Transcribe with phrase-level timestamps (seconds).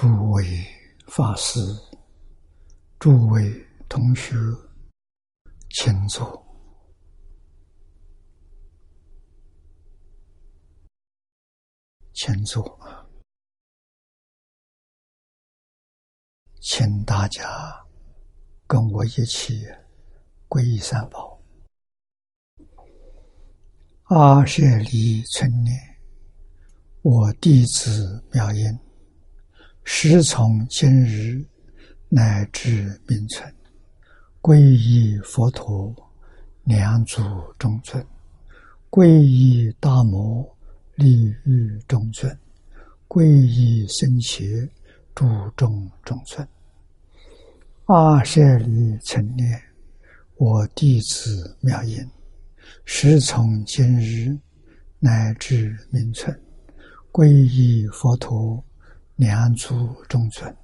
[0.00, 0.66] 诸位
[1.08, 1.60] 法师、
[2.98, 3.52] 诸位
[3.86, 4.34] 同学，
[5.68, 6.42] 请坐，
[12.14, 12.80] 请坐，
[16.62, 17.46] 请大家
[18.66, 19.66] 跟我一起
[20.48, 21.38] 皈依三宝。
[24.04, 25.76] 阿舍利春年，
[27.02, 28.89] 我弟子妙音。
[29.92, 31.44] 时从今日
[32.08, 33.52] 乃至明存，
[34.40, 35.92] 皈依佛陀，
[36.62, 37.20] 两祖
[37.58, 38.00] 中尊；
[38.88, 40.48] 皈依大摩，
[40.94, 42.32] 利欲中尊；
[43.08, 44.70] 皈依僧伽，
[45.12, 46.48] 诸众中尊。
[47.86, 49.60] 阿舍利成念，
[50.36, 51.98] 我弟子妙音，
[52.84, 54.38] 时从今日
[55.00, 56.40] 乃至明存，
[57.12, 58.64] 皈依佛陀。
[59.20, 60.56] 两祖中尊，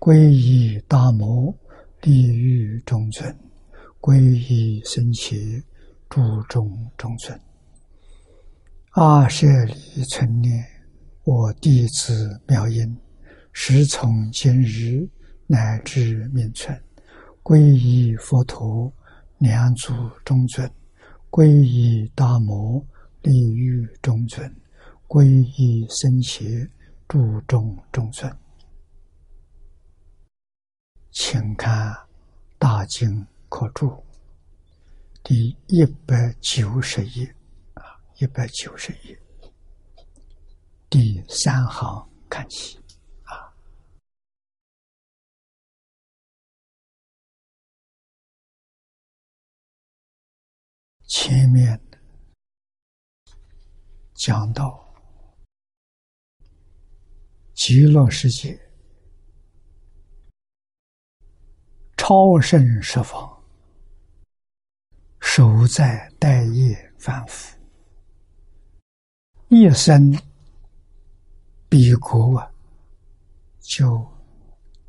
[0.00, 1.56] 皈依大摩
[2.02, 3.32] 利欲中尊，
[4.00, 5.36] 皈依僧伽
[6.08, 7.40] 诸众中尊。
[8.94, 10.66] 阿舍利存念，
[11.22, 12.98] 我弟子妙音，
[13.52, 15.08] 时从今日
[15.46, 16.76] 乃至命存，
[17.44, 18.92] 皈依佛陀
[19.38, 19.92] 两祖
[20.24, 20.68] 中尊，
[21.30, 22.84] 皈依大摩
[23.22, 24.52] 利欲中尊，
[25.06, 25.24] 皈
[25.56, 26.68] 依僧伽。
[27.06, 28.36] 注重中尊，
[31.12, 31.92] 请看
[32.58, 33.88] 《大经可注》
[35.22, 37.32] 第一百九十页。
[37.74, 39.16] 啊，一百九十页。
[40.90, 42.78] 第三行看起。
[43.24, 43.54] 啊，
[51.06, 51.80] 前面
[54.14, 54.83] 讲到。
[57.54, 58.60] 极乐世界，
[61.96, 63.42] 超胜十方，
[65.20, 67.56] 守在待业凡夫，
[69.48, 70.12] 一生
[71.68, 72.50] 彼国啊，
[73.60, 74.04] 就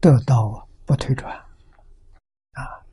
[0.02, 1.32] 得到不退转
[2.54, 2.84] 啊。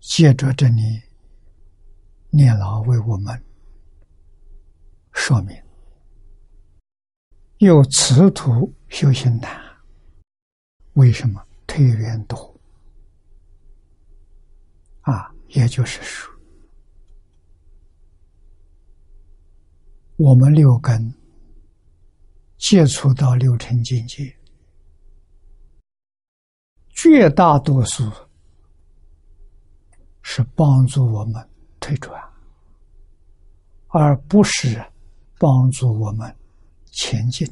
[0.00, 1.13] 借着这里。
[2.36, 3.44] 念老为我们
[5.12, 5.56] 说明：
[7.58, 9.48] 有此途修行难，
[10.94, 12.60] 为什么退缘多？
[15.02, 16.34] 啊，也就是说，
[20.16, 21.14] 我们六根
[22.58, 24.36] 接触到六尘境界，
[26.88, 28.10] 绝大多数
[30.22, 31.48] 是帮助我们。
[31.84, 32.18] 退转，
[33.88, 34.82] 而不是
[35.38, 36.34] 帮助我们
[36.86, 37.46] 前进。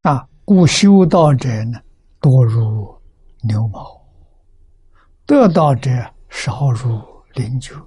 [0.00, 1.78] 啊，故修道者呢，
[2.20, 2.98] 多如
[3.42, 4.02] 牛毛；
[5.26, 5.90] 得道者
[6.30, 6.88] 少如
[7.34, 7.78] 灵鹫。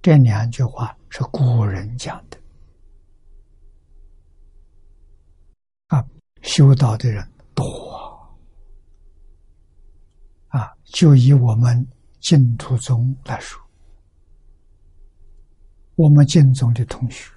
[0.00, 2.38] 这两句话是古人讲的。
[5.88, 6.04] 啊，
[6.42, 8.09] 修道的人多。
[10.92, 11.86] 就以我们
[12.18, 13.60] 净土宗来说，
[15.94, 17.32] 我们净宗的同学，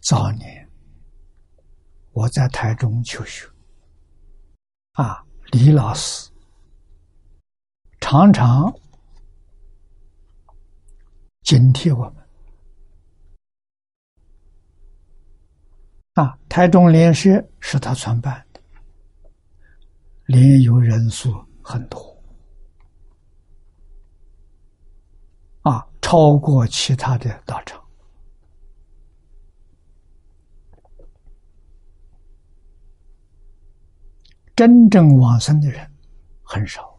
[0.00, 0.68] 早年
[2.12, 3.46] 我在台中求学，
[4.92, 6.30] 啊，李老师
[8.00, 8.72] 常常
[11.42, 12.26] 警惕我们，
[16.14, 18.60] 啊，台中联社是他创办的，
[20.24, 21.49] 联友人数。
[21.70, 22.20] 很多
[25.62, 27.80] 啊，超过其他的大厂。
[34.56, 35.88] 真正往生的人
[36.42, 36.98] 很少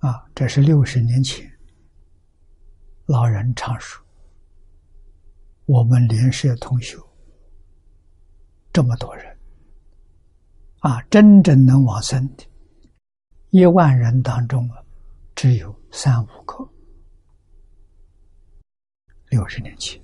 [0.00, 1.48] 啊，这是六十年前
[3.06, 4.04] 老人常说。
[5.66, 6.96] 我们联社同学
[8.72, 9.38] 这么多人
[10.80, 12.44] 啊，真正能往生的。
[13.50, 14.84] 一万人当中啊，
[15.34, 16.68] 只有三五个。
[19.30, 20.00] 六十年前，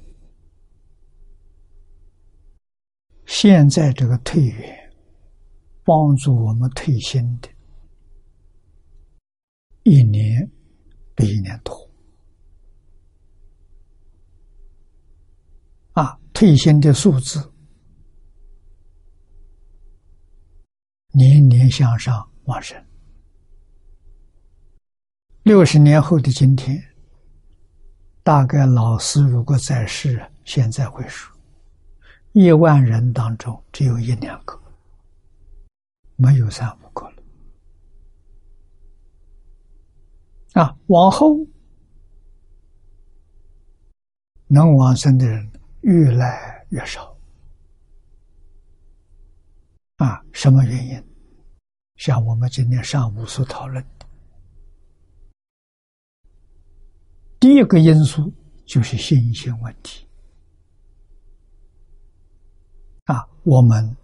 [3.26, 4.92] 现在这个退员
[5.84, 7.48] 帮助我们退休的，
[9.84, 10.50] 一年
[11.14, 11.90] 比一年多。
[15.92, 17.52] 啊，退休的数字
[21.12, 22.82] 年年向上往升。
[25.44, 26.80] 六十年后的今天，
[28.22, 31.36] 大概老师如果在世，现在会说，
[32.30, 34.56] 一万人当中只有一两个，
[36.14, 37.16] 没有三五个了。
[40.62, 41.36] 啊，往后
[44.46, 45.50] 能往生的人
[45.80, 47.16] 越来越少。
[49.96, 51.04] 啊，什么原因？
[51.96, 53.84] 像我们今天上午所讨论。
[57.42, 58.32] 第一个因素
[58.64, 60.06] 就是信心问题
[63.06, 63.96] 啊，我们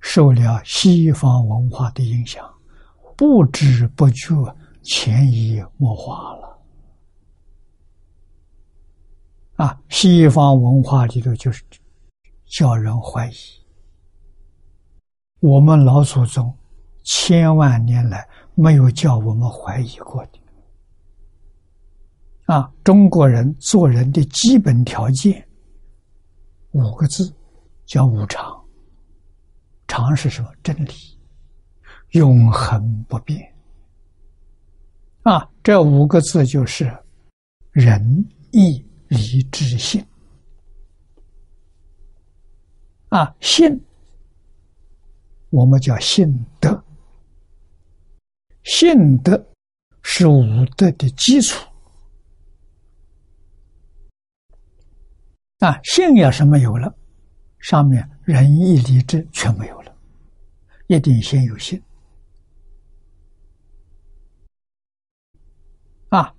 [0.00, 2.44] 受了西方文化的影响，
[3.16, 4.34] 不知不觉
[4.82, 6.58] 潜移默化了
[9.58, 9.80] 啊。
[9.88, 11.62] 西方文化里头就是
[12.46, 13.36] 叫人怀疑，
[15.38, 16.52] 我们老祖宗
[17.04, 20.37] 千万年来没有叫我们怀疑过的。
[22.48, 25.46] 啊，中国人做人的基本条件
[26.70, 27.30] 五个字，
[27.84, 28.58] 叫无常。
[29.86, 30.50] 常是什么？
[30.62, 30.92] 真理，
[32.12, 33.38] 永恒不变。
[35.24, 36.90] 啊，这五个字就是
[37.70, 38.00] 仁
[38.52, 40.02] 义礼智信。
[43.10, 43.78] 啊，信，
[45.50, 46.26] 我们叫信
[46.58, 46.82] 德。
[48.64, 49.46] 信德
[50.02, 50.42] 是五
[50.78, 51.67] 德的基础。
[55.58, 56.94] 啊，信也是没有了，
[57.58, 59.92] 上面仁义礼智全没有了，
[60.86, 61.82] 一定先有信。
[66.10, 66.32] 啊，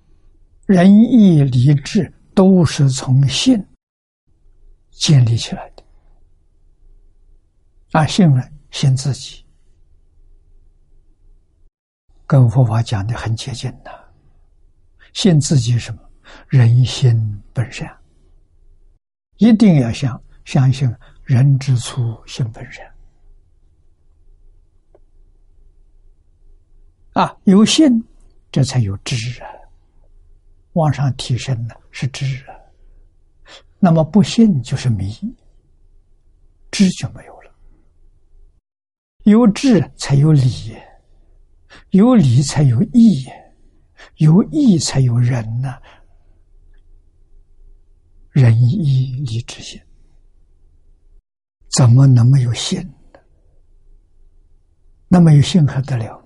[0.64, 3.62] 仁义礼智都是从信
[4.90, 5.82] 建立起来的。
[7.92, 9.44] 啊，信任信自己，
[12.26, 14.12] 跟佛法讲的很接近的，
[15.12, 16.00] 信自己什么？
[16.48, 17.99] 人心本善。
[19.40, 20.86] 一定要相相信
[21.24, 22.84] 人之初性本善
[27.14, 28.04] 啊，有信，
[28.52, 29.48] 这才有知啊。
[30.74, 32.52] 往上提升的是知啊，
[33.78, 35.10] 那么不信就是迷，
[36.70, 37.50] 知就没有了。
[39.24, 40.76] 有智才有理，
[41.92, 43.26] 有理才有义，
[44.16, 45.80] 有义才有仁呐。
[48.32, 49.82] 仁义礼智信，
[51.76, 53.20] 怎么能没有信呢？
[55.08, 56.20] 那么有信还得了？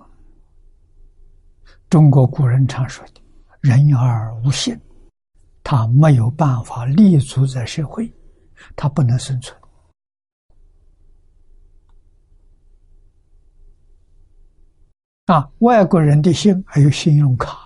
[1.89, 3.21] 中国古人常说的
[3.61, 4.79] “人而无信”，
[5.63, 8.13] 他没有办法立足在社会，
[8.75, 9.59] 他不能生存。
[15.25, 17.64] 啊，外国人的信还有信用卡。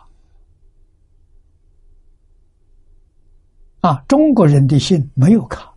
[3.81, 5.73] 啊，中国人的信没有卡。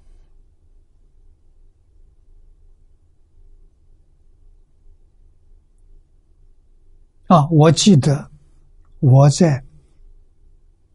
[7.28, 8.30] 啊，我记得
[8.98, 9.64] 我在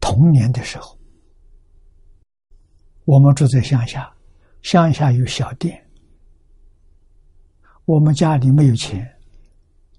[0.00, 0.96] 童年的时候，
[3.04, 4.14] 我们住在乡下，
[4.62, 5.84] 乡下有小店，
[7.86, 9.18] 我们家里没有钱，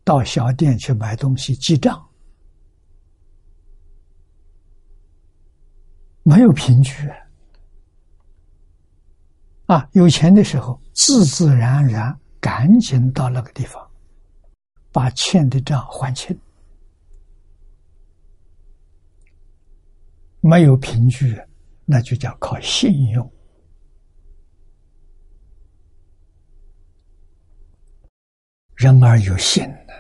[0.03, 2.08] 到小店去买东西记账。
[6.23, 7.09] 没有凭据
[9.65, 9.88] 啊！
[9.93, 13.89] 有钱的时候，自自然然赶紧到那个地方，
[14.91, 16.39] 把欠的账还清。
[20.41, 21.39] 没有凭据，
[21.85, 23.31] 那就叫靠信用。
[28.75, 29.93] 人而有信呢？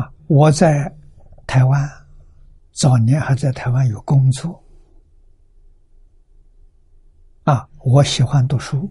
[0.00, 0.12] 啊！
[0.26, 0.92] 我在。
[1.46, 1.88] 台湾
[2.72, 4.62] 早年还在台湾有工作。
[7.44, 8.88] 啊，我喜欢读书，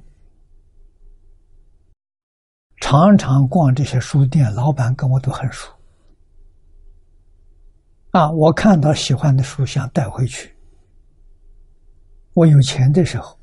[2.82, 5.74] 常常逛这些书店，老板跟我都很熟。
[8.12, 8.30] 啊。
[8.30, 10.54] 我看到喜欢的书想带回去，
[12.34, 13.40] 我有钱的时候，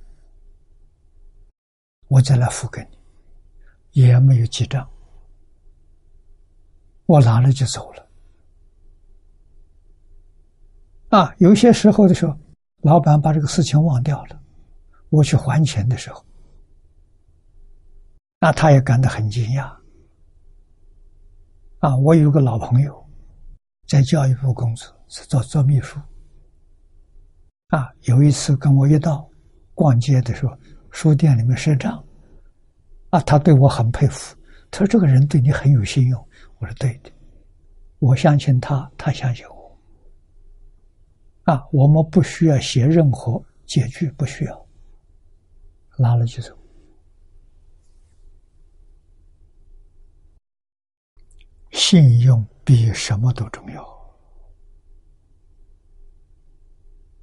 [2.09, 4.87] 我再来付给你，也没有记账，
[7.07, 8.08] 我拿了就走了。
[11.09, 12.37] 啊，有些时候的时候，
[12.83, 14.41] 老板把这个事情忘掉了，
[15.09, 16.23] 我去还钱的时候，
[18.41, 19.75] 那他也感到很惊讶。
[21.79, 23.07] 啊，我有个老朋友，
[23.87, 25.99] 在教育部工作，是做做秘书。
[27.69, 29.27] 啊，有一次跟我一道
[29.75, 30.55] 逛街的时候，
[30.91, 32.05] 书店里面赊账，
[33.11, 34.37] 啊，他对我很佩服，
[34.71, 37.11] 他说这个人对你很有信用，我说对的，
[37.99, 39.58] 我相信他，他相信我。
[41.49, 44.67] 啊，我们不需要写任何结句，不需要，
[45.97, 46.55] 拉了就走。
[51.71, 53.83] 信用比什么都重要。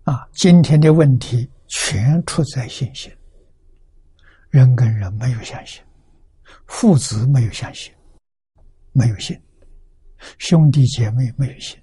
[0.05, 3.15] 啊，今天的问题全出在信心。
[4.50, 5.84] 人跟人没有相信，
[6.65, 7.94] 父子没有相信，
[8.91, 9.38] 没有信；
[10.39, 11.79] 兄弟姐妹没有信，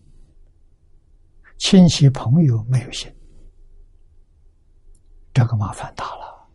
[1.62, 3.08] 亲戚朋友没有信，
[5.32, 6.48] 这个麻烦大了。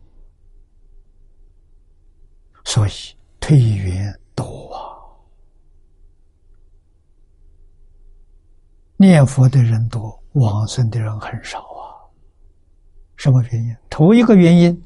[2.62, 2.90] 所以
[3.40, 5.00] 退缘多啊，
[8.98, 10.22] 念佛的人多。
[10.34, 12.04] 往生的人很少啊，
[13.16, 13.76] 什么原因？
[13.88, 14.84] 头一个原因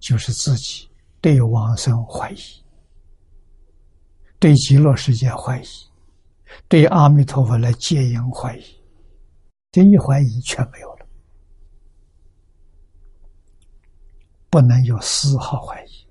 [0.00, 2.38] 就是自己对往生怀疑，
[4.40, 5.66] 对极乐世界怀疑，
[6.68, 8.81] 对阿弥陀佛来接引怀疑，
[9.72, 11.06] 这一怀疑全没有了，
[14.50, 16.06] 不能有丝毫怀疑。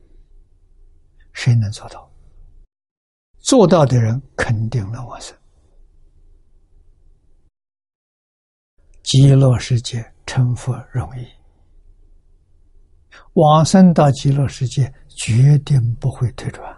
[1.32, 2.12] 谁能做到？
[3.38, 5.38] 做到的人肯定能往生。
[9.03, 11.27] 极乐世界成佛容易，
[13.34, 16.75] 往生到极乐世界决定不会退转。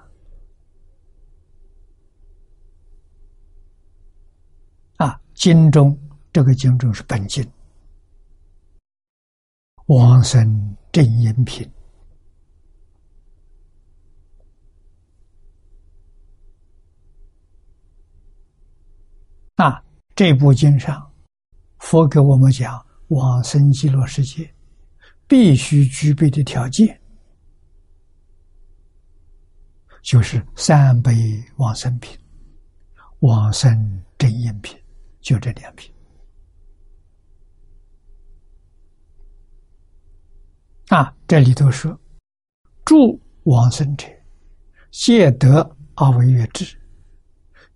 [4.98, 5.98] 啊，经中
[6.34, 7.48] 这个经中是本经，
[9.86, 11.72] 往生正音品
[19.58, 19.80] 啊，
[20.16, 21.08] 这部经上。
[21.78, 24.52] 佛给我们讲往生极乐世界
[25.28, 27.00] 必须具备的条件，
[30.02, 31.14] 就是三杯
[31.58, 32.18] 往生品、
[33.20, 34.76] 往生正因品，
[35.22, 35.94] 就这两品。
[40.94, 42.00] 啊，这里头说，
[42.86, 44.06] 住往生者，
[44.92, 46.80] 戒得而为乐智，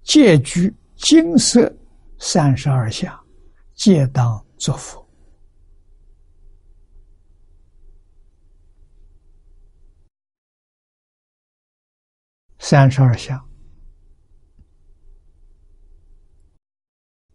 [0.03, 1.75] 戒居金色
[2.19, 3.11] 三十二相。
[3.73, 5.03] 皆当作佛。
[12.59, 13.43] 三十二相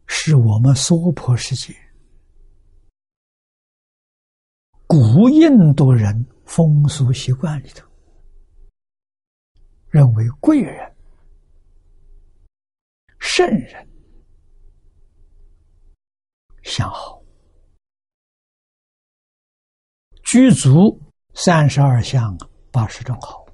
[0.07, 1.75] 是我们娑婆世界
[5.23, 7.87] 古印度人风俗习惯里头
[9.89, 10.93] 认为贵人、
[13.21, 13.89] 圣人。
[16.65, 17.23] 相好，
[20.25, 21.01] 具足
[21.35, 22.37] 三十二相
[22.73, 23.47] 八十种好，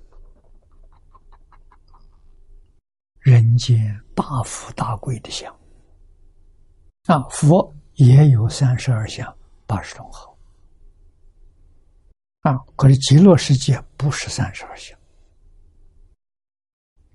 [3.21, 5.55] 人间大富大贵的相
[7.09, 7.21] 啊！
[7.29, 10.35] 佛也有三十二相八十种好
[12.43, 12.57] 啊！
[12.77, 14.99] 可是极乐世界不是三十二相，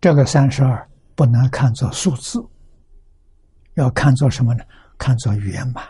[0.02, 2.46] 这个三十二不能看作数字，
[3.76, 4.64] 要看作什么呢？
[4.98, 5.84] 看作圆满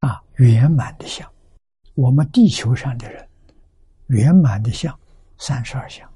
[0.00, 1.28] 啊，圆满的相。
[1.94, 3.26] 我们地球上的人，
[4.08, 4.96] 圆满的相
[5.38, 6.06] 三十二相；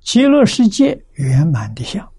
[0.00, 2.12] 极乐世界圆满的相，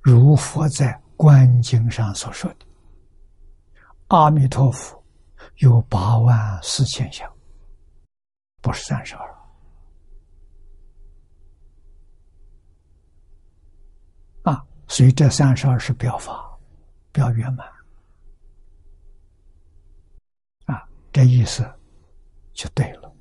[0.00, 2.66] 如佛在《观经》上所说的，
[4.08, 4.97] 阿弥陀佛
[5.58, 7.28] 有八万四千相，
[8.62, 9.34] 不是三十二
[14.44, 14.64] 啊。
[14.86, 16.56] 所以这三十二是表法，
[17.10, 17.66] 表圆满
[20.66, 21.68] 啊，这意思
[22.52, 23.12] 就对了。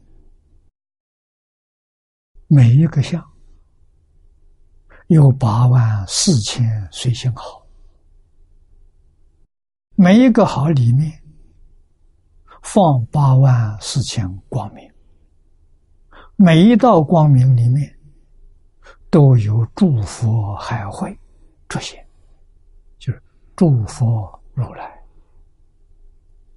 [2.48, 3.22] 每一个相
[5.08, 7.66] 有八万四千随性好，
[9.96, 11.22] 每一个好里面
[12.70, 14.92] 放八万四千光明，
[16.36, 17.98] 每一道光明里面
[19.10, 21.18] 都有诸佛海会。
[21.70, 22.06] 出现，
[23.00, 23.24] 就是
[23.56, 25.02] 诸佛如来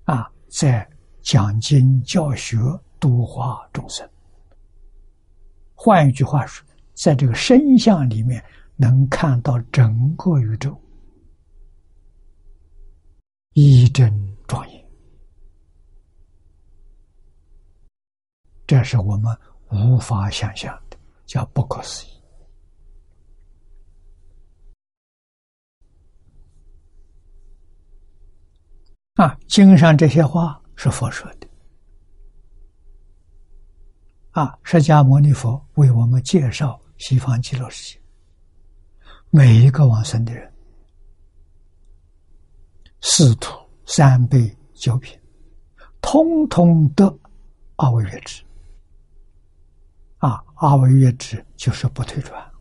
[0.04, 0.88] 啊，在
[1.22, 2.58] 讲经教学、
[2.98, 4.08] 度化众生。
[5.76, 8.44] 换一句话说，在这个身相里面，
[8.76, 10.76] 能看到整个宇宙，
[13.52, 14.12] 一真
[14.46, 14.79] 庄严，
[18.70, 19.36] 这是我们
[19.72, 20.96] 无法想象的，
[21.26, 22.22] 叫不可思议。
[29.14, 31.48] 啊，经上这些话是佛说的。
[34.30, 38.00] 啊，释迦牟尼佛为我们介绍西方极乐世界，
[39.30, 40.48] 每一个往生的人，
[43.00, 43.52] 四土
[43.84, 45.20] 三辈九品，
[46.00, 47.12] 通通得
[47.74, 48.44] 阿惟越智。
[50.60, 52.52] 阿惟越智就是不退转。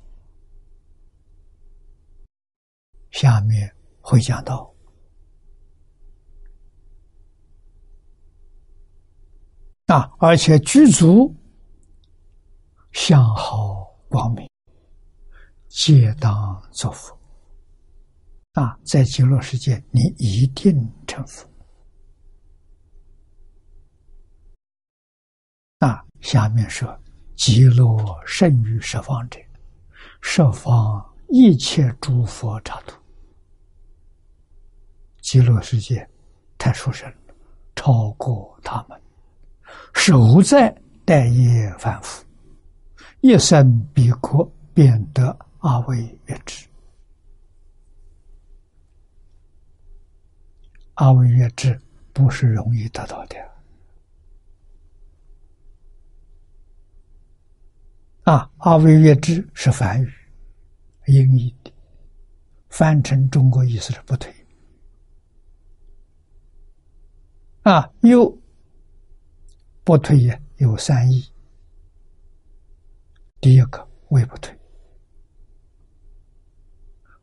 [3.11, 4.73] 下面会讲到
[9.87, 11.35] 啊，而且具足
[12.93, 14.49] 相好光明，
[15.67, 17.13] 皆当作佛。
[18.53, 20.73] 啊，在极乐世界，你一定
[21.05, 21.45] 成佛。
[25.79, 26.97] 啊，下面说。
[27.39, 29.39] 极乐胜于十方者，
[30.19, 32.99] 十方一切诸佛刹土。
[35.21, 36.05] 极乐世界
[36.57, 37.33] 太殊胜了，
[37.77, 39.01] 超过他们，
[39.93, 40.69] 守在
[41.05, 42.25] 待业凡夫，
[43.21, 46.67] 一生必可变得阿惟越智。
[50.95, 51.79] 阿惟越智
[52.11, 53.37] 不是容易得到的。
[58.29, 60.13] 啊，阿惟越之是梵语，
[61.07, 61.73] 音译的，
[62.69, 64.31] 翻成中国意思是不退。
[67.63, 68.31] 啊，又
[69.83, 71.27] 不退也有三义。
[73.41, 74.55] 第一个为不退，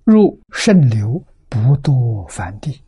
[0.03, 2.83] 入圣流不堕凡地，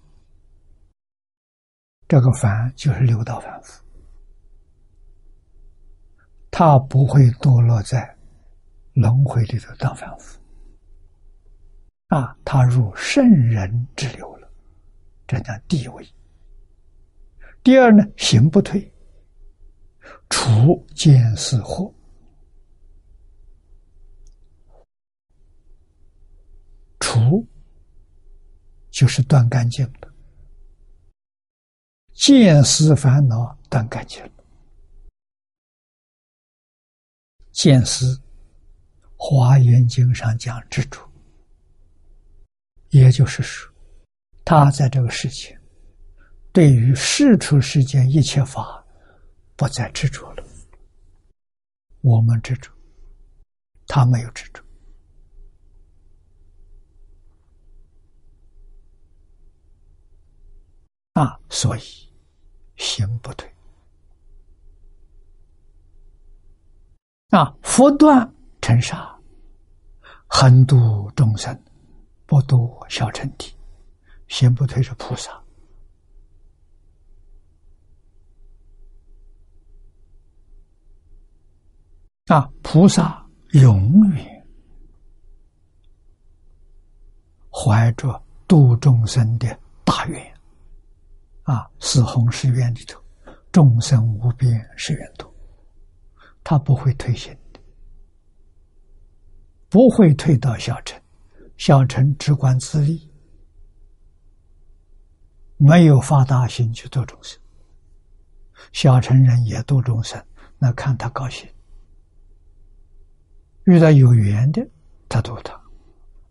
[2.09, 3.88] 这个凡就是六道凡夫。
[6.51, 8.17] 他不会堕落在
[8.95, 10.39] 轮回里头当凡夫
[12.09, 14.51] 啊，他入圣人之流了，
[15.27, 16.09] 这叫地位。
[17.63, 18.91] 第二呢，行不退，
[20.31, 21.93] 除见思惑，
[26.99, 27.47] 除
[28.91, 30.13] 就是断干净了，
[32.15, 34.38] 见思烦恼断干净了。
[37.59, 38.15] 见思，
[39.17, 41.01] 《华严经》上讲执着，
[42.91, 43.69] 也就是说，
[44.45, 45.59] 他在这个世界，
[46.53, 48.87] 对于世出世间一切法，
[49.57, 50.45] 不再执着了。
[52.01, 52.71] 我们执着，
[53.89, 54.63] 他没有执着，
[61.15, 61.83] 啊，所以
[62.77, 63.53] 行不退。
[67.31, 67.55] 啊！
[67.63, 69.15] 佛断尘沙，
[70.27, 71.63] 横度众生，
[72.25, 73.55] 不度小乘体，
[74.29, 75.31] 先不退是菩萨。
[82.29, 82.51] 啊！
[82.63, 84.47] 菩萨永远
[87.51, 90.35] 怀着度众生的大愿。
[91.43, 91.71] 啊！
[91.79, 93.03] 四弘誓愿里头，
[93.53, 95.31] 众生无边誓愿度。
[96.43, 97.61] 他不会退行的，
[99.69, 101.01] 不会退到小乘，
[101.57, 103.13] 小乘只管自利，
[105.57, 107.39] 没有发大心去做众生。
[108.73, 110.25] 小乘人也度众生，
[110.59, 111.49] 那看他高兴。
[113.65, 114.67] 遇到有缘的，
[115.09, 115.55] 他度他；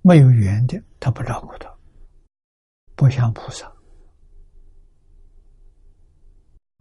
[0.02, 1.72] 没有缘的，他不照顾他。
[2.96, 3.72] 不像菩萨，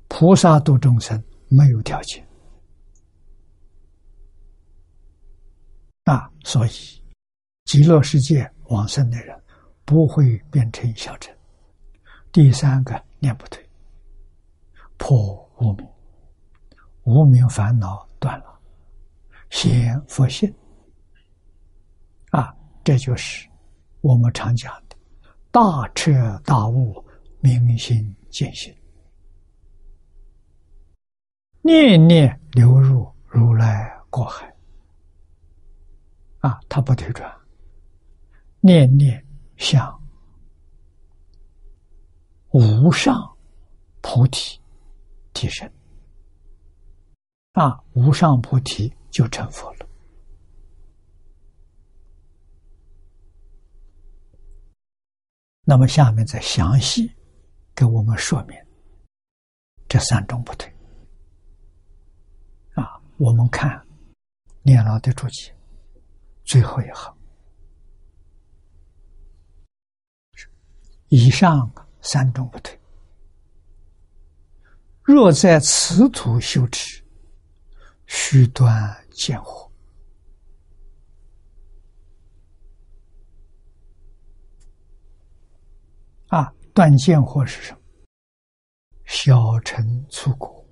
[0.08, 2.25] 菩萨度众生没有条件。
[6.06, 6.70] 啊，所以
[7.64, 9.36] 极乐世界往生的人
[9.84, 11.34] 不会变成小乘。
[12.30, 13.60] 第三个念不退，
[14.98, 15.88] 破无明，
[17.02, 18.60] 无明烦恼断了，
[19.50, 20.52] 显佛性。
[22.30, 23.48] 啊，这就是
[24.00, 24.96] 我们常讲的
[25.50, 26.12] 大彻
[26.44, 27.04] 大悟、
[27.40, 28.72] 明心见性，
[31.62, 34.55] 念念流入如来过海。
[36.46, 37.28] 啊，他不退转，
[38.60, 40.00] 念念向
[42.50, 43.36] 无上
[44.00, 44.60] 菩提
[45.32, 45.68] 提升，
[47.54, 49.88] 啊，无上菩提就成佛了。
[55.64, 57.10] 那么下面再详细
[57.74, 58.56] 给我们说明
[59.88, 60.72] 这三种不退。
[62.74, 63.84] 啊，我们看
[64.62, 65.55] 念老的注解。
[66.46, 67.14] 最后一行，
[71.08, 72.80] 以上三种不对。
[75.02, 77.04] 若在此土修持，
[78.06, 79.70] 须断见惑。
[86.28, 87.80] 啊，断见惑是什么？
[89.04, 90.65] 小乘出果。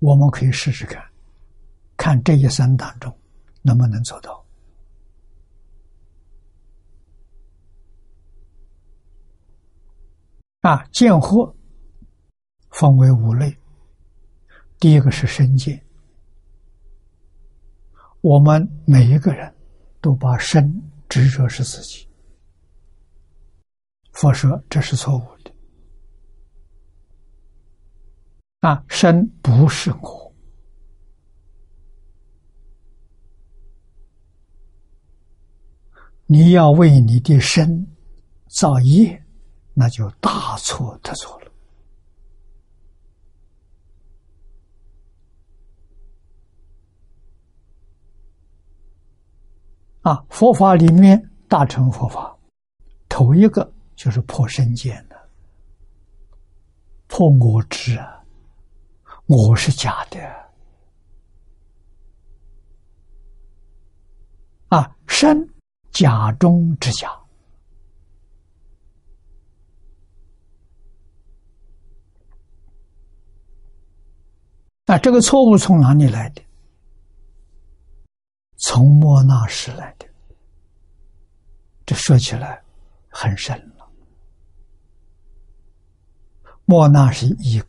[0.00, 1.02] 我们可以试试看，
[1.96, 3.16] 看这一生当中
[3.62, 4.44] 能不能做到。
[10.62, 11.54] 啊，见惑
[12.70, 13.56] 分为五类，
[14.78, 15.82] 第一个是身见，
[18.20, 19.54] 我们每一个人
[20.02, 20.70] 都把身
[21.08, 22.06] 执着是自己。
[24.12, 25.39] 佛说这是错误的，
[28.60, 30.32] 啊，身不是我，
[36.26, 37.86] 你要为你的身
[38.48, 39.24] 造业，
[39.72, 41.50] 那就大错特错了。
[50.02, 52.36] 啊，佛法里面大乘佛法，
[53.08, 53.72] 头一个。
[53.96, 55.28] 就是破身见的，
[57.06, 58.19] 破我执啊！
[59.32, 60.18] 我是假的
[64.70, 65.48] 啊，身
[65.92, 67.08] 假中之假
[74.86, 74.98] 啊！
[74.98, 76.42] 这个错误从哪里来的？
[78.56, 80.08] 从莫那时来的。
[81.86, 82.60] 这说起来
[83.08, 83.88] 很深了。
[86.64, 87.60] 莫那是一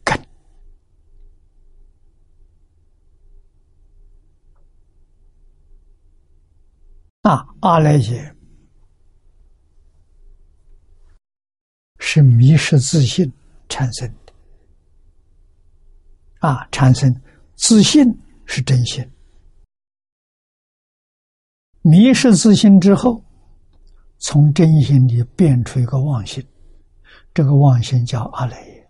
[7.32, 8.36] 啊，阿赖耶。
[11.98, 13.32] 是迷失自信
[13.70, 14.34] 产生的。
[16.40, 17.10] 啊，产生
[17.56, 18.04] 自信
[18.46, 19.10] 是真心，
[21.84, 23.24] 迷失自信之后，
[24.18, 26.46] 从真心里变出一个妄心，
[27.34, 28.90] 这个妄心叫阿赖耶。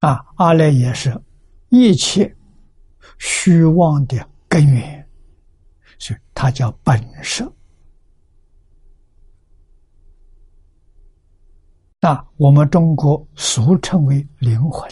[0.00, 1.10] 啊，阿赖耶是
[1.70, 2.34] 一切
[3.18, 5.08] 虚妄的根源，
[5.98, 7.52] 所以它叫本色。
[12.00, 14.88] 那我们中国俗称为灵魂，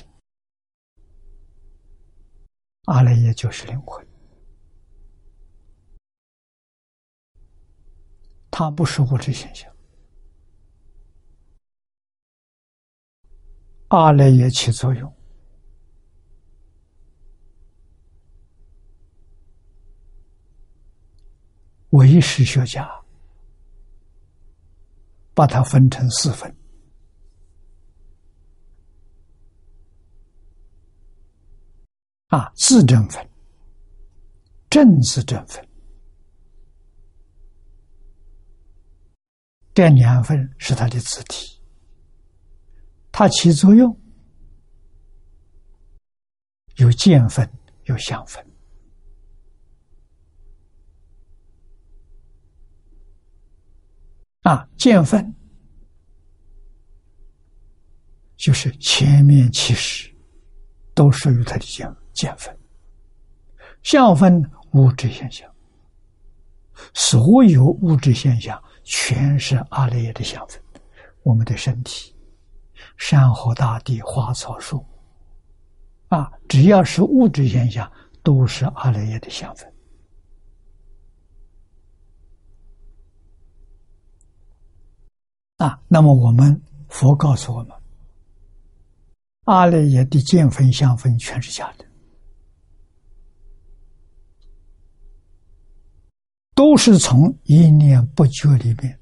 [2.87, 4.05] 阿赖耶就是灵魂，
[8.51, 9.73] 它不是物质现象。
[13.89, 15.16] 阿赖耶起作用，
[21.97, 22.89] 唯识学家
[25.35, 26.55] 把它分成四分：
[32.29, 33.27] 啊，自证分、
[34.69, 35.67] 正自证分，
[39.75, 41.61] 这两分是它的字体。
[43.11, 43.99] 它起作用
[46.77, 47.51] 有见分，
[47.85, 48.46] 有相分。
[54.47, 55.35] 啊，见分
[58.37, 60.09] 就是前面其实
[60.95, 62.57] 都属于它的见见分，
[63.83, 65.53] 相分物质现象，
[66.95, 70.63] 所有物质现象全是阿赖耶的相分，
[71.25, 72.15] 我们的身体。
[72.97, 74.77] 山河大地、花草树
[76.09, 77.91] 木，啊，只要是物质现象，
[78.23, 79.76] 都是阿赖耶的相分。
[85.57, 87.73] 啊，那么我们佛告诉我们，
[89.45, 91.85] 阿赖耶的见分、相分全是假的，
[96.55, 99.01] 都是从一念不觉里面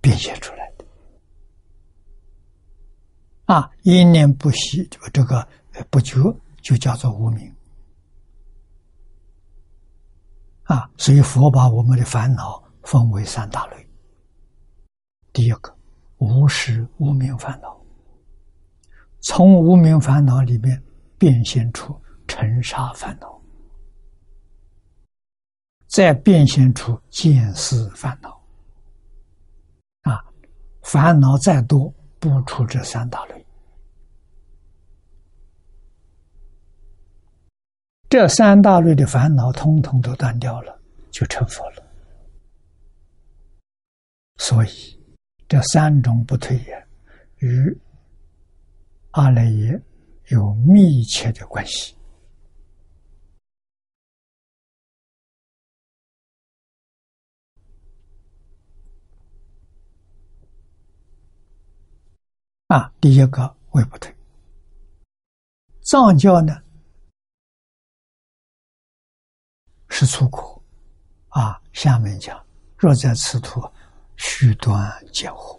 [0.00, 0.84] 变现出来的。
[3.46, 5.48] 啊，一念不息，就这个
[5.90, 6.16] 不觉，
[6.62, 7.52] 就叫做无明。
[10.62, 13.79] 啊，所以佛把我们的烦恼分为三大类。
[15.40, 15.74] 第一个，
[16.18, 17.74] 无始无明烦恼，
[19.20, 20.82] 从无明烦恼里面
[21.16, 21.98] 变现出
[22.28, 23.40] 尘沙烦恼，
[25.86, 28.38] 再变现出见思烦恼。
[30.02, 30.22] 啊，
[30.82, 33.46] 烦恼再多，不出这三大类。
[38.10, 40.78] 这三大类的烦恼，通通都断掉了，
[41.10, 41.82] 就成佛了。
[44.36, 44.99] 所以，
[45.50, 46.88] 这三种不退也，
[47.38, 47.76] 与
[49.10, 49.82] 阿赖耶
[50.28, 51.96] 有密切的关系。
[62.68, 64.14] 啊，第一个为不退。
[65.80, 66.62] 藏教呢
[69.88, 70.62] 是出口
[71.30, 72.40] 啊，下面讲
[72.78, 73.60] 若在此土，
[74.22, 75.58] 须断见火。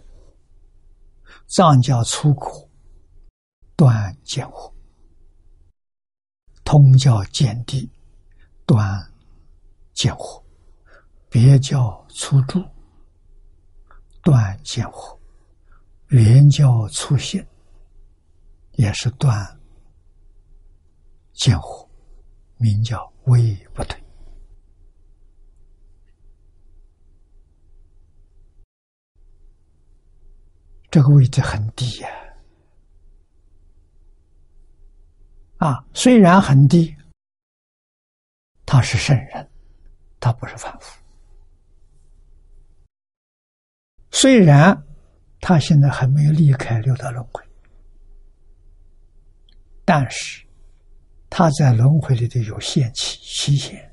[1.48, 2.70] 藏教出苦
[3.74, 4.72] 断见火，
[6.62, 7.90] 通教见地
[8.64, 9.12] 断
[9.92, 10.42] 见火，
[11.28, 12.64] 别教出住
[14.22, 15.18] 断见火。
[16.06, 17.46] 原教出现，
[18.72, 19.60] 也是断
[21.32, 21.86] 见火，
[22.58, 24.01] 名叫微不退。
[30.92, 32.08] 这个位置很低呀，
[35.56, 36.94] 啊，虽然很低，
[38.66, 39.50] 他是圣人，
[40.20, 41.00] 他不是凡夫，
[44.12, 44.80] 虽然。
[45.44, 47.42] 他现在还没有离开六道轮回，
[49.84, 50.46] 但是
[51.28, 53.92] 他在轮回里头有限期期限，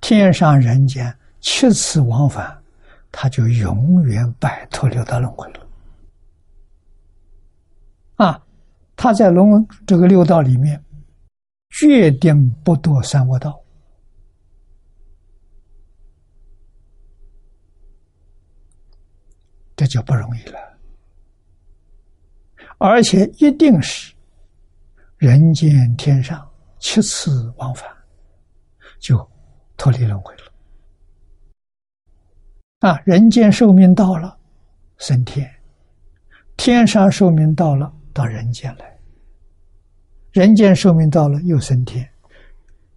[0.00, 2.60] 天上人间七次往返，
[3.12, 5.65] 他就永远摆脱六道轮回了。
[8.16, 8.42] 啊，
[8.96, 10.82] 他在龙这个六道里面，
[11.70, 13.58] 决定不堕三恶道。
[19.76, 20.58] 这就不容易了，
[22.78, 24.14] 而且一定是
[25.18, 27.86] 人间天上七次往返，
[28.98, 29.30] 就
[29.76, 30.52] 脱离轮回了。
[32.78, 34.38] 啊，人间寿命到了，
[34.96, 35.46] 升天；
[36.56, 38.86] 天上寿命到了，到人间来；
[40.32, 42.08] 人间寿命到了，又升天。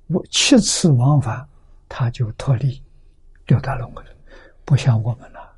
[0.07, 1.45] 我七次往返，
[1.89, 2.81] 他就脱离
[3.47, 4.11] 六道轮回了，
[4.63, 5.53] 不像我们了。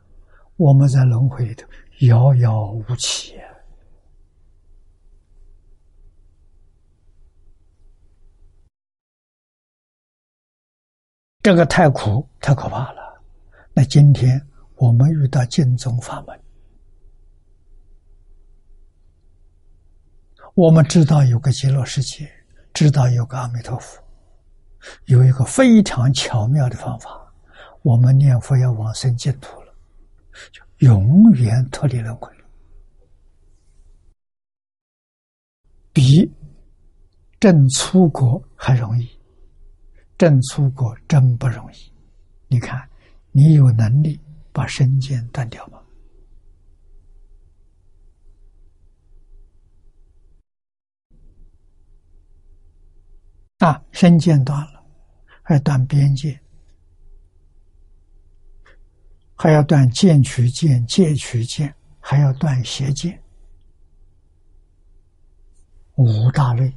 [0.58, 1.68] 我们在轮回里头
[2.08, 3.36] 遥遥无期，
[11.44, 13.22] 这个太苦太可怕了。
[13.74, 14.42] 那今天
[14.76, 16.40] 我们遇到净宗法门，
[20.54, 22.30] 我们知道有个极乐世界，
[22.74, 24.04] 知道有个阿弥陀佛，
[25.06, 27.10] 有一个非常巧妙的方法，
[27.84, 29.74] 我们念佛要往生净土了。
[30.52, 32.30] 就永远脱离轮回，
[35.94, 36.30] 比
[37.40, 39.10] 正出国还容易。
[40.18, 41.94] 正出国真不容易。
[42.48, 42.88] 你看，
[43.32, 44.20] 你有能力
[44.52, 45.81] 把身剑断掉吗？
[53.62, 54.84] 啊，身剑断了，
[55.44, 56.40] 还断边界。
[59.36, 63.22] 还要断剑取剑、剑取剑，还要断邪剑，
[65.96, 66.74] 五大类。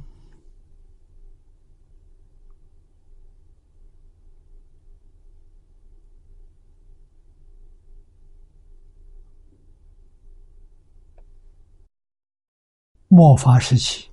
[13.07, 14.09] 末法时期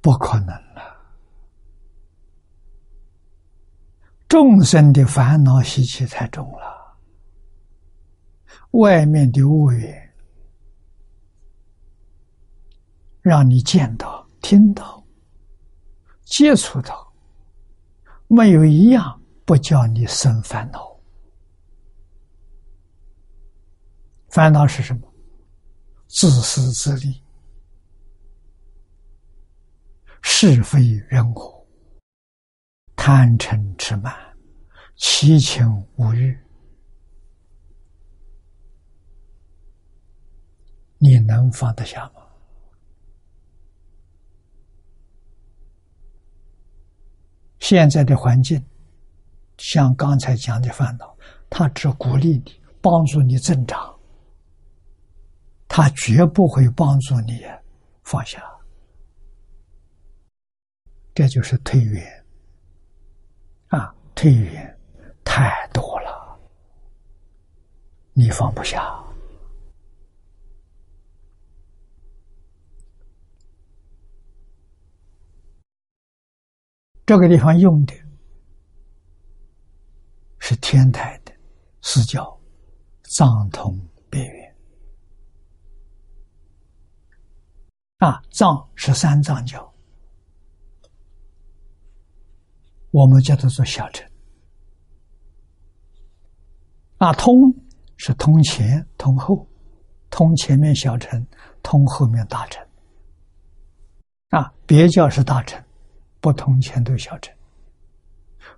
[0.00, 0.96] 不可能了，
[4.30, 6.96] 众生的烦恼习气太重了。
[8.70, 10.14] 外面的恶缘，
[13.22, 15.04] 让你见到、听到、
[16.22, 17.12] 接触到，
[18.28, 20.96] 没有一样不叫你生烦恼。
[24.28, 25.12] 烦恼是什么？
[26.06, 27.20] 自私自利、
[30.22, 31.59] 是非人我、
[33.02, 34.14] 贪嗔痴慢、
[34.94, 36.38] 七情五欲。
[40.98, 42.20] 你能放得下吗？
[47.58, 48.62] 现在的环境，
[49.56, 51.16] 像刚才讲的烦恼，
[51.48, 53.98] 他只鼓励你，帮助你增长，
[55.66, 57.46] 他绝不会帮助你
[58.02, 58.44] 放下。
[61.14, 62.19] 这就是退远，
[64.20, 64.78] 退远
[65.24, 66.38] 太多了，
[68.12, 69.02] 你放不下。
[77.06, 77.94] 这个地方用的
[80.38, 81.32] 是天台的
[81.80, 82.38] 四教
[83.04, 83.74] 藏通
[84.10, 84.56] 别圆
[88.00, 89.74] 啊，藏是三藏教，
[92.90, 94.09] 我们叫它做小乘。
[97.00, 97.50] 啊，通
[97.96, 99.48] 是通前通后，
[100.10, 101.26] 通前面小乘，
[101.62, 102.62] 通后面大乘。
[104.28, 105.64] 啊，别教是大乘，
[106.20, 107.34] 不通前都小乘。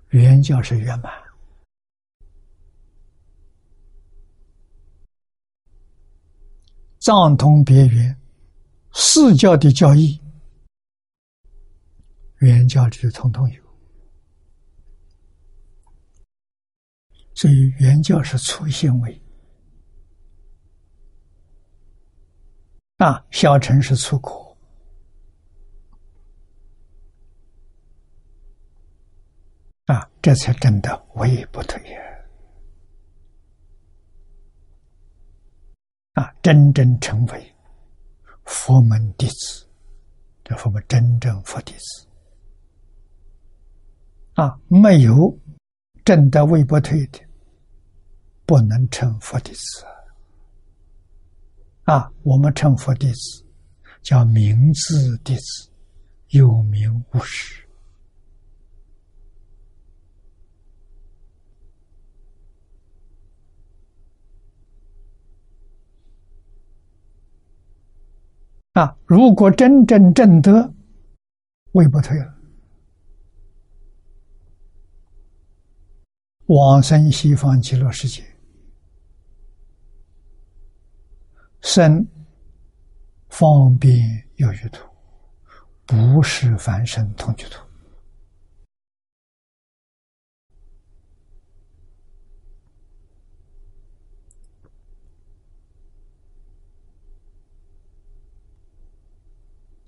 [0.09, 1.09] 原教是圆满。
[6.99, 8.13] 藏通别圆，
[8.91, 10.19] 四教的教义，
[12.39, 13.62] 原教旨通通有。
[17.43, 19.21] 所以原教是粗纤维，
[22.99, 24.57] 啊，小乘是粗果，
[29.87, 31.97] 啊，这才真的唯不退也。
[36.13, 37.53] 啊，真正成为
[38.45, 39.67] 佛门弟子，
[40.45, 42.07] 这佛门真正佛弟子，
[44.35, 45.37] 啊，没有。
[46.05, 47.19] 真的位不退的，
[48.53, 49.83] 不能成佛弟子
[51.85, 52.07] 啊！
[52.21, 53.43] 我们成佛弟子
[54.03, 55.71] 叫明智弟子，
[56.27, 57.67] 有名无实
[68.73, 68.95] 啊！
[69.07, 70.71] 如果真正正得，
[71.71, 72.31] 位不退了。
[76.45, 78.23] 往生西方极乐世界，
[81.63, 82.05] 生
[83.29, 83.97] 方便
[84.35, 84.85] 有余土，
[85.85, 87.57] 不是凡生同居土。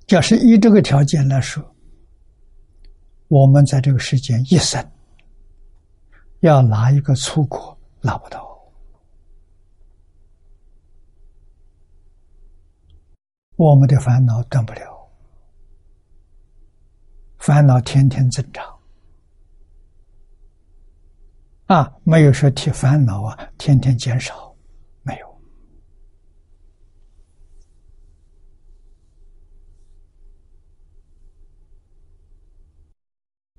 [0.08, 1.62] 假设以这个条件来说，
[3.28, 4.84] 我们在这个世间一生。
[6.40, 8.55] 要拿一个出国，拿不到。
[13.56, 15.10] 我们的烦恼断不了，
[17.38, 18.78] 烦恼天天增长。
[21.66, 24.56] 啊，没有说提烦恼啊，天天减少，
[25.04, 25.42] 没有。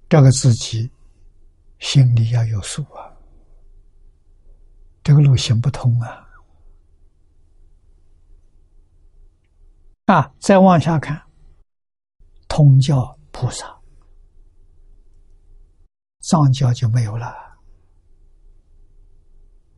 [0.08, 0.90] 这个自己。
[1.78, 3.14] 心里要有数啊，
[5.04, 6.25] 这个路行不通啊！
[10.06, 11.20] 啊，再往下看，
[12.46, 13.76] 通教菩萨，
[16.20, 17.34] 藏教就没有了，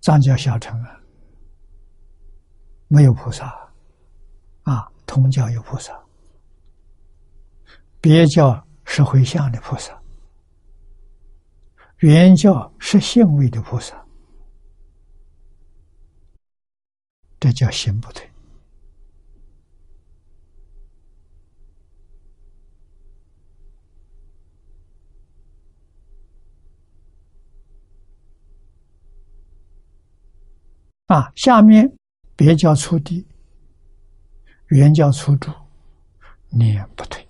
[0.02, 1.00] 藏教小乘啊，
[2.88, 3.46] 没有菩萨
[4.64, 5.98] 啊，通教有菩萨，
[7.98, 9.98] 别教是回向的菩萨。
[12.00, 14.06] 原教是性位的菩萨，
[17.40, 18.30] 这叫行不退
[31.18, 31.32] 啊！
[31.34, 31.90] 下面
[32.36, 33.26] 别教初地，
[34.68, 35.50] 原教初住，
[36.48, 37.26] 念不退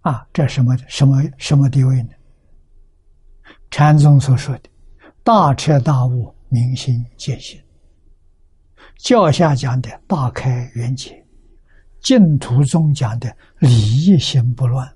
[0.00, 0.26] 啊！
[0.32, 2.10] 这什么什么什么地位呢？
[3.70, 4.68] 禅宗所说的
[5.22, 7.62] “大彻大悟，明心见性”，
[8.98, 11.24] 教下讲的“大开圆解”，
[12.02, 14.92] 净土宗讲的“理一心不乱”，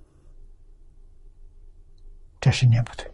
[2.41, 3.09] 这是念不对，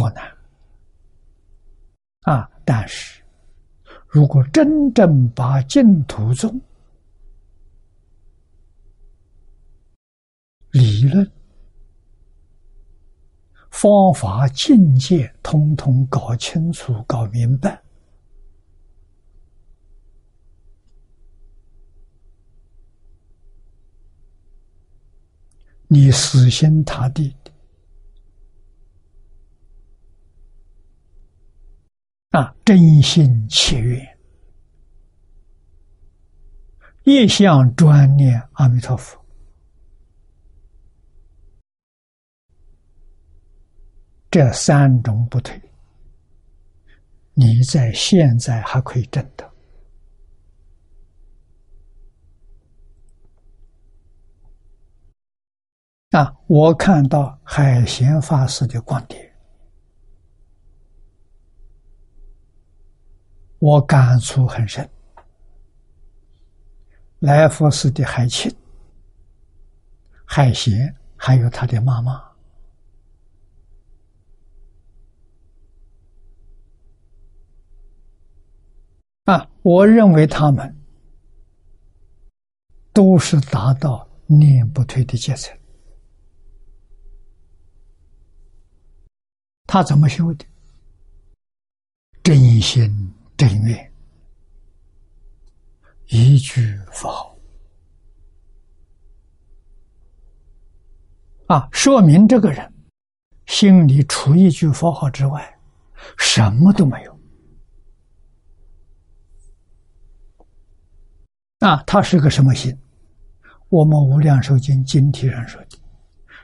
[0.00, 0.34] 多难
[2.22, 2.50] 啊！
[2.64, 3.22] 但是，
[4.08, 6.58] 如果真正把净土宗，
[10.70, 11.30] 理论、
[13.70, 17.82] 方法、境界，通通搞清楚、搞明白，
[25.88, 27.50] 你死心塌地的
[32.30, 34.18] 啊，真心切愿，
[37.02, 39.20] 一向专念阿弥陀佛。
[44.30, 45.60] 这三种不退，
[47.34, 49.44] 你在现在还可以证得
[56.10, 56.32] 啊！
[56.46, 59.29] 我看到海贤法师的观点，
[63.60, 64.88] 我感触很深。
[67.20, 68.50] 来佛寺的海清、
[70.24, 72.24] 海贤，还有他的妈妈，
[79.24, 80.74] 啊，我认为他们
[82.94, 85.54] 都是达到念不退的阶层。
[89.66, 90.46] 他怎么修的？
[92.22, 93.90] 真心这里面，
[96.08, 97.34] 一句佛号
[101.46, 102.70] 啊，说明这个人
[103.46, 105.58] 心里除一句佛号之外，
[106.18, 107.20] 什么都没有。
[111.60, 112.78] 啊，他是个什么心？
[113.70, 115.78] 我们《无量寿经》经题上说的，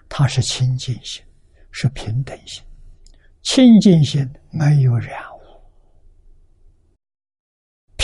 [0.09, 1.23] 他是清净心，
[1.71, 2.65] 是平等心。
[3.43, 5.23] 清净心没有染，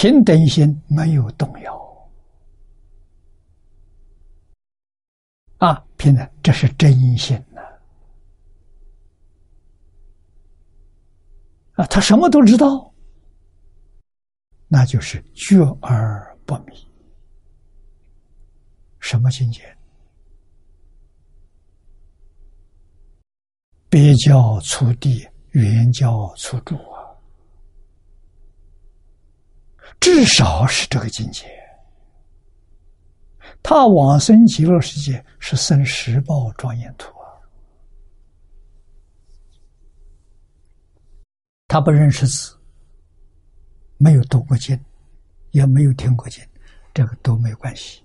[0.03, 2.11] 平等心没有动摇，
[5.59, 7.63] 啊，平等，这是真心呐！
[11.75, 12.93] 啊，他什么都知道，
[14.67, 16.75] 那就是觉而不迷。
[18.99, 19.63] 什么境界？
[23.89, 26.99] 别教出地，原教出主啊！
[30.01, 31.47] 至少是这个境界。
[33.63, 37.27] 他往生极乐世界是生十报庄严土啊！
[41.69, 42.57] 他不认识字，
[43.99, 44.79] 没有读过经，
[45.53, 46.45] 也没有听过经，
[46.93, 48.03] 这个都没关系。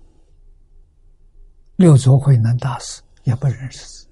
[1.76, 4.08] 六祖慧能大师也不认识字。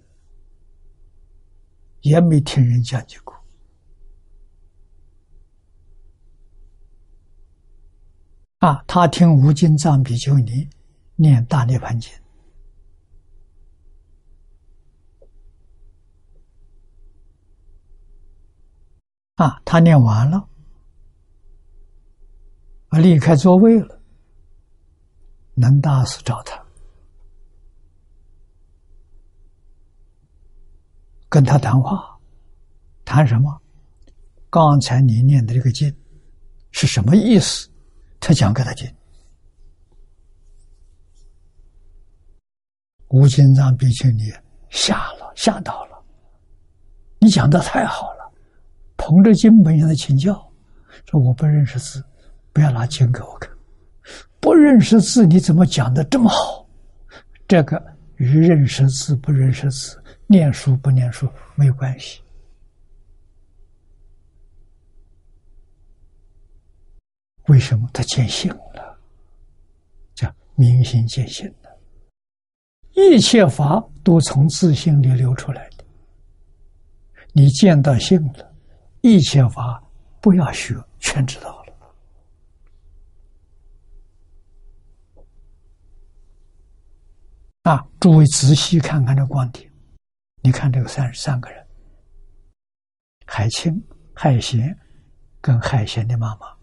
[2.01, 3.36] 也没听人讲解过
[8.59, 8.83] 啊！
[8.87, 10.69] 他听无尽藏比丘尼
[11.15, 12.11] 念大涅盘经
[19.35, 20.49] 啊，他念完了，
[22.89, 24.01] 啊，离开座位了，
[25.55, 26.59] 能大师找他。
[31.29, 32.19] 跟他谈话，
[33.05, 33.61] 谈什么？
[34.49, 35.95] 刚才你念的这个经
[36.71, 37.69] 是什么意思？
[38.21, 38.91] 他讲给他听。
[43.09, 44.33] 吴金藏比丘尼
[44.69, 46.05] 吓了，吓到了。
[47.21, 48.33] 你讲的太好了，
[48.97, 50.35] 捧着经本向他请教，
[51.09, 52.05] 说我不认识字，
[52.53, 53.51] 不要拿经给我看。
[54.41, 56.67] 不认识字，你怎么讲的这么好？
[57.49, 57.81] 这个
[58.17, 60.03] 与认识字不认识字。
[60.29, 62.21] 念书不念书没有关系，
[67.47, 68.99] 为什么他见性了？
[70.15, 71.79] 叫明心见性的，
[72.93, 75.85] 一切法都从自性里流出来的。
[77.33, 78.55] 你见到性了，
[79.03, 79.83] 一切法
[80.21, 81.73] 不要学，全知道了。
[87.65, 89.71] 啊，诸位仔细看看这光点。
[90.41, 91.67] 你看这个三十三个人，
[93.27, 93.85] 海清、
[94.15, 94.79] 海贤
[95.41, 96.56] 跟海贤的妈妈，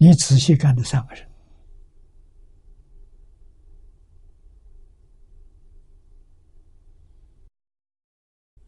[0.00, 1.28] 你仔细看这三个人，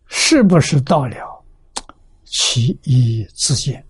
[0.07, 1.45] 是不是到了
[2.25, 3.87] 其义自见？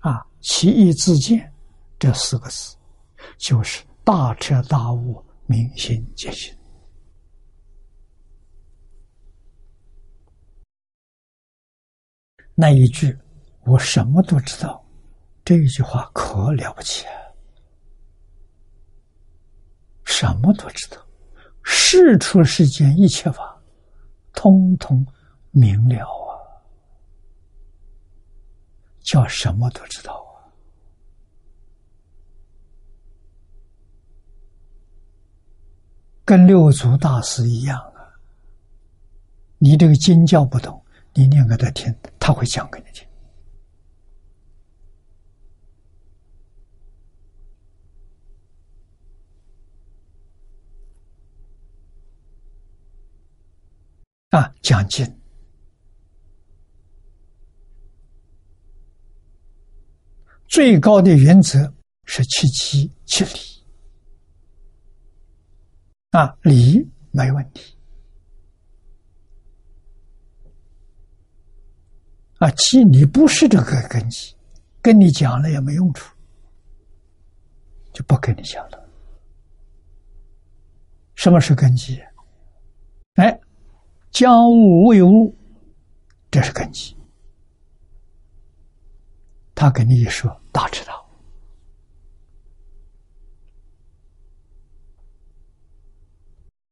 [0.00, 1.52] 啊，其义自见
[1.98, 2.76] 这四个字，
[3.36, 6.56] 就是大彻大悟、明心见性。
[12.54, 13.18] 那一句
[13.66, 14.80] “我什么都知道”，
[15.44, 17.12] 这一句话可了不起啊！
[20.04, 20.96] 什么都知道，
[21.62, 23.60] 事出世间一切法，
[24.32, 25.06] 通通
[25.50, 26.32] 明了啊！
[29.00, 30.48] 叫什么都知道啊！
[36.24, 38.08] 跟六祖大师一样啊！
[39.58, 40.80] 你这个经教不懂。
[41.16, 43.06] 你念给他听，他会讲给你听。
[54.34, 55.06] 啊，讲经
[60.48, 61.72] 最高的原则
[62.04, 63.30] 是七七七理。
[66.10, 67.76] 啊，理没问题。
[72.38, 74.34] 啊，即你不是这个根基，
[74.82, 76.12] 跟你讲了也没用处，
[77.92, 78.90] 就不跟你讲了。
[81.14, 82.02] 什么是根基？
[83.14, 83.40] 哎，
[84.14, 85.36] 将物为物，
[86.30, 86.96] 这是根基。
[89.56, 91.04] 他跟你一说，大知道。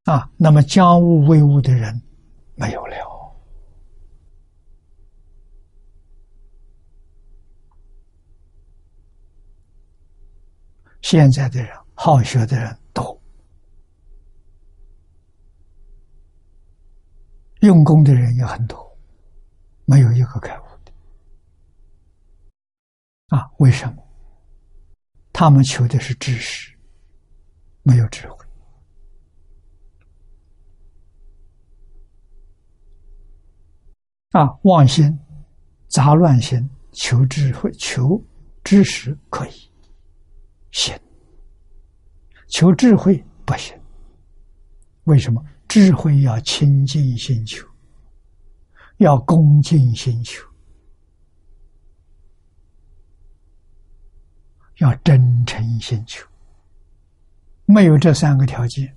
[0.05, 2.01] 啊，那么将物为物的人
[2.55, 2.97] 没有了。
[11.01, 13.21] 现在的人，好学的人多，
[17.63, 18.99] 用功的人也很多，
[19.85, 20.93] 没有一个开悟的。
[23.37, 24.03] 啊，为什么？
[25.33, 26.77] 他们求的是知识，
[27.83, 28.45] 没有智慧。
[34.33, 35.17] 啊，妄心、
[35.87, 38.21] 杂乱心，求智慧、求
[38.65, 39.71] 知识可以。
[40.73, 40.99] 行，
[42.49, 43.79] 求智慧不行。
[45.05, 45.41] 为什么？
[45.73, 47.67] 智慧要清净心求，
[48.99, 50.47] 要恭敬心求，
[54.81, 56.29] 要真诚心求。
[57.65, 58.95] 没有这三个条件，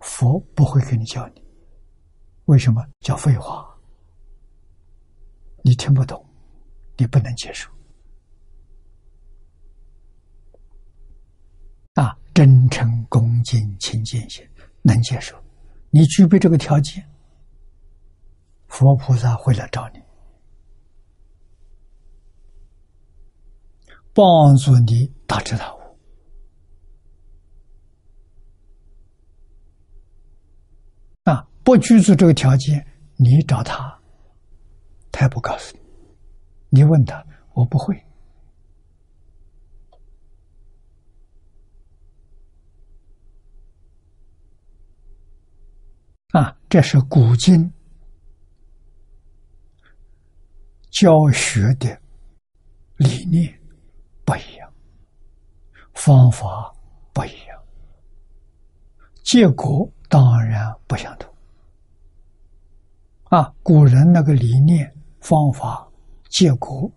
[0.00, 1.44] 佛不会给你教你。
[2.46, 3.68] 为什么叫废话？
[5.62, 6.26] 你听不懂，
[6.96, 7.70] 你不能接受。
[11.96, 14.42] 啊，真诚、恭敬、亲近心，
[14.86, 15.36] 能接受。
[15.90, 17.04] 你具备这个条件，
[18.68, 20.00] 佛菩萨会来找你，
[24.14, 25.78] 帮助你大彻大悟。
[31.24, 34.00] 啊，不具足这个条件，你找他，
[35.10, 35.82] 他也不告诉你。
[36.68, 38.05] 你问他，我不会。
[46.36, 47.72] 啊，这是古今
[50.90, 51.98] 教学的
[52.98, 53.58] 理念
[54.22, 54.70] 不一样，
[55.94, 56.70] 方法
[57.14, 57.58] 不一样，
[59.24, 61.34] 结果当然不相同。
[63.30, 65.90] 啊，古人那个理念、方法、
[66.28, 66.92] 结果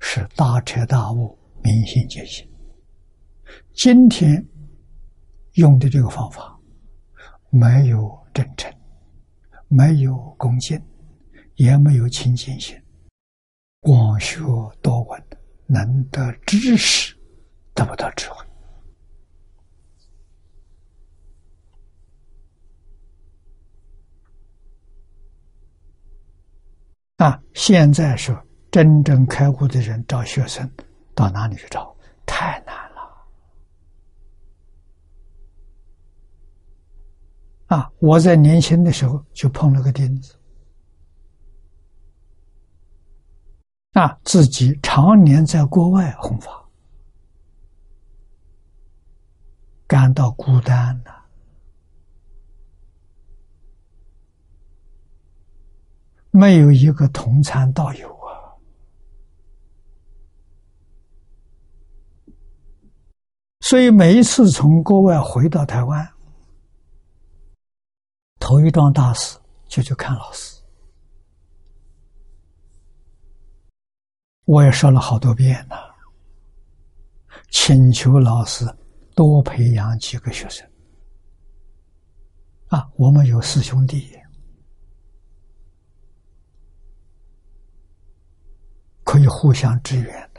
[0.00, 2.50] 是大彻大悟、明心见性。
[3.74, 4.42] 今天
[5.56, 6.58] 用的这个方法
[7.50, 8.74] 没有真诚。
[9.68, 10.82] 没有恭敬，
[11.56, 12.74] 也没有亲近心，
[13.80, 14.40] 广学
[14.80, 15.22] 多闻，
[15.66, 17.14] 能得知识，
[17.74, 18.44] 得不到智慧。
[27.16, 27.42] 啊！
[27.52, 28.40] 现在说
[28.70, 30.70] 真正开悟的人找学生，
[31.14, 31.94] 到哪里去找？
[32.24, 32.87] 太难。
[37.68, 37.92] 啊！
[37.98, 40.34] 我在年轻的时候就碰了个钉子，
[43.92, 46.66] 啊，自己常年在国外弘法，
[49.86, 51.12] 感到孤单呐，
[56.30, 58.56] 没有一个同参道友啊，
[63.60, 66.10] 所以每一次从国外回到台湾。
[68.48, 70.58] 头一桩大事就去看老师，
[74.46, 75.94] 我也说了好多遍了，
[77.50, 78.64] 请求老师
[79.14, 80.66] 多培养几个学生。
[82.68, 84.18] 啊，我们有师兄弟，
[89.04, 90.38] 可以互相支援的。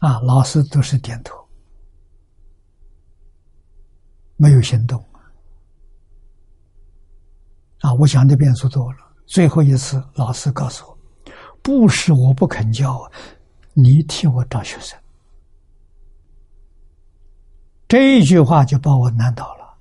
[0.00, 1.36] 啊，老师都是点头，
[4.36, 4.98] 没有行动。
[7.80, 8.98] 啊，我讲的变数多了。
[9.26, 10.98] 最后一次，老师告诉我，
[11.62, 13.10] 不是我不肯教，
[13.74, 14.98] 你替我找学生。
[17.86, 19.78] 这一句话就把我难倒了。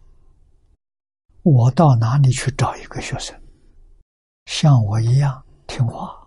[1.43, 3.39] 我到哪里去找一个学生，
[4.47, 6.18] 像我一样听话？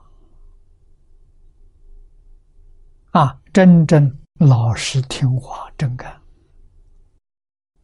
[3.13, 6.19] 啊，真正老实听话、真干，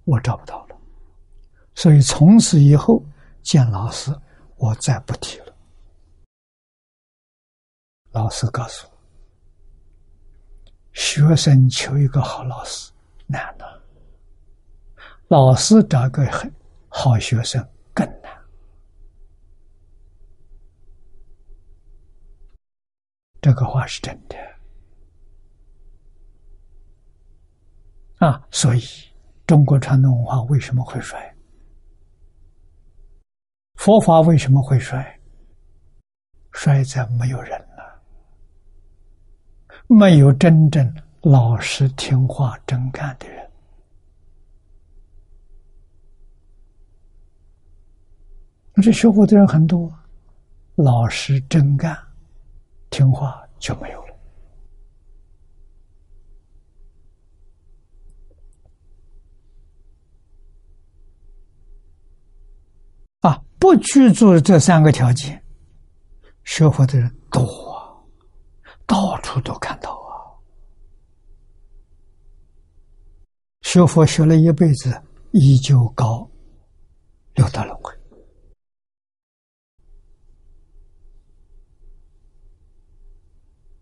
[0.05, 0.76] 我找不到了。
[1.74, 3.05] 所以从此以后
[3.43, 4.11] 见老师，
[4.57, 5.55] 我再不提了。
[8.12, 8.93] 老师告诉我，
[10.95, 12.91] 学生求一个好老师
[13.26, 13.83] 难了，
[15.29, 16.51] 老师找个很
[16.89, 17.62] 好学生
[17.93, 18.33] 更难。
[23.43, 24.47] 这个话是真的。
[28.18, 28.46] 啊！
[28.50, 28.80] 所以
[29.46, 31.18] 中国传统文化为什么会衰？
[33.76, 35.20] 佛法为什么会衰？
[36.52, 38.02] 衰在没有人了，
[39.86, 40.92] 没有真正
[41.22, 43.48] 老实听话、真干的人。
[48.82, 49.92] 这学佛的人很多，
[50.74, 51.96] 老实真干、
[52.90, 54.14] 听话就没有了。
[63.20, 65.42] 啊，不居住这三个条件，
[66.44, 67.40] 学佛的人多
[67.72, 67.98] 啊，
[68.86, 70.32] 到处都看到啊。
[73.62, 75.02] 学佛学了一辈子，
[75.32, 76.30] 依旧高
[77.34, 77.92] 六道轮回。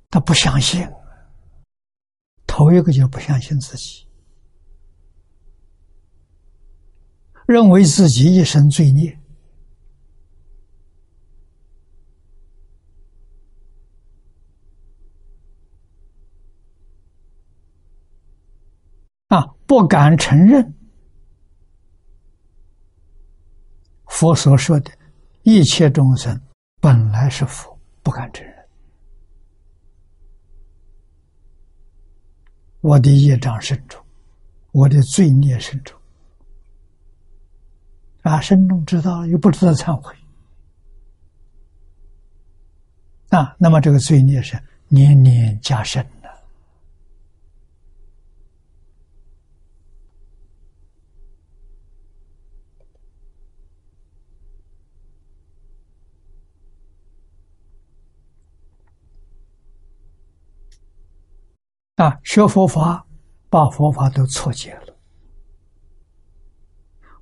[0.09, 0.89] 他不相信，
[2.47, 4.09] 头一个就不相信自己，
[7.47, 9.17] 认为自己一生罪孽
[19.37, 20.75] 啊，不敢承认。
[24.07, 24.91] 佛所说的
[25.43, 26.41] 一切众生
[26.81, 28.57] 本来是佛，不敢承认。
[32.81, 34.03] 我的业障深重，
[34.73, 35.99] 我的罪孽深重，
[38.23, 40.15] 啊，深重知道了又不知道忏悔，
[43.29, 44.59] 啊，那么这个罪孽是
[44.89, 46.27] 年年加深的，
[61.97, 63.03] 啊，学佛法。
[63.49, 64.95] 把佛法都错解了，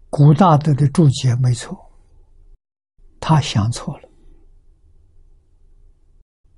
[0.08, 1.78] 古大德的注解没错，
[3.20, 4.08] 他想错了，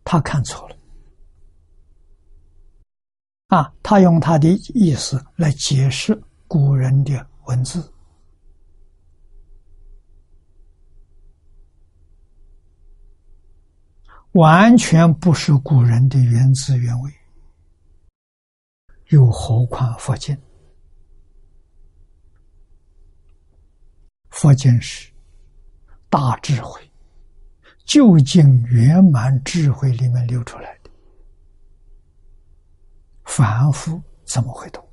[0.05, 0.77] 他看错了，
[3.49, 7.93] 啊，他用他的意思来解释古人的文字，
[14.33, 17.13] 完全不是古人的原汁原味。
[19.09, 20.37] 又何况佛经？
[24.31, 25.11] 佛经是
[26.11, 26.81] 大智慧、
[27.85, 30.91] 究竟圆满智慧里面流出来的，
[33.25, 34.87] 凡夫怎么会懂？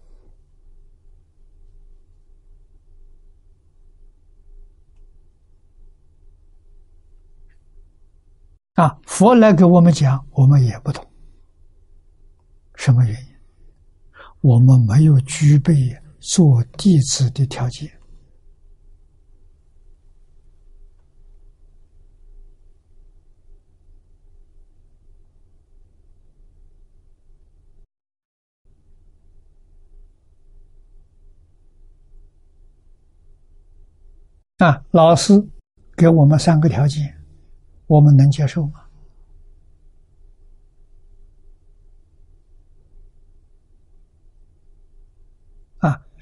[8.76, 11.06] 啊，佛来给我们讲，我们也不懂，
[12.76, 13.33] 什么原因？
[14.44, 15.74] 我们没有具备
[16.20, 17.90] 做弟子的条件
[34.58, 34.84] 啊！
[34.92, 35.34] 老师
[35.96, 37.16] 给我们三个条件，
[37.88, 38.83] 我们能接受吗？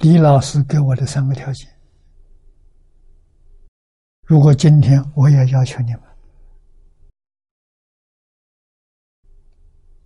[0.02, 1.70] 李老师给我的三个条件，
[4.26, 6.02] 如果今天我也要求你们，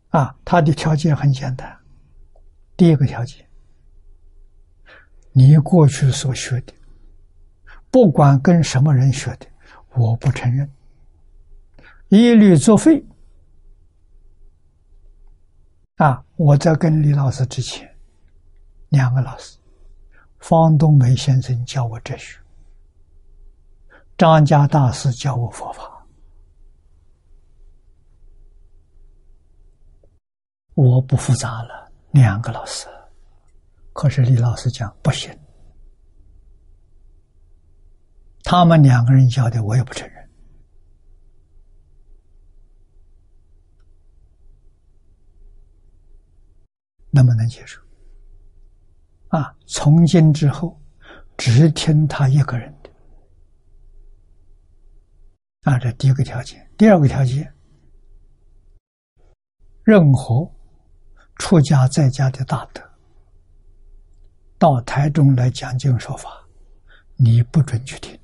[0.10, 1.80] 啊，他的条件很简单，
[2.76, 3.48] 第一个条件，
[5.32, 6.74] 你过去所学的，
[7.90, 9.48] 不管跟什么人学的，
[9.96, 10.70] 我不承认，
[12.10, 13.02] 一律作废。
[15.96, 17.90] 啊，我在跟李老师之前，
[18.90, 19.58] 两个老师。
[20.48, 22.40] 方东梅先生教我哲学，
[24.16, 26.06] 张家大师教我佛法，
[30.76, 31.92] 我不复杂了。
[32.12, 32.86] 两个老师，
[33.92, 35.36] 可是李老师讲不行，
[38.44, 40.30] 他们两个人教的我也不承认，
[47.10, 47.84] 能不能接受？
[49.36, 49.54] 啊！
[49.66, 50.80] 从今之后，
[51.36, 52.90] 只听他一个人的。
[55.64, 56.66] 啊，这第一个条件。
[56.78, 57.54] 第二个条件，
[59.84, 60.50] 任何
[61.36, 62.82] 出家在家的大德，
[64.58, 66.30] 到台中来讲经说法，
[67.18, 68.18] 你不准去听，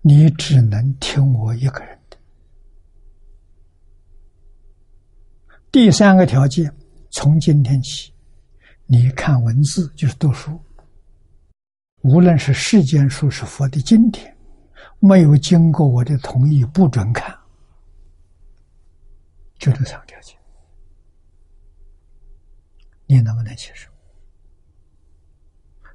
[0.00, 2.16] 你只能听我一个人的。
[5.72, 6.72] 第三个条件，
[7.10, 8.12] 从今天起，
[8.92, 10.60] 你看文字就是读书，
[12.02, 14.36] 无论是世间书是佛的经典，
[14.98, 17.32] 没有经过我的同意，不准看。
[19.60, 20.36] 就这三个条件，
[23.06, 23.88] 你能不能接受？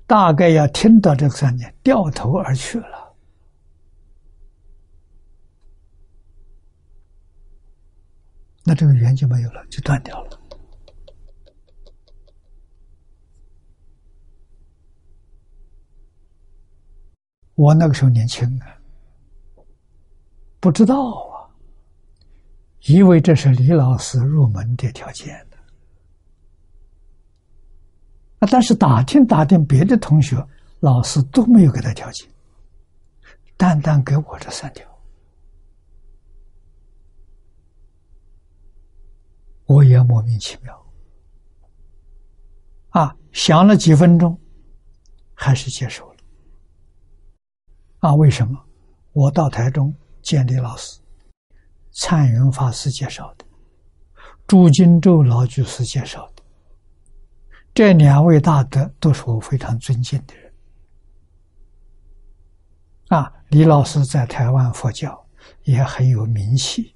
[0.07, 3.13] 大概要听到这三点，掉头而去了。
[8.63, 10.44] 那这个缘就没有了，就断掉了。
[17.55, 18.67] 我那个时候年轻啊，
[20.59, 21.47] 不知道啊，
[22.85, 25.57] 以为这是李老师入门的条件的
[28.39, 28.47] 啊。
[28.51, 30.35] 但是打听打听别的同学，
[30.81, 32.29] 老师都没有给他条件，
[33.55, 34.85] 单单给我这三条。
[39.65, 40.85] 我也莫名其妙，
[42.89, 44.37] 啊，想了几分钟，
[45.33, 46.14] 还是接受了。
[48.05, 48.63] 啊，为什么？
[49.13, 49.91] 我到台中
[50.21, 50.99] 见李老师，
[51.91, 53.43] 灿云法师介绍的，
[54.45, 56.43] 朱金洲老居士介绍的，
[57.73, 60.53] 这两位大德都是我非常尊敬的人。
[63.07, 65.27] 啊，李老师在台湾佛教
[65.63, 66.93] 也很有名气。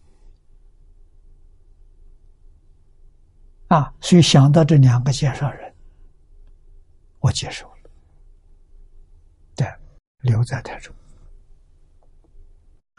[3.69, 5.73] 啊，所以想到这两个介绍人，
[7.17, 7.89] 我接受了，
[9.55, 9.67] 对，
[10.19, 10.93] 留在台中。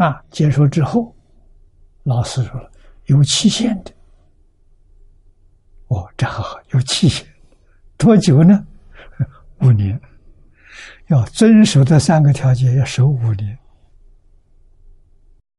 [0.01, 1.15] 啊，结束之后，
[2.05, 2.73] 老师说了，
[3.05, 3.93] 有期限的。
[5.89, 7.27] 哦，这很好，有期限，
[7.99, 8.67] 多久呢？
[9.61, 10.01] 五年，
[11.09, 13.59] 要遵守这三个条件，要守五年。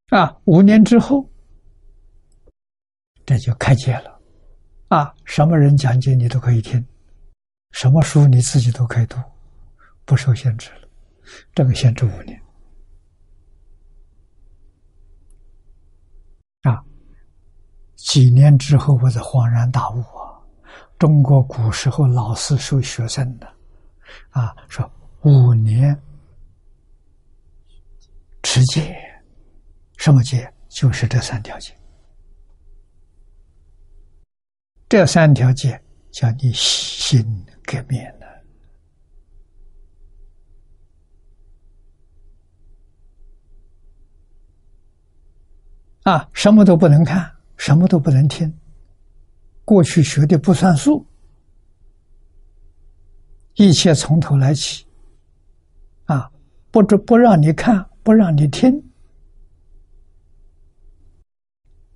[0.09, 1.23] 啊，五年之后，
[3.23, 4.19] 这就开解了。
[4.87, 6.83] 啊，什么人讲解你都可以听，
[7.73, 9.17] 什么书你自己都可以读，
[10.03, 10.89] 不受限制了。
[11.53, 12.41] 这个限制五年。
[16.63, 16.79] 啊，
[18.03, 20.41] 几年之后我才恍然大悟啊！
[20.97, 23.47] 中国古时候老师收学生的，
[24.31, 24.91] 啊，说
[25.21, 25.97] 五年
[28.43, 28.95] 持戒，
[29.97, 30.51] 什么戒？
[30.67, 31.77] 就是这三条戒。
[34.89, 35.81] 这三条戒
[36.11, 37.23] 叫你心
[37.63, 38.27] 革面了
[46.11, 46.29] 啊！
[46.33, 47.31] 什么都不能看，
[47.61, 48.51] 什么都不能听，
[49.63, 51.05] 过去学的不算数，
[53.53, 54.83] 一切从头来起
[56.05, 56.31] 啊！
[56.71, 58.83] 不不不让你看，不让你听，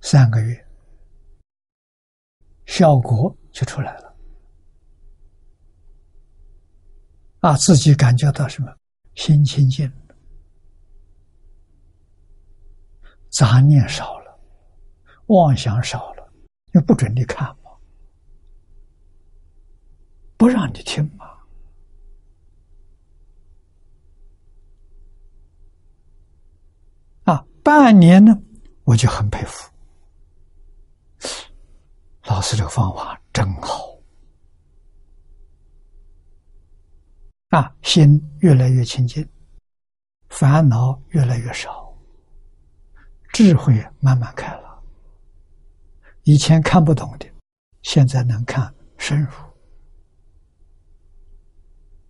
[0.00, 0.64] 三个月。
[2.66, 4.16] 效果就出来了，
[7.40, 8.72] 啊，自己感觉到什么？
[9.16, 9.90] 心清净，
[13.30, 14.25] 杂念少了，
[15.26, 16.32] 妄想少了，
[16.72, 17.70] 又不准你看嘛，
[20.36, 21.30] 不让你听嘛，
[27.24, 28.40] 啊，半年呢，
[28.84, 29.70] 我就很佩服。
[32.24, 33.98] 老师，这个方法真好
[37.50, 37.72] 啊！
[37.82, 39.28] 心越来越清净，
[40.28, 41.96] 烦恼越来越少，
[43.32, 44.55] 智慧慢慢开。
[46.26, 47.26] 以前看不懂的，
[47.82, 49.30] 现在能看深入，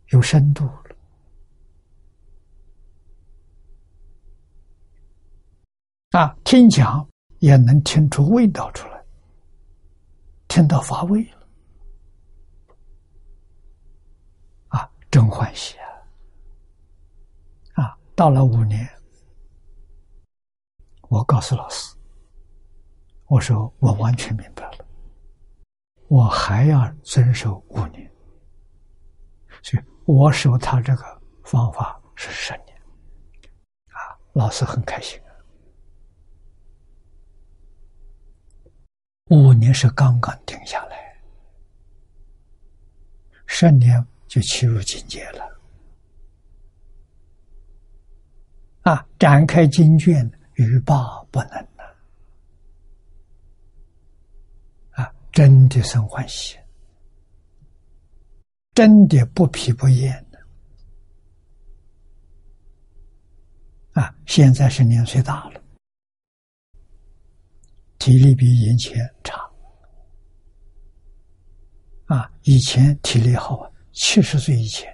[0.06, 0.96] 有深度了
[6.12, 6.34] 啊！
[6.44, 7.06] 听讲
[7.40, 9.04] 也能听出味道出来。
[10.48, 11.48] 听到乏味了，
[14.68, 15.76] 啊，真欢喜
[17.74, 17.82] 啊！
[17.82, 18.88] 啊，到了五年，
[21.08, 21.94] 我告诉老师，
[23.28, 24.86] 我说我完全明白了，
[26.08, 28.10] 我还要遵守五年，
[29.62, 32.76] 所以我守他这个方法是十年，
[33.88, 35.20] 啊，老师很开心。
[39.30, 41.20] 五年是刚刚定下来，
[43.46, 45.60] 十年就切入境界了。
[48.82, 51.96] 啊，展开经卷，欲罢不能了。
[54.92, 56.56] 啊，真的生欢喜，
[58.72, 60.40] 真的不疲不厌的。
[64.00, 65.62] 啊，现在是年岁大了。
[67.98, 69.36] 体力比以前差
[72.06, 74.88] 啊，以前体力好啊，七十岁以前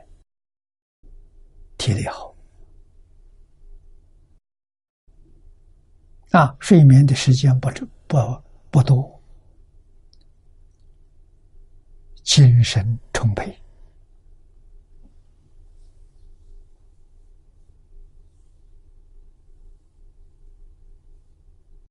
[1.78, 2.34] 体力好
[6.32, 7.70] 啊，睡眠的时间不
[8.08, 8.18] 不
[8.72, 9.21] 不多，
[12.22, 13.56] 精神充沛。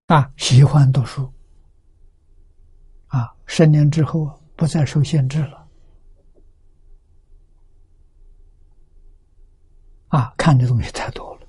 [0.08, 1.32] 啊，喜欢读书。
[3.08, 4.40] 啊，十年之后。
[4.54, 5.68] 不再受限制了，
[10.10, 11.48] 啊，看的东西太多了，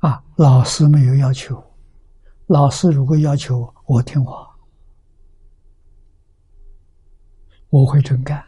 [0.00, 1.60] 啊，老师没有要求，
[2.46, 4.48] 老师如果要求我听话，
[7.70, 8.40] 我会真干，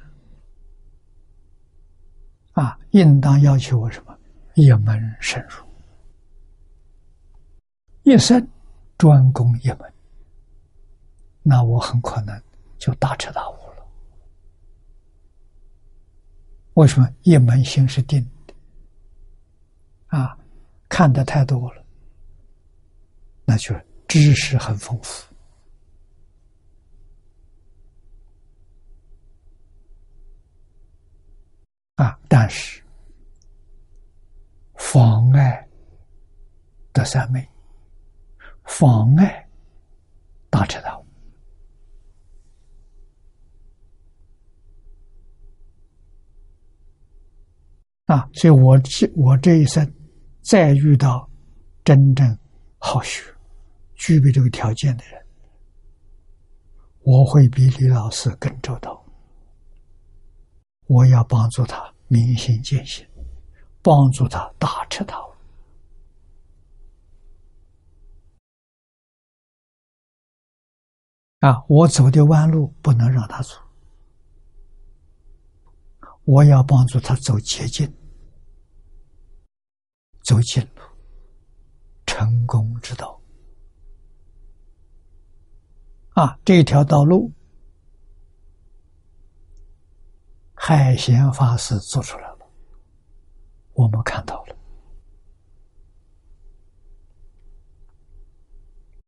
[2.53, 4.16] 啊，应当要求我什么？
[4.55, 5.66] 一门深入。
[8.05, 8.49] 一生
[8.97, 9.93] 专攻一门，
[11.43, 12.41] 那我很可能
[12.78, 13.84] 就大彻大悟了。
[16.74, 18.55] 为什么一门心是定的？
[20.07, 20.38] 啊，
[20.88, 21.80] 看的太多了，
[23.51, 23.74] 那就
[24.07, 25.26] 知识很丰富
[31.96, 32.80] 啊，但是
[34.76, 35.68] 妨碍
[36.92, 37.44] 的三昧。
[38.64, 39.44] 妨碍
[40.48, 41.05] 大彻大悟
[48.07, 48.30] 啊！
[48.34, 49.92] 所以我这我这一生
[50.40, 51.28] 再遇到
[51.84, 52.38] 真正
[52.78, 53.24] 好学、
[54.01, 55.26] 具备这个条件的人，
[57.03, 59.05] 我会比李老师更周到。
[60.86, 63.07] 我要帮助他明心见性，
[63.82, 65.30] 帮助他大彻大悟。
[71.40, 71.62] 啊！
[71.68, 73.51] 我走的弯路不能让他走，
[76.24, 77.94] 我要帮助他走捷径，
[80.22, 80.82] 走近路，
[82.07, 83.19] 成功之道。
[86.20, 87.32] 啊，这条道路，
[90.52, 92.46] 海贤法师做出来了，
[93.72, 94.56] 我们看到了。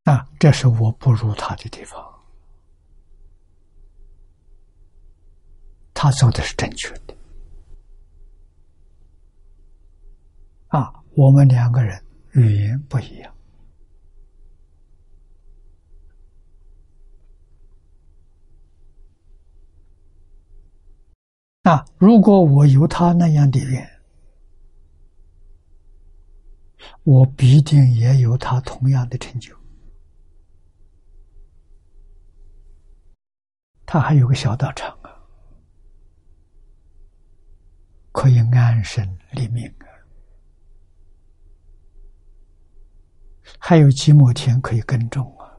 [0.05, 2.03] 啊，这是我不如他的地方。
[5.93, 7.15] 他走的是正确的，
[10.69, 13.35] 啊，我们两个人语言不一样，
[21.73, 23.89] 啊，如果我有他那样的缘，
[27.03, 29.57] 我必定也有他同样的成就。
[33.87, 35.09] 他还有个小道场啊。
[38.13, 39.89] 可以安身立命啊！
[43.59, 45.57] 还有几亩田可以耕种啊，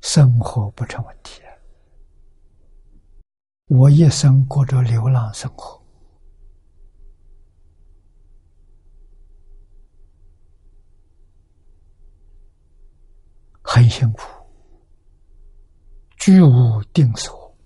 [0.00, 1.40] 生活不成问题！
[3.68, 5.82] 我一生过着流浪生活，
[13.60, 14.20] 很辛苦，
[16.16, 17.56] 居无定所。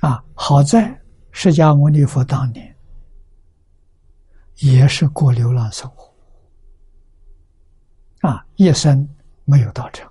[0.00, 1.00] 啊，好在
[1.30, 2.76] 释迦牟尼佛当年
[4.56, 6.12] 也是过流浪生活，
[8.28, 9.08] 啊，一生
[9.44, 10.08] 没有道成，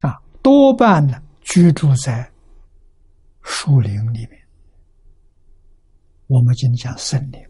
[0.00, 2.30] 啊，多半呢居住在
[3.42, 4.40] 树林里面，
[6.26, 7.40] 我们今天讲森林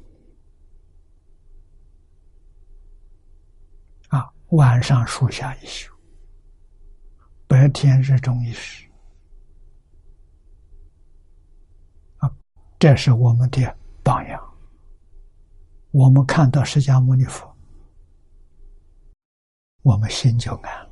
[4.09, 4.29] 啊。
[4.51, 5.93] 晚上树下一宿，
[7.47, 8.89] 白天日中一时，
[12.19, 12.31] 啊，
[12.79, 14.43] 这是我们的榜样。
[15.93, 17.57] 我们看到释迦牟尼佛，
[19.83, 20.90] 我们心就安了。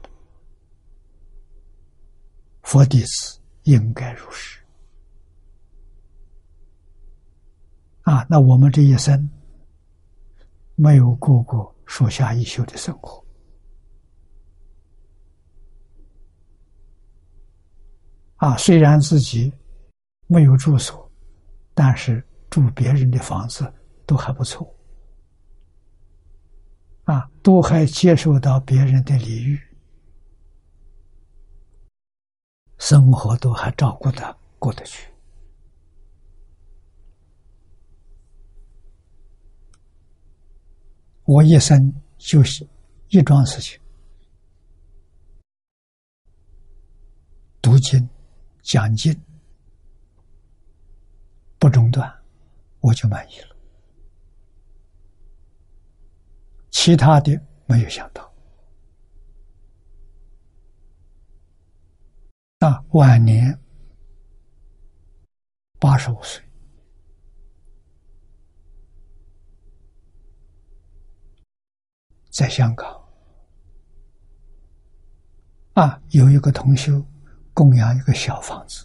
[2.69, 4.61] 佛弟子应该如是。
[8.03, 9.27] 啊，那我们这一生
[10.75, 13.25] 没有过过树下一宿的生活。
[18.37, 19.51] 啊，虽然自己
[20.27, 21.11] 没有住所，
[21.73, 23.73] 但是住别人的房子
[24.05, 24.71] 都还不错，
[27.05, 29.59] 啊，都还接受到别人的礼遇，
[32.79, 35.09] 生活都还照顾的过得去。
[41.24, 42.66] 我一生就是
[43.09, 43.79] 一桩事情：
[47.61, 48.09] 读经、
[48.62, 49.14] 讲经，
[51.59, 52.11] 不中断，
[52.81, 53.57] 我就满意了。
[56.70, 58.28] 其他的没有想到。
[62.59, 63.57] 啊，晚年
[65.79, 66.43] 八十五岁，
[72.31, 73.09] 在香港
[75.75, 77.01] 啊，有一个同修
[77.55, 78.85] 供养一个小房子，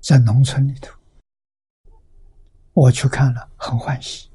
[0.00, 0.96] 在农村里头，
[2.74, 4.30] 我去看了，很欢喜。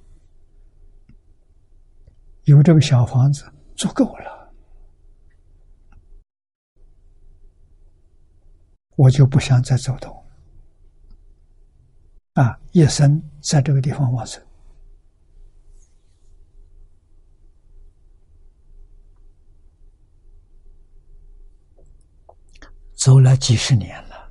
[2.51, 4.53] 有这个小房子足够了，
[8.97, 10.13] 我就不想再走动
[12.33, 12.59] 啊！
[12.73, 14.45] 一生在这个地方往生，
[22.95, 24.29] 走了几十年了，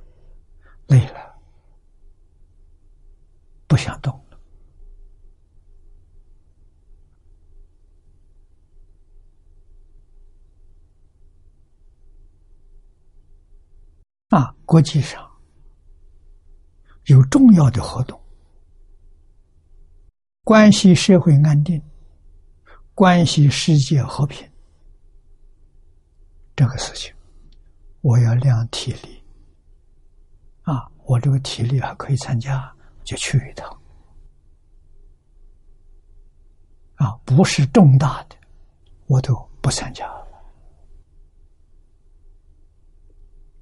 [0.89, 1.35] 累了，
[3.65, 4.20] 不想动。
[14.31, 15.29] 啊，国际上
[17.07, 18.17] 有重要的活动，
[20.45, 21.81] 关系社会安定，
[22.95, 24.49] 关系世界和平，
[26.55, 27.13] 这个事情，
[27.99, 29.21] 我要量体力。
[30.61, 32.73] 啊，我这个体力还可以参加，
[33.03, 33.69] 就去一趟。
[36.95, 38.37] 啊，不是重大的，
[39.07, 40.09] 我都不参加。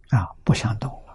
[0.10, 1.10] 啊，不想动了。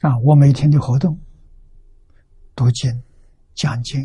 [0.00, 1.16] 啊，我每天的活动，
[2.56, 2.90] 读经、
[3.54, 4.04] 讲经，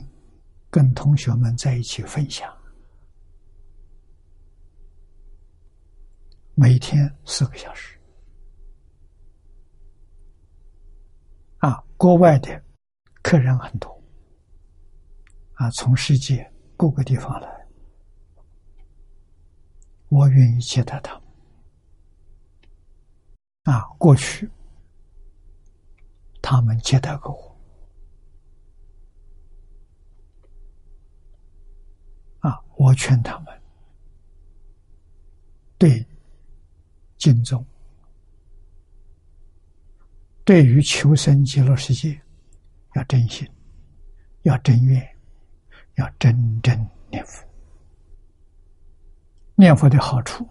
[0.70, 2.56] 跟同学们在一起分享，
[6.54, 8.00] 每天四个小时。
[11.58, 12.64] 啊，国外的
[13.24, 13.97] 客人很多。
[15.58, 17.68] 啊，从世界各个地方来，
[20.10, 21.24] 我愿意接待他们。
[23.64, 24.48] 啊，过去
[26.44, 27.58] 他们接待过我。
[32.48, 33.62] 啊，我劝他们
[35.80, 36.06] 对
[37.18, 37.66] 敬重，
[40.46, 42.22] 对于求生极乐世界
[42.94, 43.50] 要真心，
[44.44, 45.17] 要真愿。
[45.98, 46.76] 要真正
[47.10, 47.44] 念佛，
[49.56, 50.48] 念佛的好处，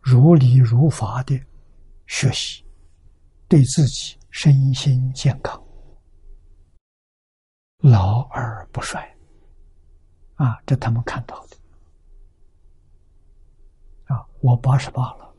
[0.00, 1.34] 如理如法的
[2.06, 2.62] 学习，
[3.48, 5.58] 对自己身心健康，
[7.78, 9.02] 老而不衰，
[10.34, 11.56] 啊，这他们看到的，
[14.14, 15.34] 啊，我八十八了，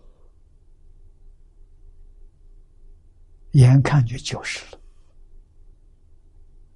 [3.52, 4.82] 眼看就九十了，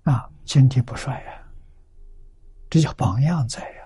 [0.03, 1.38] 啊，身体不衰呀。
[2.69, 3.83] 这叫榜样在呀，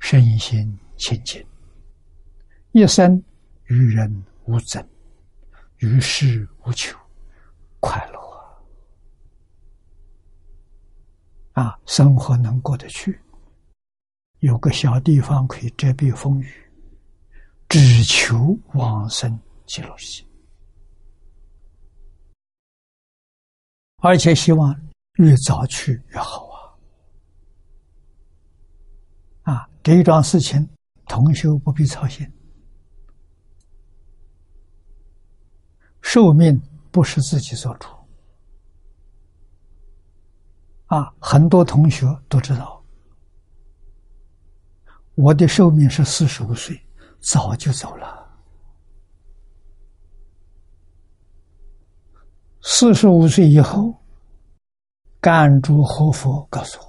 [0.00, 1.42] 身心清净，
[2.72, 3.22] 一生
[3.64, 4.86] 与人无争，
[5.78, 6.98] 与世无求，
[7.80, 8.18] 快乐
[11.52, 11.78] 啊！
[11.86, 13.18] 生活能过得去，
[14.40, 16.52] 有个小地方可以遮蔽风雨，
[17.68, 20.28] 只求往生极乐世界，
[24.02, 24.78] 而且希望
[25.14, 26.46] 越早去越好。
[29.42, 30.68] 啊，这一桩事情，
[31.06, 32.30] 同修不必操心。
[36.02, 36.60] 寿命
[36.90, 37.88] 不是自己做主。
[40.88, 42.84] 啊，很多同学都知道，
[45.14, 46.78] 我的寿命是四十五岁，
[47.22, 48.28] 早就走了。
[52.60, 53.94] 四十五岁以后，
[55.18, 56.87] 甘珠活佛告诉我。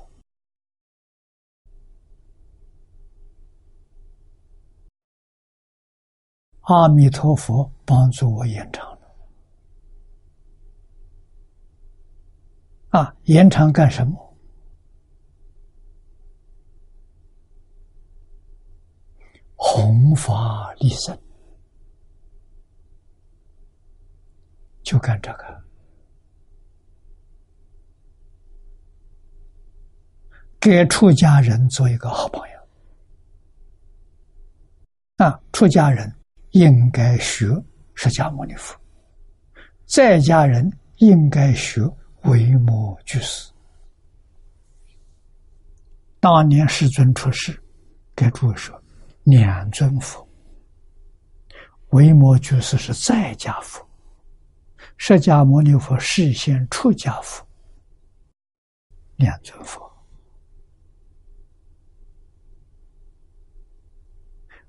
[6.70, 9.00] 阿弥陀佛，帮助我延长了。
[12.90, 14.38] 啊，延长干什么？
[19.56, 21.20] 弘法利生。
[24.84, 25.64] 就干这个，
[30.60, 32.60] 给出家人做一个好朋友。
[35.18, 36.16] 啊，出家人
[36.52, 37.46] 应该学
[37.94, 38.76] 释迦牟尼佛，
[39.86, 41.82] 在家人应该学
[42.24, 43.52] 维摩居士。
[46.20, 47.58] 当年世尊出世，
[48.16, 48.82] 给诸位说
[49.24, 50.28] 两尊佛，
[51.90, 53.88] 维摩居士是在家佛，
[54.98, 57.46] 释迦牟尼佛示现出家佛，
[59.16, 59.90] 两尊佛。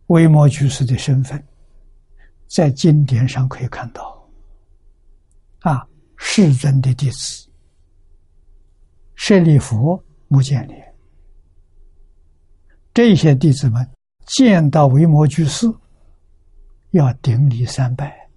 [0.07, 1.43] 维摩居士的身份，
[2.51, 4.29] 在经典上可以看到，
[5.61, 5.87] 啊，
[6.17, 7.49] 世尊的弟子，
[9.15, 10.95] 舍利弗、目犍连。
[12.93, 13.89] 这些弟子们
[14.27, 15.73] 见到维摩居士，
[16.91, 18.29] 要顶礼三拜，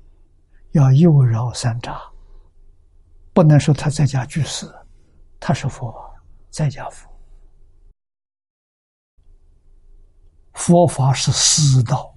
[0.73, 1.99] 要右绕三匝，
[3.33, 4.71] 不能说他在家居士，
[5.39, 5.91] 他是佛，
[6.51, 7.09] 在家佛。
[10.53, 12.12] 佛法是师道，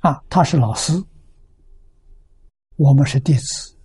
[0.00, 0.92] 啊，他是老师，
[2.76, 3.76] 我们是弟子，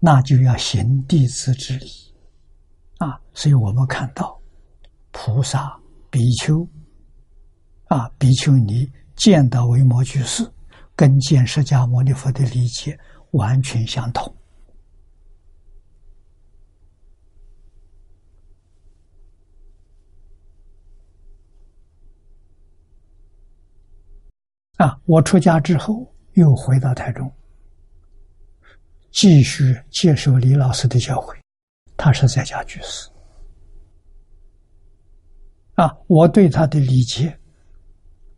[0.00, 1.86] 那就要行弟子之礼。
[2.98, 4.40] 啊，所以我们看到
[5.12, 6.68] 菩萨、比丘
[7.86, 10.50] 啊、比丘尼见到维摩居士，
[10.96, 12.98] 跟见释迦牟尼佛的理解
[13.30, 14.34] 完全相同。
[24.78, 27.30] 啊，我出家之后又回到台中，
[29.10, 31.36] 继续接受李老师的教诲。
[31.96, 33.10] 他是在家居士
[35.74, 37.36] 啊，我对他的理解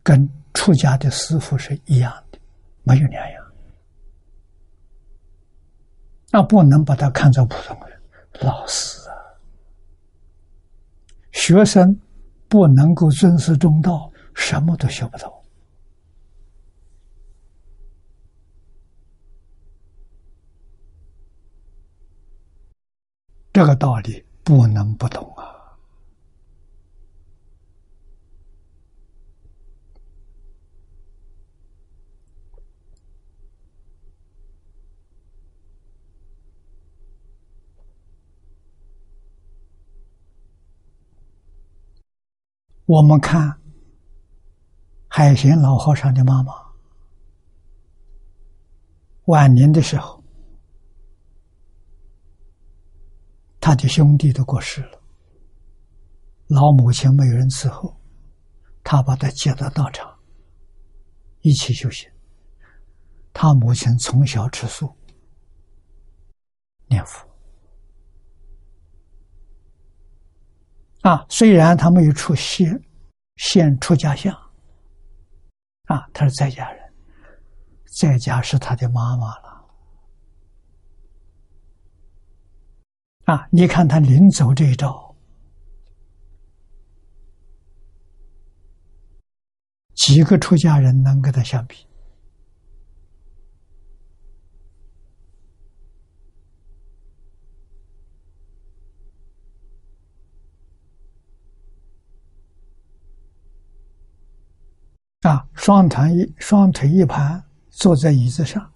[0.01, 2.39] 跟出家的师傅是一样的，
[2.81, 3.45] 没有两样。
[6.31, 8.01] 那不能把他看作普通人，
[8.41, 9.13] 老师啊，
[11.33, 11.85] 学生
[12.47, 15.40] 不能够尊师重道，什么都学不到。
[23.53, 25.43] 这个道理不能不懂啊！
[42.85, 43.59] 我们看
[45.09, 46.53] 海贤老和尚的妈妈，
[49.25, 50.20] 晚年的时候。
[53.61, 54.99] 他的兄弟都过世了，
[56.47, 57.95] 老母亲没有人伺候，
[58.83, 60.19] 他把他接到道场，
[61.41, 62.11] 一起修行。
[63.31, 64.93] 他母亲从小吃素，
[66.87, 67.25] 念佛。
[71.01, 72.67] 啊，虽然他没有出现
[73.35, 74.33] 现出家相，
[75.85, 76.93] 啊，他是在家人，
[77.85, 79.60] 在家是他的妈妈了。
[83.31, 83.47] 啊！
[83.49, 85.15] 你看他临走这一招，
[89.95, 91.87] 几个出家人能跟他相比？
[105.21, 108.73] 啊，双腿一双腿一盘，坐在椅子上，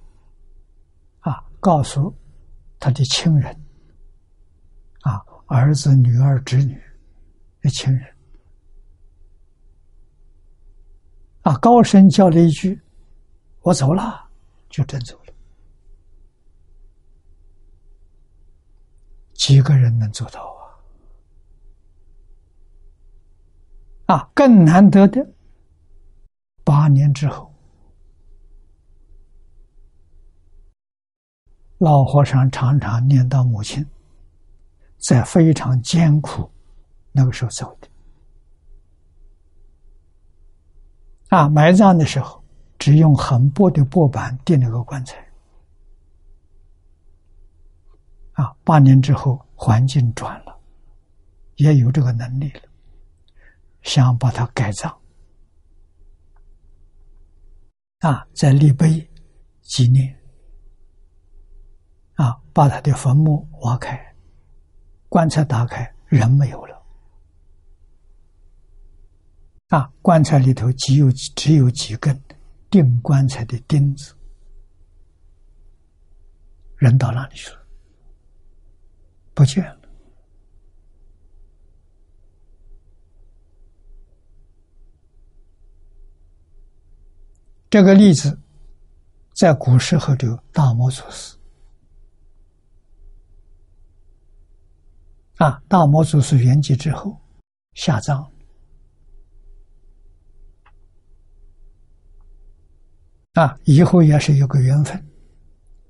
[1.20, 2.16] 啊，告诉
[2.80, 3.65] 他的亲人。
[5.06, 6.82] 啊，儿子、女儿、侄女
[7.62, 8.16] 的亲人，
[11.42, 12.82] 啊，高声叫了一句
[13.62, 14.24] ：“我走了。”
[14.68, 15.34] 就真走了。
[19.34, 20.42] 几个人能做到
[24.08, 24.18] 啊？
[24.18, 25.26] 啊，更难得的，
[26.64, 27.54] 八年之后，
[31.78, 33.86] 老和尚常常念叨母亲。
[35.08, 36.50] 在非常艰苦
[37.12, 37.88] 那个时候走的
[41.30, 42.44] 啊，埋葬的时候
[42.80, 45.16] 只用很薄的薄板垫了个棺材
[48.34, 48.52] 啊。
[48.64, 50.60] 八年之后环境转了，
[51.58, 52.62] 也有这个能力了，
[53.84, 54.92] 想把它改葬
[58.00, 59.08] 啊，在立碑
[59.62, 60.18] 纪念
[62.16, 64.15] 啊，把他的坟墓挖开。
[65.16, 66.86] 棺材打开，人没有了。
[69.70, 72.22] 啊，棺材里头只有只有几根
[72.70, 74.14] 钉棺材的钉子，
[76.76, 77.66] 人到哪里去了？
[79.34, 79.80] 不见了。
[87.70, 88.38] 这个例子
[89.34, 91.38] 在古时候的大摩祖师
[95.38, 97.16] 啊，大摩祖师圆寂之后
[97.74, 98.32] 下葬。
[103.34, 105.06] 啊，以后也是有个缘分，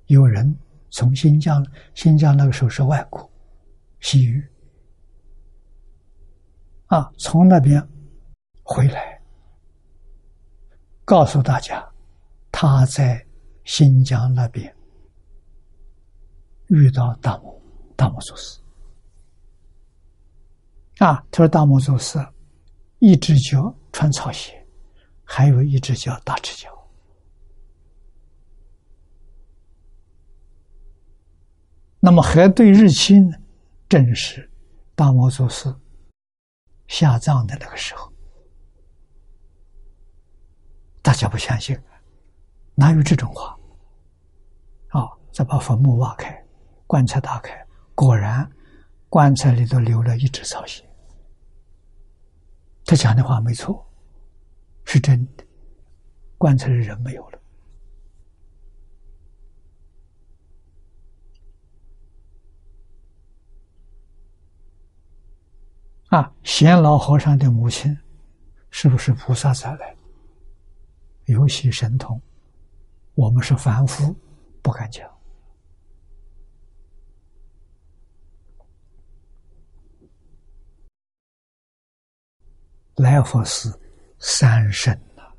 [0.07, 0.57] 有人
[0.89, 1.63] 从新疆，
[1.93, 3.31] 新疆那个时候是外国，
[3.99, 4.43] 西域，
[6.87, 7.87] 啊，从那边
[8.63, 9.21] 回来，
[11.03, 11.87] 告诉大家，
[12.51, 13.23] 他在
[13.63, 14.75] 新疆那边
[16.69, 17.61] 遇到大摩
[17.95, 18.59] 大摩祖师，
[20.99, 22.17] 啊，他说大摩祖师
[22.99, 24.65] 一只脚穿草鞋，
[25.23, 26.69] 还有一只脚大赤脚。
[31.99, 33.35] 那么核对日期呢？
[33.89, 34.49] 正是
[34.95, 35.73] 大摩祖师
[36.87, 38.11] 下葬的那个时候。
[41.01, 41.77] 大家不相信，
[42.75, 43.57] 哪有这种话？
[44.89, 45.09] 啊！
[45.31, 46.45] 再把坟墓挖开，
[46.87, 47.51] 棺材打开，
[47.93, 48.49] 果然
[49.09, 50.84] 棺材里头留了一只草鞋。
[52.85, 53.83] 他讲的话没错，
[54.83, 55.43] 是真的，
[56.37, 57.39] 棺材里人没有了。
[66.09, 67.97] 啊，贤老和尚的母亲
[68.69, 69.95] 是不是菩萨再来？
[71.25, 72.21] 有些神通，
[73.15, 74.15] 我们是凡夫，
[74.61, 75.14] 不敢讲。
[82.95, 83.79] 来佛寺
[84.19, 85.35] 三圣了，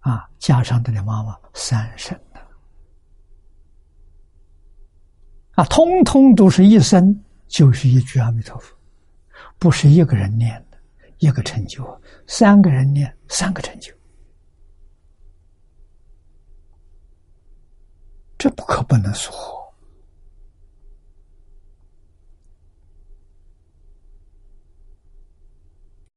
[0.00, 2.40] 啊，加上他的妈妈三圣了，
[5.52, 7.22] 啊，通通都是一生。
[7.48, 8.76] 就是一句阿弥陀佛，
[9.56, 10.76] 不是一个人念的，
[11.18, 11.80] 一个成就；
[12.26, 13.94] 三个人念，三个成就。
[18.36, 19.32] 这不可不能说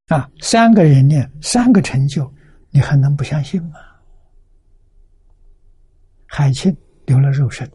[0.10, 0.30] 啊！
[0.41, 2.31] 三个人念，三个成就，
[2.72, 3.80] 你还能不相信吗？
[6.26, 6.76] 海清
[7.06, 7.69] 留了肉身。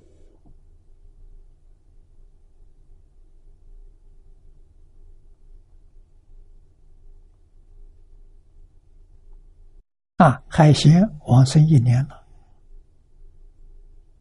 [10.16, 12.24] 啊，海贤往生一年了，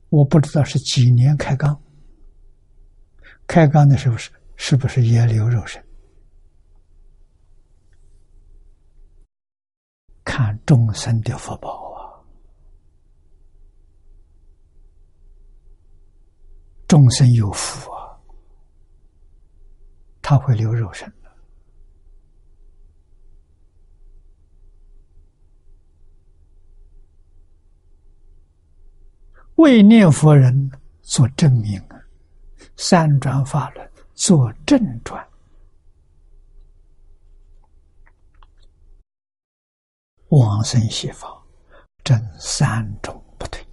[0.10, 1.80] 我不知道是几年开缸。
[3.48, 5.84] 开缸的时候是是不是也留肉身？
[10.36, 12.18] 看众生的福报啊，
[16.88, 18.18] 众生有福啊，
[20.24, 21.32] 他会留肉身的。
[29.58, 30.72] 为念佛人
[31.04, 32.02] 做证明啊，
[32.76, 35.24] 三转法轮做正转，
[40.40, 41.32] 往生西方，
[42.04, 43.64] 正三种不退。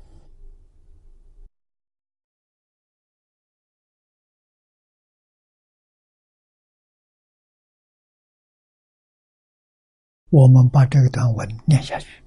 [10.29, 12.23] 我们把这一段文念下去。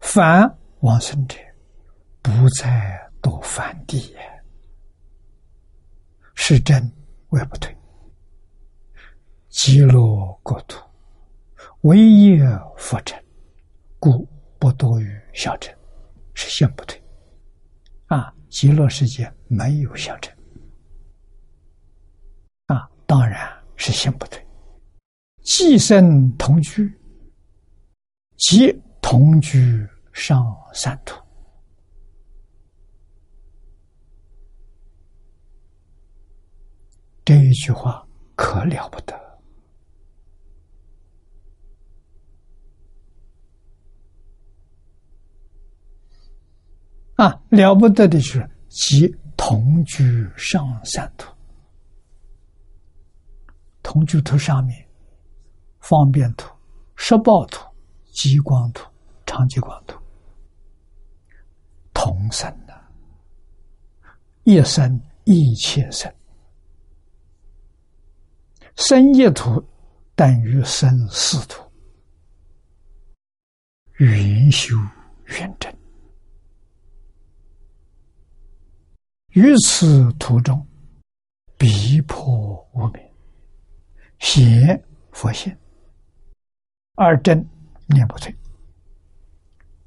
[0.00, 1.36] 凡往生者，
[2.22, 2.30] 不
[2.60, 4.44] 再堕凡地也。
[6.34, 6.92] 是真
[7.28, 7.74] 为不退。
[9.48, 10.84] 极乐国土，
[11.84, 12.40] 唯业
[12.76, 13.22] 佛尘，
[13.98, 14.26] 故
[14.58, 15.74] 不多于小乘。
[16.34, 17.00] 是现不退。
[18.06, 20.34] 啊，极乐世界没有小乘。
[22.66, 24.44] 啊，当然是现不退。
[25.42, 26.90] 寄生同居，
[28.36, 29.86] 即同居。
[30.12, 31.20] 上三途，
[37.24, 38.06] 这一句话
[38.36, 39.23] 可了不得
[47.16, 47.40] 啊！
[47.50, 51.32] 了不得的是，即同居上三途，
[53.82, 54.88] 同居图上面，
[55.78, 56.52] 方便图、
[56.96, 57.64] 实报图、
[58.12, 58.90] 极光图、
[59.24, 59.96] 长极光图。
[61.92, 62.74] 同生的，
[64.42, 66.12] 一生一切生，
[68.74, 69.64] 生一土
[70.16, 71.62] 等于生四土，
[73.98, 74.76] 圆修
[75.26, 75.72] 圆正。
[79.34, 80.64] 于此途中，
[81.58, 83.02] 逼迫无明，
[84.20, 84.80] 显
[85.10, 85.52] 佛性，
[86.94, 87.44] 二正
[87.88, 88.32] 念不退。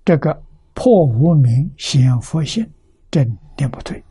[0.04, 0.34] 这个
[0.74, 2.70] 破无明显佛性，
[3.10, 3.26] 正
[3.56, 4.04] 念不退，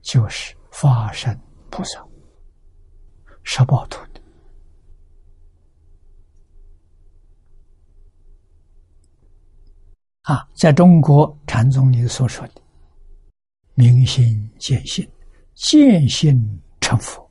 [0.00, 1.38] 就是法身
[1.68, 2.02] 菩萨，
[3.42, 4.22] 十报图的
[10.22, 12.63] 啊，在中国禅宗里所说的。
[13.74, 15.08] 明心见性，
[15.54, 17.28] 见性成佛。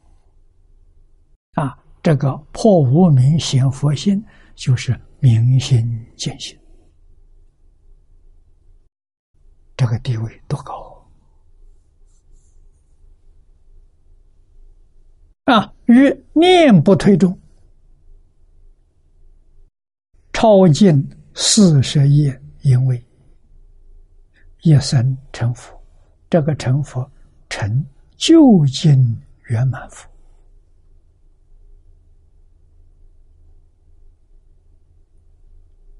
[1.53, 4.23] 啊，这个破无明显佛心，
[4.55, 6.57] 就是明心见性。
[9.75, 11.05] 这个地位多高
[15.45, 15.73] 啊！
[15.85, 17.37] 于念不推中，
[20.31, 23.03] 超尽四十业，因为
[24.61, 25.82] 一生成佛。
[26.33, 27.07] 这个成佛，
[27.47, 27.85] 成
[28.17, 30.09] 究竟圆满佛。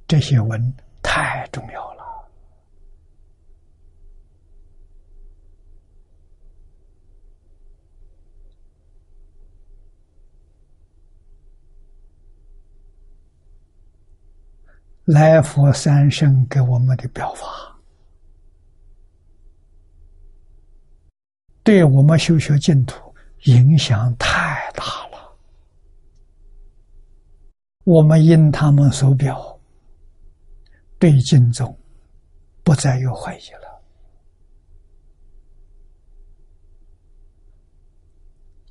[0.08, 0.60] 这些文
[1.04, 2.04] 太重要了。
[15.06, 17.73] 来佛三圣给我们的表法。
[21.64, 25.38] 对我们修学净土影响太大了，
[27.86, 29.58] 我们因他们所表，
[31.00, 31.78] 对净宗
[32.64, 33.82] 不再有怀疑了，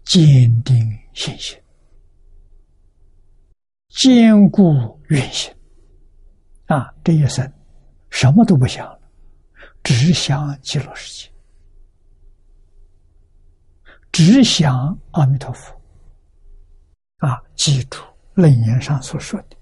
[0.04, 0.76] 坚定
[1.14, 1.58] 信心，
[3.88, 5.50] 坚固愿心，
[6.66, 7.50] 啊，这一生
[8.10, 9.00] 什么都不想了，
[9.82, 11.31] 只想极乐世界。
[14.12, 15.74] 只想阿弥陀佛
[17.16, 17.42] 啊！
[17.56, 17.98] 记住
[18.34, 19.56] 楞严上所说的：“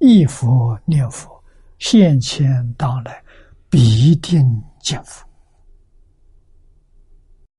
[0.00, 1.42] 一佛念佛，
[1.78, 3.24] 现前当来
[3.70, 5.26] 必定见佛。”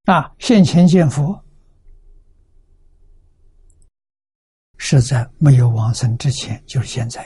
[0.06, 1.44] 啊，现前见佛
[4.78, 7.26] 是在没有往生之前，就是现在。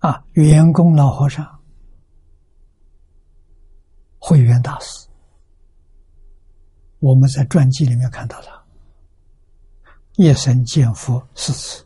[0.00, 1.61] 啊，员工老和尚。
[4.24, 5.08] 慧远大师，
[7.00, 8.64] 我们在传记里面看到他，
[10.14, 11.84] 夜神见佛四次，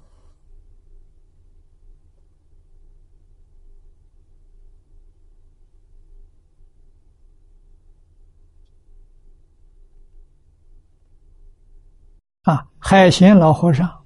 [12.43, 14.05] 啊，海贤老和尚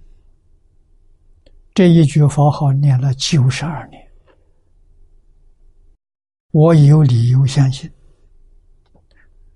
[1.74, 4.00] 这一句佛号念了九十二年，
[6.52, 7.92] 我有理由相信。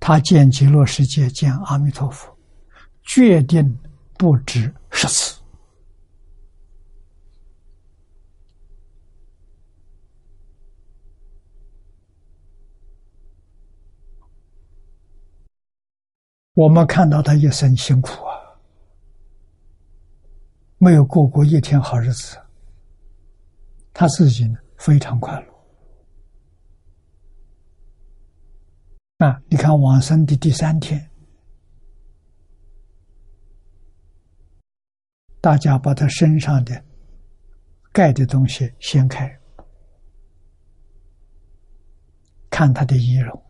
[0.06, 2.30] 他见极乐世界，见阿弥陀佛，
[3.04, 3.74] 决定
[4.18, 5.40] 不止十次。
[16.52, 18.36] 我们看到他一生辛苦啊，
[20.76, 22.36] 没有过过一天好日子，
[23.94, 25.53] 他自己呢非常快乐。
[29.24, 29.40] 啊！
[29.48, 31.10] 你看往生的第三天，
[35.40, 36.84] 大家把他身上的
[37.90, 39.40] 盖的东西掀开，
[42.50, 43.42] 看他的仪容，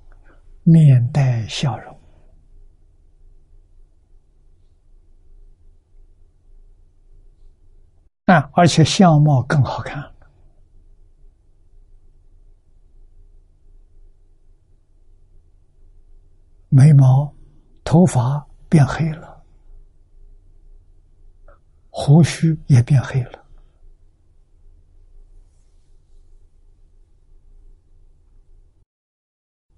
[0.63, 2.01] 面带笑容，
[8.27, 10.14] 啊，而且相貌更好看。
[16.77, 17.33] 眉毛、
[17.85, 19.45] 头发变黑了，
[21.89, 23.45] 胡须也变黑了，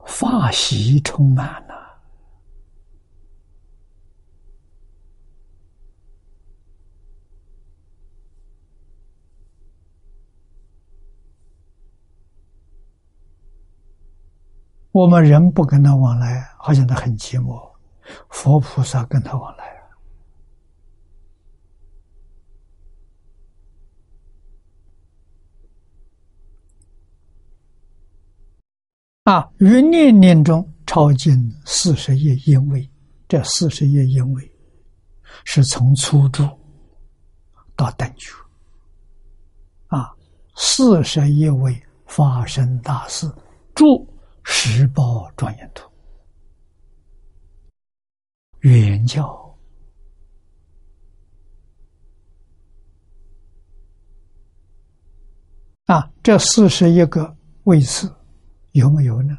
[0.06, 1.76] 发喜充满了。
[14.96, 17.60] 我们人不跟他往来，好像他很寂寞；
[18.30, 19.66] 佛菩萨跟他往来
[29.24, 29.46] 啊！
[29.58, 31.36] 于念念中超尽
[31.66, 32.88] 四十页因为，
[33.28, 34.50] 这四十页因为
[35.44, 36.42] 是从初住
[37.76, 38.32] 到等觉，
[39.88, 40.10] 啊，
[40.54, 43.30] 四十一位发生大事，
[43.74, 44.08] 住
[44.48, 45.90] 十报庄严图，
[48.60, 49.58] 原教
[55.86, 58.14] 啊，这四十一个位次
[58.70, 59.36] 有没有呢？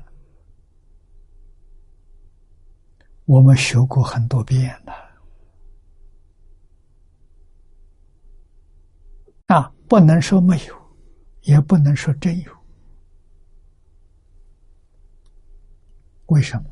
[3.23, 4.93] 我们学过很多遍了，
[9.47, 10.75] 啊，不能说没有，
[11.43, 12.56] 也不能说真有。
[16.27, 16.63] 为什么？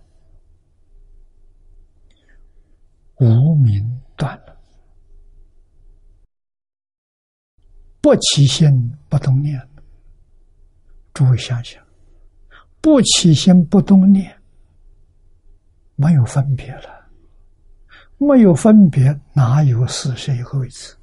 [3.18, 4.58] 无名断了，
[8.02, 8.70] 不起心
[9.08, 9.58] 不动念。
[11.14, 11.82] 诸位想想，
[12.82, 14.38] 不起心不动念。
[15.96, 17.10] 没有分别了，
[18.18, 20.94] 没有分别，哪有四十一个位置？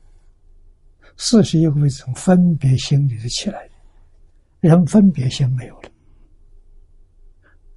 [1.16, 3.66] 四十一个位置从分别心里头起来，
[4.60, 5.90] 人分别心没有了，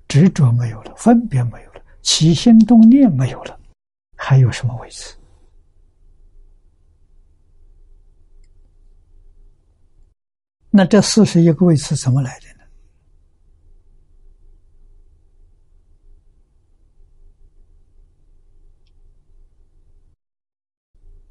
[0.08, 3.60] 执着没有了，分别没有了，起心动念没有了，
[4.16, 5.16] 还有什么位置？
[10.70, 12.66] 那这四十一个位次怎么来的呢？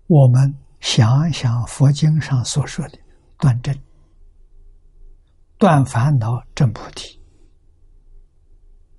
[0.06, 2.98] 我们想一想佛经上所说的
[3.38, 3.74] 断正、
[5.58, 7.20] 断烦恼、证菩提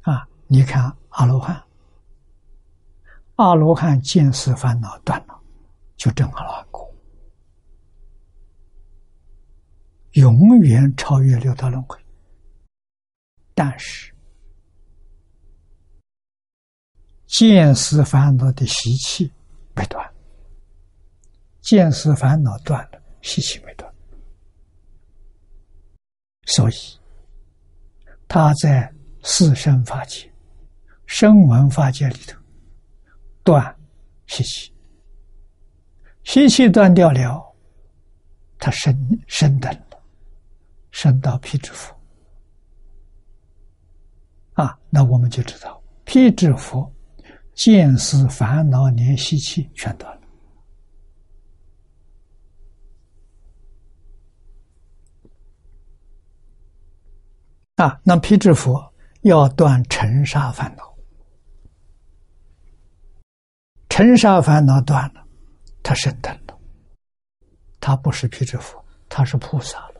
[0.06, 0.28] 啊！
[0.48, 1.64] 你看阿罗汉，
[3.36, 5.42] 阿罗汉见思烦恼断了，
[5.98, 6.96] 就证阿罗汉果，
[10.12, 12.00] 永远超越六道轮回。
[13.56, 14.14] 但是
[17.26, 19.34] 见思烦恼的习气
[19.74, 20.14] 没断。
[21.62, 23.92] 见思烦恼断了，习气没断，
[26.46, 26.74] 所以
[28.28, 28.94] 他在
[29.28, 30.32] 四生法界、
[31.08, 32.40] 声闻法界里头
[33.44, 33.76] 断
[34.28, 34.72] 习气，
[36.24, 37.44] 习气断掉了，
[38.60, 38.96] 他升
[39.26, 40.00] 升等了，
[40.92, 41.92] 升到辟支佛
[44.54, 46.90] 啊，那我们就知道辟支佛
[47.56, 50.22] 见思烦恼连习气全断了。
[57.78, 58.94] 啊，那辟支佛
[59.26, 60.96] 要断尘沙烦恼，
[63.90, 65.28] 尘沙烦恼断了，
[65.82, 66.56] 他升等了，
[67.80, 69.96] 他不是皮支佛，他是菩萨了。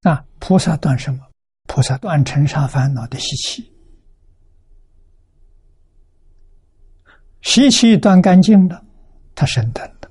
[0.00, 1.20] 啊，菩萨断什么？
[1.68, 3.70] 菩萨断尘沙烦恼的习气。
[7.42, 8.82] 习气断干净了，
[9.34, 10.10] 他升等的。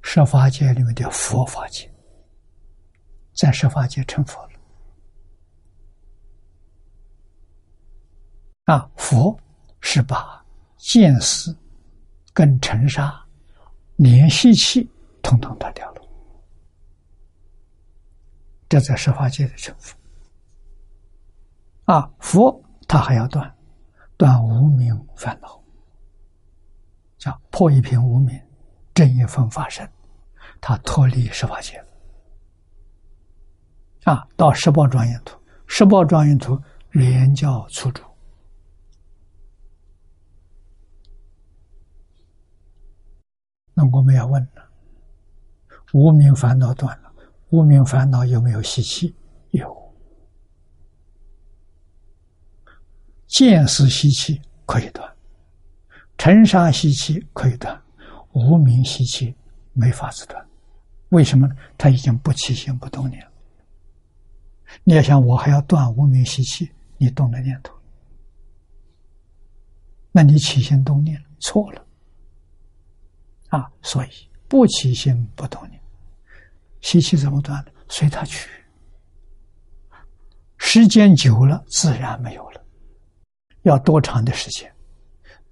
[0.00, 1.90] 十法界里面的佛法界，
[3.34, 4.50] 在十法界成佛了。
[8.64, 9.38] 啊，佛
[9.80, 10.44] 是把
[10.76, 11.56] 见思
[12.32, 13.18] 跟尘沙
[13.96, 14.88] 连习气
[15.22, 16.02] 统统断掉了，
[18.68, 19.96] 这在十法界的成佛。
[21.84, 23.56] 啊，佛他还要断，
[24.16, 25.57] 断无明烦恼。
[27.18, 28.40] 叫破一片无名，
[28.94, 29.90] 正一分法身，
[30.60, 31.84] 他脱离十八界
[34.04, 35.36] 啊，到十八庄严图，
[35.66, 36.58] 十八庄严图
[36.92, 38.02] 连教出主。
[43.74, 44.68] 那我们要问了：
[45.92, 47.12] 无名烦恼断了，
[47.50, 49.14] 无名烦恼有没有习气？
[49.50, 49.94] 有，
[53.26, 55.17] 见识习气可以断。
[56.18, 57.80] 尘沙习气可以断，
[58.32, 59.34] 无名习气
[59.72, 60.44] 没法子断。
[61.10, 61.56] 为什么呢？
[61.78, 63.32] 他已经不起心不动念了。
[64.84, 67.72] 你要想我还要断无名习气，你动了念头，
[70.12, 71.86] 那你起心动念错了
[73.48, 73.72] 啊！
[73.80, 74.08] 所以
[74.48, 75.80] 不起心不动念，
[76.80, 77.70] 习气怎么断呢？
[77.88, 78.50] 随他去。
[80.58, 82.62] 时间久了，自然没有了。
[83.62, 84.70] 要多长的时间？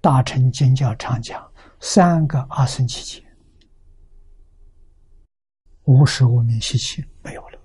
[0.07, 3.27] 大乘经教常讲三个阿僧祇劫，
[5.83, 7.59] 无时无明习气没有了。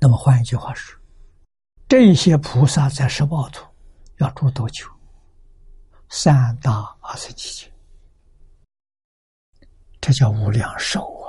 [0.00, 0.98] 那么换一句话说，
[1.86, 3.66] 这些菩萨在十报土
[4.16, 4.86] 要住多久？
[6.08, 7.70] 三大阿僧祇劫，
[10.00, 11.28] 这叫无量寿啊！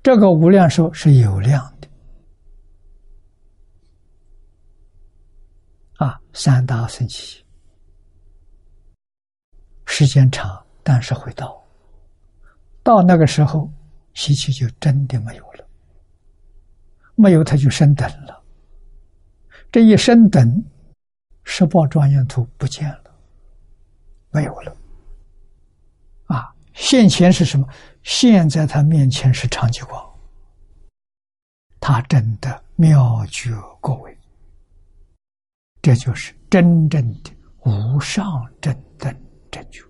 [0.00, 1.79] 这个无量寿是有量的，
[6.00, 7.44] 啊，三大生起，
[9.84, 11.62] 时间长，但是会到，
[12.82, 13.70] 到那个时候，
[14.14, 15.68] 习气就真的没有了，
[17.16, 18.42] 没有他就升等了，
[19.70, 20.64] 这一升等，
[21.44, 23.14] 十报庄严图不见了，
[24.30, 24.74] 没有了，
[26.28, 27.68] 啊，现前是什么？
[28.02, 30.02] 现在他面前是长吉光，
[31.78, 33.50] 他真的妙绝
[33.82, 34.16] 各位。
[35.82, 37.30] 这就是真正的
[37.64, 38.24] 无上
[38.60, 39.14] 正等
[39.50, 39.82] 正觉，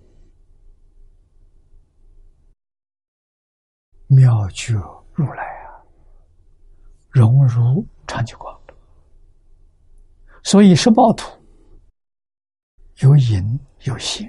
[4.07, 4.73] 妙觉
[5.13, 5.83] 如来啊，
[7.09, 8.57] 荣如长久光。
[10.43, 11.29] 所以十报图
[13.01, 14.27] 有隐有现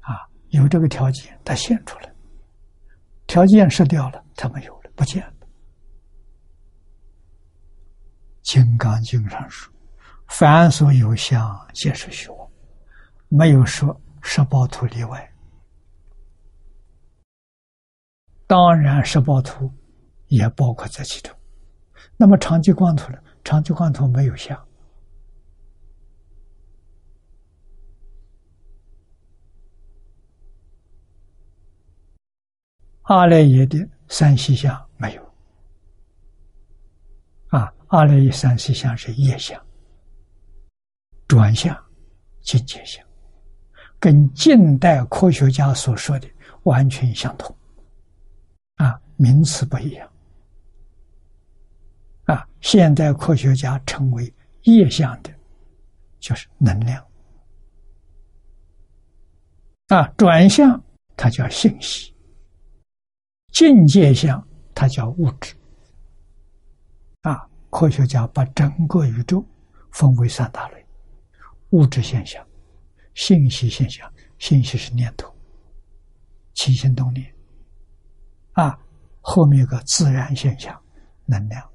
[0.00, 2.08] 啊，有这个条件，它现出来；
[3.26, 5.32] 条件失掉了，它没有了，不见了。
[8.42, 9.73] 《金刚经》上说。
[10.28, 12.50] 凡所有相，皆是虚妄，
[13.28, 15.32] 没有说十报图例外。
[18.46, 19.72] 当然，十报图
[20.26, 21.34] 也包括在其中。
[22.16, 23.18] 那么长期光图呢？
[23.42, 24.58] 长期光图没有相。
[33.02, 33.78] 阿赖耶的
[34.08, 35.34] 三细相没有。
[37.48, 39.63] 啊，阿赖耶三细相是业相。
[41.26, 41.76] 转向
[42.40, 43.04] 境界相，
[43.98, 46.28] 跟近代科学家所说的
[46.64, 47.56] 完全相同，
[48.76, 50.10] 啊，名词不一样，
[52.24, 54.32] 啊，现代科学家称为
[54.62, 55.30] 业相的，
[56.20, 57.02] 就是能量，
[59.88, 60.82] 啊，转向
[61.16, 62.14] 它叫信息，
[63.52, 65.54] 境界相它叫物质，
[67.22, 69.42] 啊，科学家把整个宇宙
[69.90, 70.83] 分为三大类。
[71.74, 72.46] 物质现象、
[73.14, 75.28] 信息现象，信息是念头、
[76.52, 77.34] 起心动念，
[78.52, 78.78] 啊，
[79.20, 80.80] 后面有个自然现象，
[81.26, 81.68] 能量，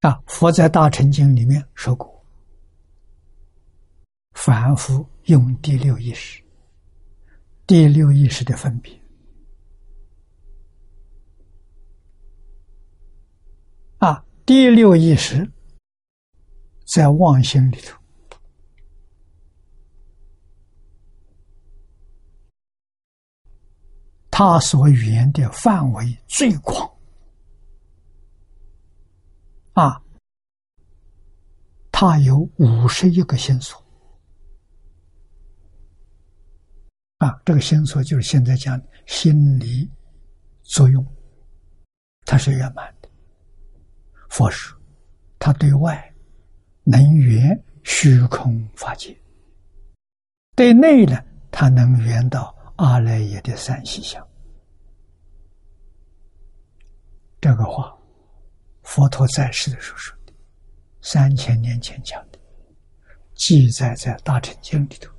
[0.00, 2.24] 啊，佛在大乘经里面说过，
[4.32, 6.42] 凡夫用第六意识，
[7.66, 8.98] 第六意识的分别，
[13.98, 14.24] 啊。
[14.50, 15.48] 第六意识
[16.84, 17.96] 在妄心里头，
[24.28, 26.98] 它所缘的范围最广
[29.74, 30.02] 啊，
[31.92, 33.80] 它有五十一个线索
[37.18, 39.88] 啊，这个线索就是现在讲心理
[40.64, 41.06] 作用，
[42.26, 42.99] 它是圆满的。
[44.30, 44.80] 佛说，
[45.38, 46.14] 他对外
[46.84, 49.12] 能圆虚空法界；
[50.54, 54.26] 对内呢，他能圆到阿赖耶的三细相。
[57.40, 57.92] 这个话，
[58.82, 60.32] 佛陀在世的时候说的，
[61.02, 62.38] 三千年前讲的，
[63.34, 65.12] 记载在《大乘经》里头。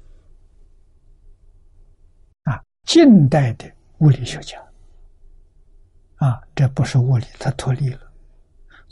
[2.44, 3.70] 啊，近代的
[4.00, 4.58] 物理学家，
[6.16, 8.11] 啊，这不是物理，他脱离了。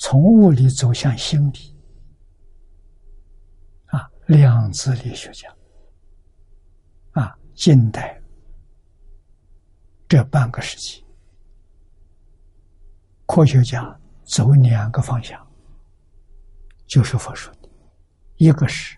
[0.01, 1.77] 从物理走向心理，
[3.87, 5.53] 啊，量子力学家，
[7.11, 8.19] 啊，近代
[10.07, 11.05] 这半个世纪，
[13.25, 15.45] 科学家走两个方向，
[16.87, 17.69] 就是佛说的，
[18.37, 18.97] 一个是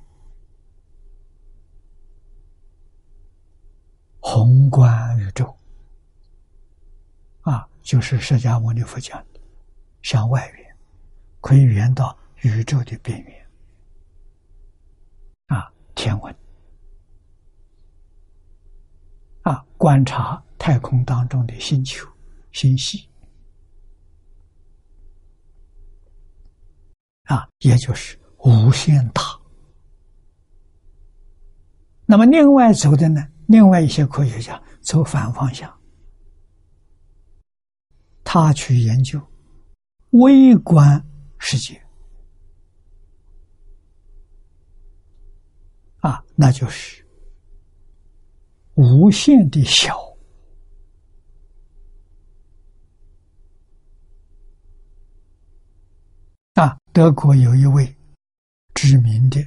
[4.19, 5.51] 宏观宇宙，
[7.41, 9.41] 啊，就是释迦牟尼佛讲的，
[10.03, 10.60] 向外缘。
[11.41, 13.47] 可以圆到宇宙的边缘，
[15.47, 16.35] 啊，天文，
[19.41, 22.07] 啊，观察太空当中的星球、
[22.51, 23.09] 星系，
[27.23, 29.21] 啊，也就是无限大。
[32.05, 33.27] 那么，另外走的呢？
[33.47, 35.75] 另外一些科学家走反方向，
[38.23, 39.19] 他去研究
[40.11, 41.03] 微观。
[41.43, 41.83] 世界
[46.01, 47.03] 啊，那就是
[48.75, 49.97] 无限的小
[56.53, 56.77] 啊。
[56.93, 57.93] 德国有一位
[58.75, 59.41] 知名的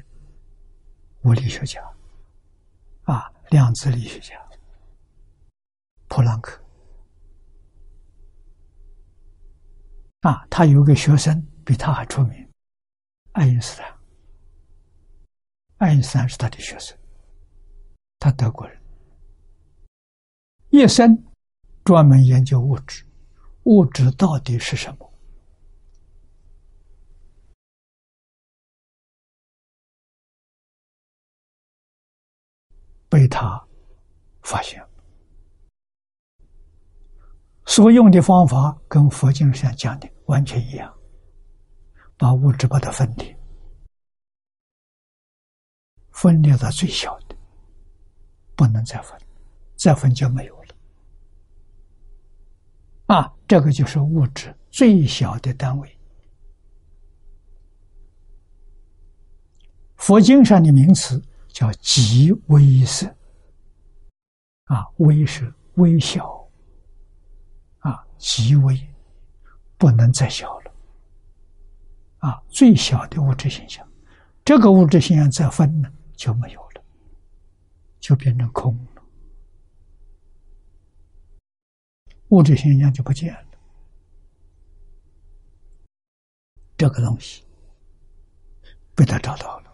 [1.23, 1.81] 物理学家
[3.05, 4.35] 啊，量子力学家
[6.09, 6.61] 普朗克
[10.21, 12.49] 啊，他有个学生比他还出名，
[13.33, 13.99] 爱因斯坦。
[15.79, 16.97] 爱因斯坦是他的学生，
[18.19, 18.81] 他德国人，
[20.71, 21.25] 一生
[21.85, 23.05] 专门研究物质，
[23.65, 25.13] 物质到底是什么？
[33.09, 33.65] 被他
[34.43, 34.85] 发现，
[37.65, 40.93] 所用的方法跟佛经上讲的完全一样，
[42.17, 43.37] 把物质把它分裂。
[46.11, 47.37] 分裂到最小的，
[48.57, 49.19] 不能再分，
[49.77, 50.75] 再分就没有了。
[53.07, 55.99] 啊，这个就是物质最小的单位。
[59.97, 63.07] 佛经上的名词叫极微色，
[64.65, 66.47] 啊，微是微小，
[67.81, 68.79] 啊，极微，
[69.77, 70.64] 不能再小了。
[72.25, 73.87] 啊，最小的物质现象，
[74.47, 75.93] 这个物质现象再分呢？
[76.17, 76.83] 就没有了，
[78.01, 79.03] 就变成空了，
[82.29, 83.45] 物质现象就不见了。
[86.79, 87.45] 这个东西
[88.95, 89.71] 被他找到了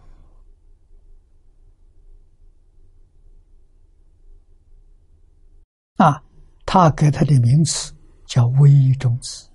[5.95, 6.21] 啊，
[6.65, 7.95] 他给他的名词
[8.25, 9.50] 叫微中子。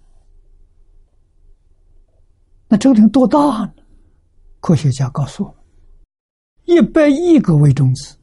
[2.77, 3.73] 那这个东西多大呢？
[4.61, 5.57] 科学家告诉我们。
[6.67, 8.15] 一百亿个微中子，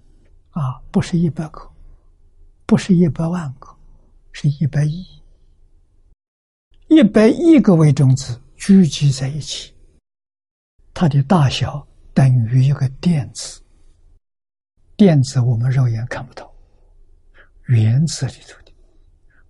[0.51, 1.67] 啊，不是一百个，
[2.67, 3.67] 不是一百万个，
[4.31, 5.03] 是一百亿。
[6.88, 9.73] 一百亿个微中子聚集在一起，
[10.93, 13.59] 它的大小等于一个电子。
[14.95, 16.53] 电子我们肉眼看不到，
[17.69, 18.71] 原子里头的，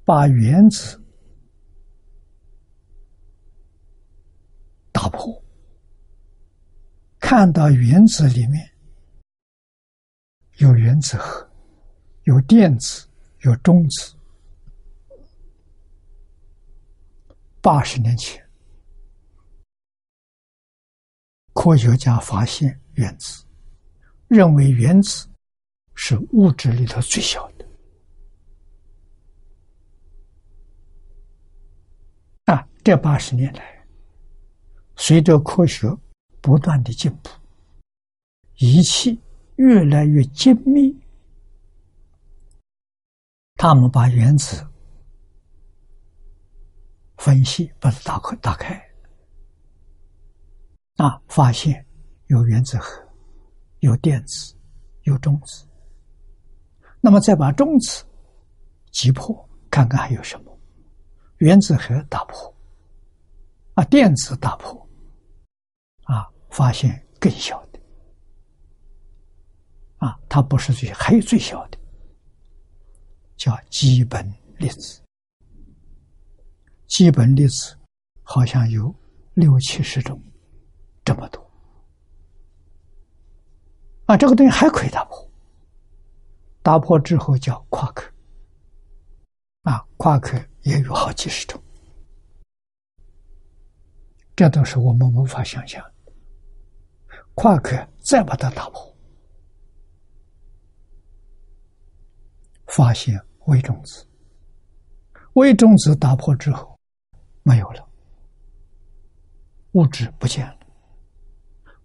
[0.06, 1.03] 把原子
[4.94, 5.44] 打破，
[7.20, 8.70] 看到原子里面。
[10.58, 11.50] 有原子核，
[12.26, 13.08] 有电子，
[13.40, 14.16] 有中子。
[17.60, 18.48] 八十年前，
[21.54, 23.44] 科学家发现原子，
[24.28, 25.28] 认为原子
[25.96, 27.66] 是物质里头最小的。
[32.46, 33.73] 啊，这八十年来，
[35.06, 35.94] 随着科学
[36.40, 37.30] 不断的进步，
[38.56, 39.20] 仪器。
[39.58, 40.98] 越来越精密，
[43.56, 44.66] 他们把原子
[47.18, 48.90] 分析，把它打开，打开，
[50.96, 51.86] 啊，发现
[52.28, 53.00] 有原子核，
[53.82, 54.56] 有电子，
[55.04, 55.68] 有中子。
[57.00, 58.04] 那么再把中子
[58.92, 60.60] 击破，看看还有什么？
[61.38, 62.52] 原子核打破，
[63.76, 64.83] 啊，电子打破，
[66.54, 67.80] 发现更小的。
[69.98, 71.78] 啊，它不是最，还有最小的，
[73.36, 75.02] 叫基本粒子。
[76.86, 77.76] 基本粒子
[78.22, 78.94] 好像有
[79.34, 80.22] 六七十种，
[81.04, 81.42] 这么多。
[84.06, 85.28] 啊，这个东西还可以打破，
[86.62, 88.14] 打破之后叫夸克。
[89.64, 91.60] 啊，夸克也有好几十种，
[94.36, 95.84] 这都是我们无法想象。
[97.36, 98.96] 夸克再把它打破。
[102.68, 104.06] 发现微中子，
[105.34, 106.80] 微中子打破之后，
[107.44, 107.88] 没有了，
[109.74, 110.58] 物质不见了，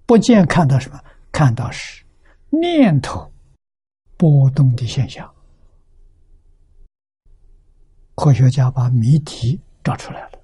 [0.07, 0.99] 不见看到什么？
[1.31, 2.03] 看到是
[2.49, 3.31] 念头
[4.17, 5.31] 波动的现象。
[8.15, 10.39] 科学家把谜题找出来了：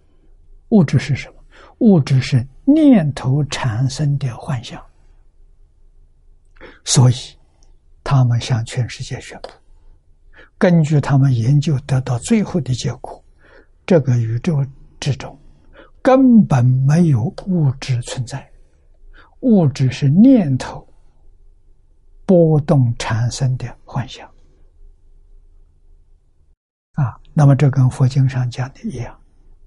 [0.69, 1.43] 物质是什么？
[1.79, 4.85] 物质是念头产生的幻象。
[6.85, 7.15] 所以，
[8.03, 9.49] 他们向全世界宣布。
[10.59, 13.23] 根据他们研究得到最后的结果，
[13.87, 14.65] 这个宇宙
[15.01, 15.37] 之中
[16.01, 18.49] 根本没有物质存在，
[19.41, 20.87] 物质是念头
[22.25, 24.27] 波动产生的幻想。
[26.93, 29.19] 啊，那么这跟佛经上讲的一样，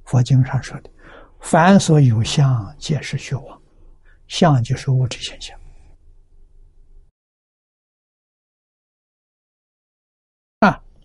[0.05, 0.89] 佛经上说的
[1.41, 3.61] “凡所有相，皆是虚妄”，
[4.27, 5.59] 相就是物质现象。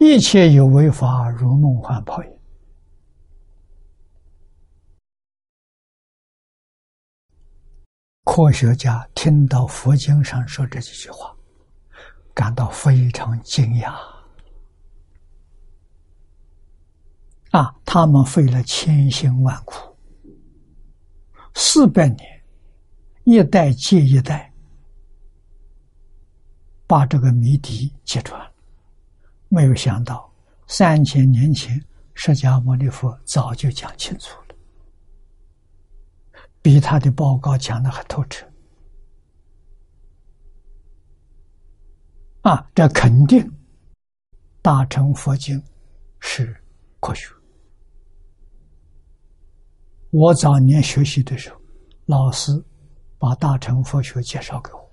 [0.04, 2.30] 一切有为法，如梦幻泡影。
[8.24, 11.32] 科学家听到佛经上说这几句话，
[12.34, 13.94] 感到非常惊讶。
[17.52, 19.96] 啊，他们费了千辛万苦，
[21.54, 22.44] 四百年，
[23.22, 24.52] 一代接一代，
[26.88, 28.51] 把这个谜底揭穿了。
[29.54, 30.32] 没有想到，
[30.66, 31.78] 三千年前，
[32.14, 34.56] 释迦牟尼佛早就讲清楚了，
[36.62, 38.50] 比他的报告讲的还透彻。
[42.40, 43.46] 啊，这肯定
[44.62, 45.62] 大乘佛经
[46.18, 46.56] 是
[46.98, 47.28] 科学。
[50.12, 51.60] 我早年学习的时候，
[52.06, 52.50] 老师
[53.18, 54.90] 把大乘佛学介绍给我，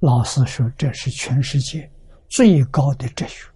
[0.00, 1.88] 老师说这是全世界
[2.30, 3.46] 最高的哲学。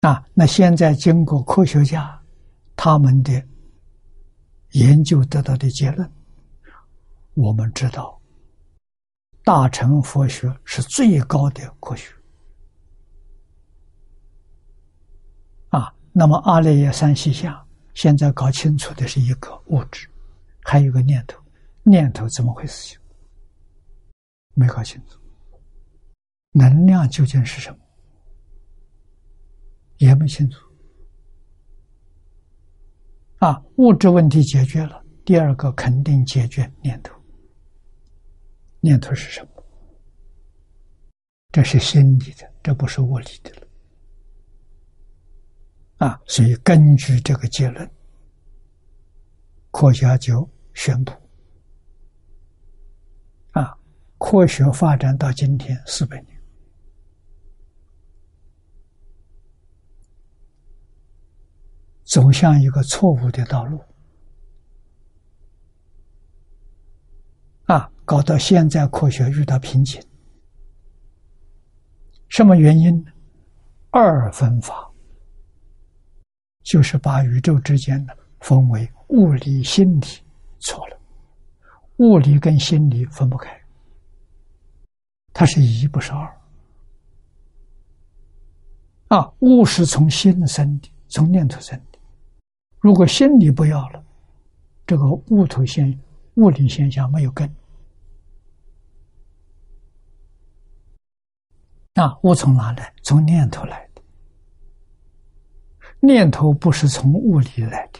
[0.00, 2.18] 啊，那现在经过科学家
[2.74, 3.32] 他们的
[4.70, 6.10] 研究得到的结论，
[7.34, 8.14] 我们知道。
[9.44, 12.14] 大乘佛学是最高的科学
[15.70, 15.90] 啊！
[16.12, 20.06] 那么阿赖耶三细相，现在搞清楚的是一个物质，
[20.62, 21.42] 还有一个念头，
[21.82, 22.98] 念头怎么回事？
[24.52, 25.17] 没搞清楚。
[26.58, 27.78] 能量究竟是什么？
[29.98, 30.60] 也没清楚。
[33.38, 37.14] 啊，物质问题解决了，第二个肯定解决念头。
[38.80, 39.50] 念头是什么？
[41.52, 43.66] 这是心理的，这不是物理的了。
[45.98, 47.88] 啊，所以根据这个结论，
[49.70, 51.12] 科学家就宣布：
[53.52, 53.76] 啊，
[54.18, 56.27] 科学发展到今天四百年，
[62.08, 63.78] 走向一个错误的道路。
[67.66, 70.02] 啊，搞到现在科学遇到瓶颈，
[72.28, 73.04] 什么原因？
[73.90, 74.90] 二分法
[76.62, 80.06] 就是把宇宙之间的分为物理、心理，
[80.60, 80.98] 错了。
[81.96, 83.50] 物理跟心理分不开，
[85.32, 86.40] 它是一，不是二。
[89.08, 91.78] 啊，物是从心生的，从念头生。
[92.80, 94.04] 如果心理不要了，
[94.86, 96.00] 这个物头现
[96.34, 97.52] 物理现象没有根。
[101.94, 102.94] 那物从哪来？
[103.02, 104.02] 从念头来的。
[106.00, 107.98] 念头不是从物理来的，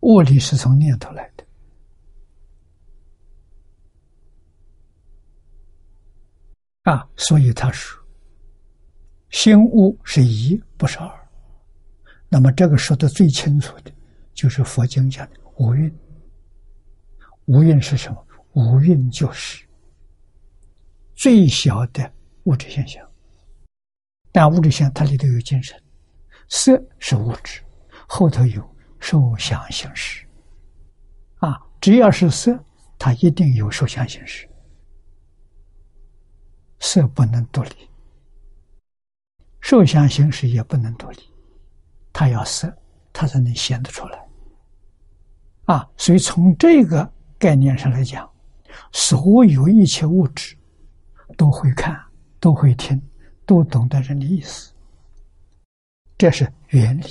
[0.00, 1.46] 物理是从念头来的。
[6.82, 7.98] 啊，所以他说，
[9.30, 11.23] 心物是一，不是二。
[12.34, 13.92] 那么这个说的最清楚的，
[14.32, 15.96] 就是佛经讲的五蕴。
[17.44, 18.26] 五蕴是什么？
[18.54, 19.64] 五蕴就是。
[21.14, 22.12] 最小的
[22.42, 23.08] 物质现象，
[24.32, 25.80] 但物质现象它里头有精神，
[26.48, 27.60] 色是物质，
[28.08, 30.26] 后头有受想行识，
[31.36, 32.58] 啊，只要是色，
[32.98, 34.48] 它一定有受想行识，
[36.80, 37.88] 色不能独立，
[39.60, 41.18] 受想行识也不能独立，
[42.14, 42.74] 他要色，
[43.12, 44.26] 他才能显得出来，
[45.66, 48.26] 啊，所以从这个概念上来讲，
[48.90, 50.56] 所有一切物质。
[51.36, 52.00] 都会看，
[52.38, 53.00] 都会听，
[53.44, 54.72] 都懂得人的意思，
[56.16, 57.04] 这是原理。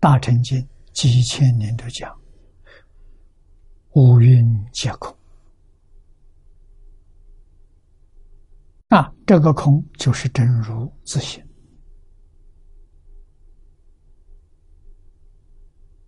[0.00, 2.12] 大乘经几千年都讲，
[3.98, 5.12] 五蕴皆空。
[8.90, 11.44] 啊，这个空就是真如自性。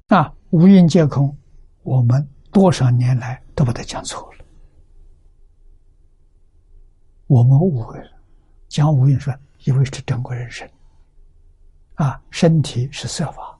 [0.06, 1.36] 啊，无因皆空，
[1.82, 4.44] 我们多少年来都把它讲错了。
[7.26, 8.22] 我们误会了，
[8.68, 10.70] 讲无因说以为是整个人生。
[11.94, 13.58] 啊，身体是色法。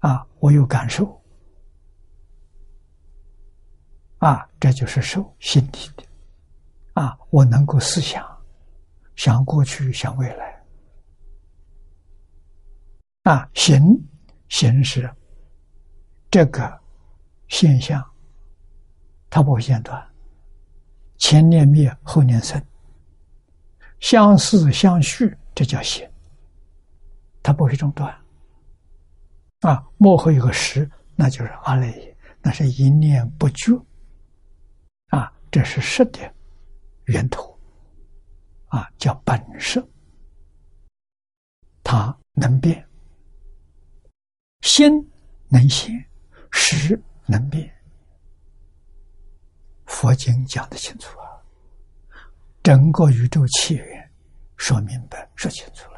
[0.00, 1.18] 啊，我有感受。
[4.18, 6.04] 啊，这就是受心体的。
[6.94, 8.24] 啊，我能够思想，
[9.14, 10.64] 想过去，想未来。
[13.22, 13.82] 啊，行。
[14.48, 15.12] 形式，
[16.30, 16.80] 这个
[17.48, 18.00] 现象，
[19.28, 20.00] 它不会间断，
[21.18, 22.64] 前念灭，后念生，
[23.98, 26.08] 相似相续，这叫行，
[27.42, 28.16] 它不会中断。
[29.62, 33.72] 啊，幕后有个实，那就是阿赖耶，那是一念不绝，
[35.56, 36.20] 这是实的
[37.06, 37.58] 源头，
[38.66, 39.82] 啊，叫本色，
[41.82, 42.86] 它能变。
[44.60, 44.92] 心
[45.48, 45.94] 能现，
[46.52, 47.74] 识能变，
[49.86, 51.40] 佛经讲的清楚啊，
[52.62, 54.12] 整个宇宙起源
[54.58, 55.96] 说明白、说清楚了。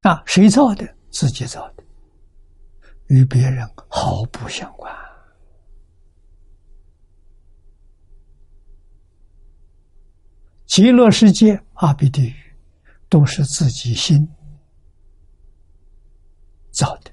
[0.00, 0.96] 啊，谁造的？
[1.10, 1.81] 自己造的，
[3.12, 4.90] 与别人毫不相关。
[10.64, 12.34] 极乐世界、阿鼻地狱，
[13.10, 14.26] 都是自己心
[16.70, 17.10] 造的。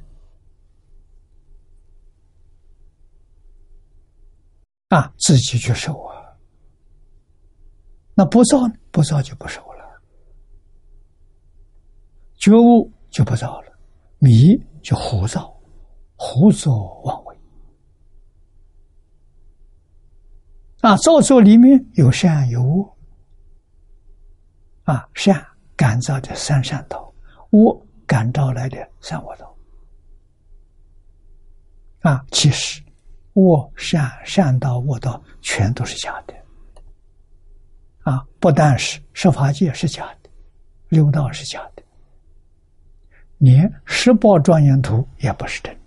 [4.88, 6.16] 啊，自己去受啊。
[8.16, 8.74] 那不造呢？
[8.90, 10.02] 不造就不受了。
[12.38, 13.78] 觉悟就不造了，
[14.20, 15.59] 迷就胡造，
[16.22, 17.38] 胡作妄为。
[20.82, 22.94] 啊，造作里面有善有恶。
[24.84, 25.46] 啊，善
[25.78, 27.14] 感召的三善道，
[27.52, 29.56] 恶感召来的三恶道。
[32.02, 32.84] 啊，其实
[33.34, 36.34] 恶善善道恶道全都是假的。
[38.02, 40.30] 啊，不但是十法界是假的，
[40.90, 41.84] 六道是假的，
[43.38, 45.79] 连十宝庄严图也不是真的。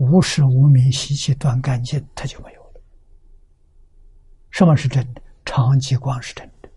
[0.00, 2.80] 无始无明习气断干净，它就没有了。
[4.50, 5.20] 什么是真的？
[5.44, 6.70] 长吉光是真的。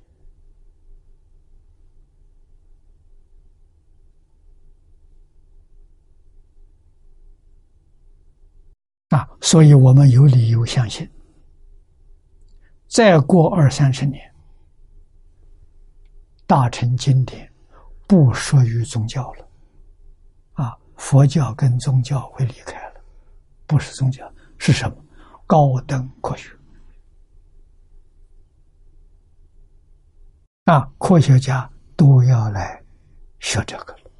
[9.17, 11.09] 啊，所以我们有理由相信，
[12.89, 14.33] 再过二三十年，
[16.45, 17.49] 大乘经典
[18.05, 19.47] 不属于宗教了，
[20.53, 22.82] 啊，佛教跟宗教会离开，
[23.65, 24.97] 不是宗教是什么？
[25.45, 26.49] 高等科学，
[30.65, 32.81] 啊，科学家都要来
[33.39, 34.11] 学这个了，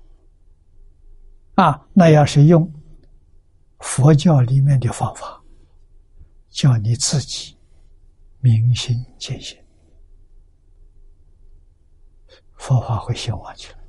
[1.55, 2.71] 啊，那要是用。
[3.79, 5.43] 佛教里面的方法，
[6.49, 7.57] 叫你自己
[8.39, 9.61] 明心见性，
[12.55, 13.79] 佛法会兴旺起来。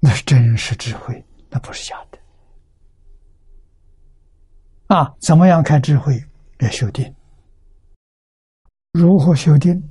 [0.00, 2.18] 那是真实智慧，那不是假的。
[4.86, 6.22] 啊，怎么样开智慧？
[6.60, 7.14] 要修定。
[8.92, 9.82] 如何修定？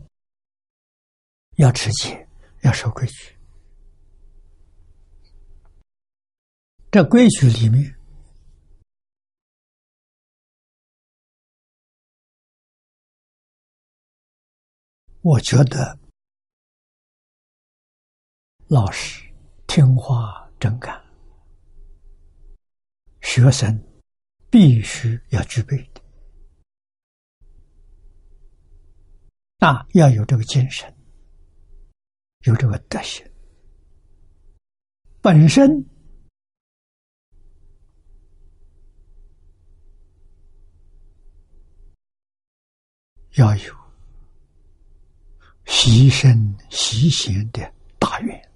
[1.58, 2.28] 要持戒，
[2.62, 3.38] 要守规矩。
[6.90, 7.96] 这规矩里面，
[15.22, 15.98] 我觉得
[18.68, 19.24] 老师
[19.68, 21.04] 听话真干，
[23.22, 23.84] 学生
[24.54, 26.02] 必须要具备的，
[29.58, 30.96] 那要有这个精神，
[32.42, 33.26] 有这个德行，
[35.24, 35.84] 本身。
[43.32, 43.74] 要有
[45.66, 48.53] 牺牲牺贤的大愿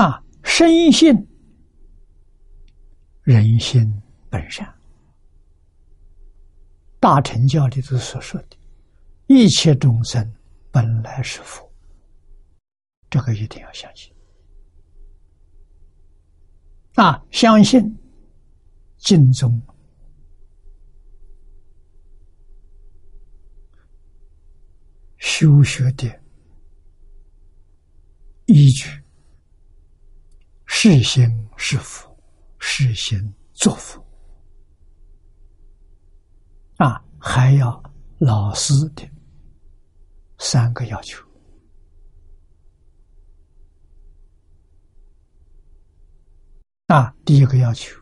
[0.00, 1.12] 啊，深信
[3.22, 3.92] 人心
[4.30, 4.72] 本善，
[7.00, 8.56] 大乘教里头所说的
[9.26, 10.32] “一切众生
[10.70, 11.68] 本来是佛”，
[13.10, 14.14] 这个一定要相信
[16.94, 17.98] 啊，相信。
[19.00, 19.62] 经中
[25.18, 26.04] 修学的
[28.46, 28.97] 依据，
[30.70, 32.16] 是行是佛，
[32.58, 34.00] 是行作佛
[36.76, 37.82] 啊，还要
[38.18, 39.10] 老师的
[40.38, 41.26] 三个要求
[46.86, 48.00] 啊，第一个要求。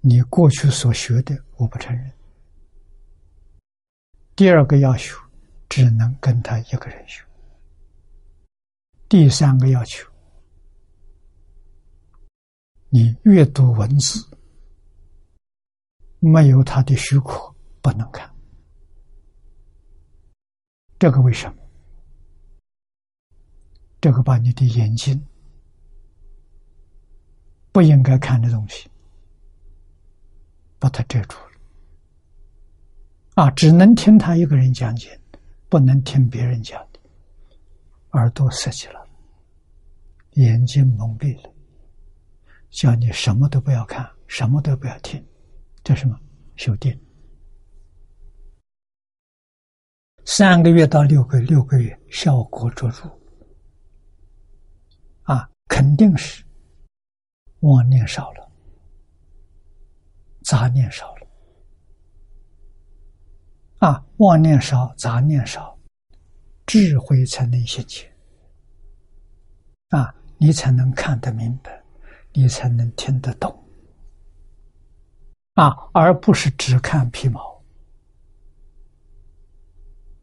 [0.00, 2.12] 你过去所学的，我不承认。
[4.36, 5.20] 第二个要求，
[5.68, 7.24] 只能跟他一个人学。
[9.08, 10.07] 第三个要求，
[12.90, 14.26] 你阅读文字
[16.18, 18.28] 没有他的许可不能看。
[20.98, 21.56] 这个为什么？
[24.00, 25.26] 这个把你的眼睛
[27.72, 28.88] 不应该看的东西。
[30.80, 31.50] 把它遮住了，
[33.34, 35.20] 啊，只能听他一个人讲解，
[35.68, 37.00] 不能听别人讲的，
[38.12, 39.04] 耳朵塞起了，
[40.34, 41.52] 眼睛蒙蔽了，
[42.70, 45.24] 叫你什么都不要看，什么都不要听，
[45.82, 46.18] 这什么？
[46.56, 46.98] 修定？
[50.24, 53.10] 三个月到六个六个月效果卓著，
[55.22, 56.44] 啊，肯定是
[57.60, 58.50] 妄念少了，
[60.42, 61.26] 杂念少了，
[63.78, 65.78] 啊，妄念少，杂念少，
[66.66, 68.12] 智慧才能现前，
[69.88, 71.77] 啊，你才能看得明白，
[72.38, 73.52] 你才能听得懂，
[75.54, 77.60] 啊，而不是只看皮毛。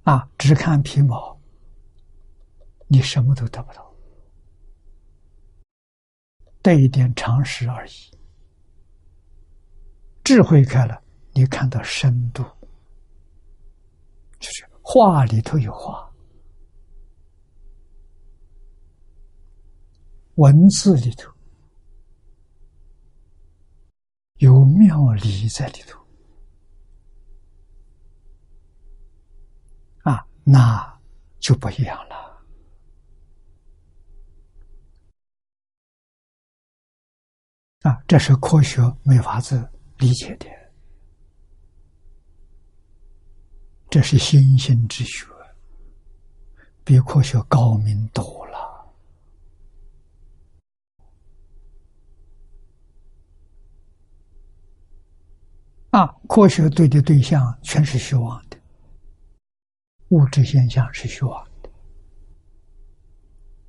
[0.03, 1.37] 啊，只看皮毛，
[2.87, 3.93] 你什么都得不到，
[6.61, 7.91] 得一点常识而已。
[10.23, 12.45] 智慧开了，你看到深度，
[14.39, 16.09] 就是话里头有话，
[20.35, 21.34] 文字里头
[24.37, 25.99] 有妙理在里头。
[30.03, 30.99] 啊那
[31.39, 32.15] 就不一样了
[37.81, 38.03] 啊！
[38.07, 40.47] 这是科学没法子理解的，
[43.89, 45.27] 这是新兴之学，
[46.83, 48.44] 比科学高明多了
[55.95, 56.13] 啊！
[56.27, 58.57] 科学对的对象全是虚妄的。
[60.09, 61.69] 物质现象是虚妄的，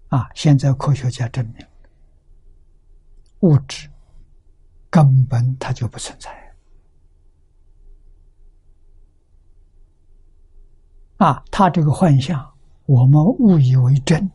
[0.08, 0.28] 啊！
[0.34, 1.64] 现在科学家证明，
[3.42, 3.88] 物质
[4.90, 6.56] 根本它就不存在，
[11.18, 11.44] 啊！
[11.52, 12.52] 它这个幻象，
[12.86, 14.28] 我们误以为真，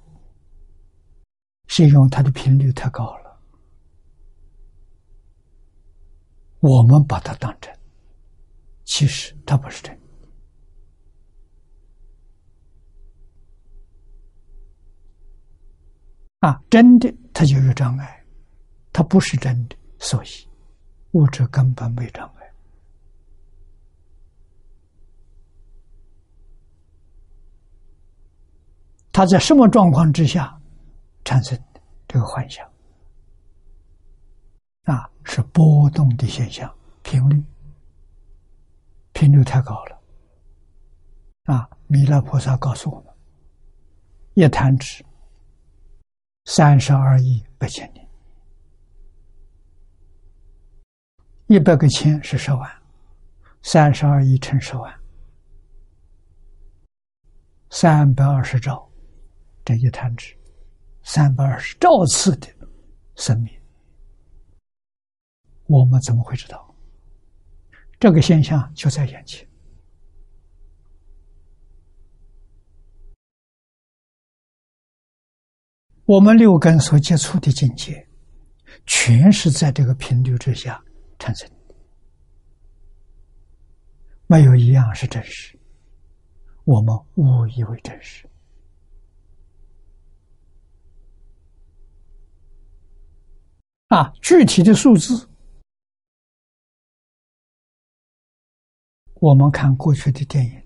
[1.67, 3.37] 是因为它的频率太高了，
[6.61, 7.77] 我们把它当真，
[8.83, 9.99] 其实它不是真。
[16.39, 18.25] 啊，真的它就有障碍，
[18.91, 20.27] 它不是真的，所以
[21.11, 22.51] 物质根本没障碍。
[29.11, 30.59] 它在什么状况之下
[31.23, 31.55] 产生
[32.07, 32.67] 这个幻想？
[34.85, 37.43] 啊，是波动的现象，频率
[39.21, 40.01] 频率太高了。
[41.43, 43.13] 啊，弥勒菩萨告诉我们：
[44.33, 45.05] 一弹指。
[46.45, 48.09] 三十二亿八千年，
[51.45, 52.67] 一百个千是十万，
[53.61, 54.91] 三十二亿乘十万，
[57.69, 58.89] 三百二十兆，
[59.63, 60.35] 这一弹指，
[61.03, 62.47] 三百二十兆次的
[63.15, 63.53] 生命，
[65.67, 66.70] 我们怎么会知道？
[68.01, 69.47] 这个现象就在眼前。
[76.05, 78.09] 我们六根所接触的境界，
[78.87, 80.83] 全是在这个频率之下
[81.19, 81.75] 产生的，
[84.25, 85.55] 没有一样是真实。
[86.63, 88.27] 我们误以为真实
[93.89, 94.11] 啊！
[94.23, 95.29] 具体的数字，
[99.21, 100.61] 我们看过去的电影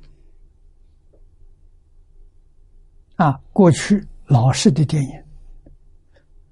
[3.18, 5.26] 啊，过去老式的电影。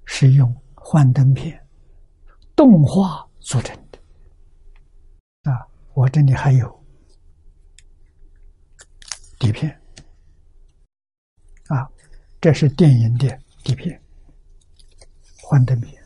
[0.06, 1.66] 是用幻灯片、
[2.54, 3.98] 动画组成的
[5.50, 5.66] 啊！
[5.94, 6.84] 我这里还有
[9.38, 9.70] 底片
[11.68, 11.88] 啊，
[12.38, 13.26] 这是电影的
[13.64, 13.98] 底片，
[15.42, 16.04] 幻灯片，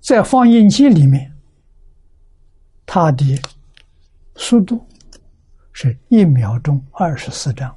[0.00, 1.36] 在放映机里面，
[2.90, 3.38] 它的
[4.34, 4.82] 速度
[5.72, 7.76] 是一秒钟二十四张。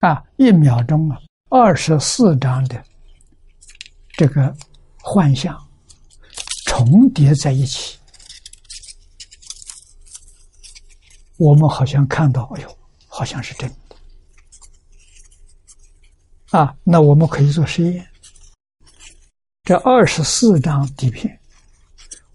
[0.00, 1.18] 啊，一秒钟啊，
[1.48, 2.84] 二十四张的
[4.18, 4.54] 这个
[5.00, 5.58] 幻象
[6.66, 7.98] 重叠在一起，
[11.38, 12.78] 我们好像看到，哎呦，
[13.08, 13.76] 好像是真的。
[16.58, 18.06] 啊，那我们可以做实验。
[19.64, 21.40] 这二十四张底片，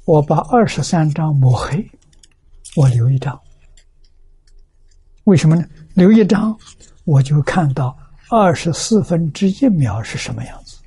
[0.05, 1.87] 我把二十三张抹黑，
[2.75, 3.39] 我留一张。
[5.25, 5.63] 为什么呢？
[5.93, 6.57] 留一张。
[7.05, 7.95] 我就看到
[8.29, 10.77] 二十四分之一秒是什么样子，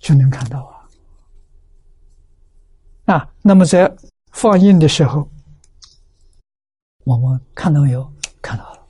[0.00, 0.64] 就能看到
[3.06, 3.14] 啊。
[3.14, 3.90] 啊，那么在
[4.32, 5.26] 放映的时候，
[7.04, 8.10] 我们看到没有？
[8.42, 8.86] 看到了，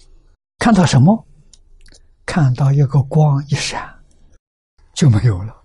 [0.58, 1.24] 看到什么？
[2.26, 3.92] 看到一个光一闪，
[5.00, 5.56] 就没有了。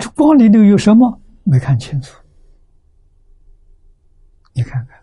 [0.00, 1.20] 这光里头有什么？
[1.44, 2.20] 没看清楚，
[4.52, 5.00] 你看看，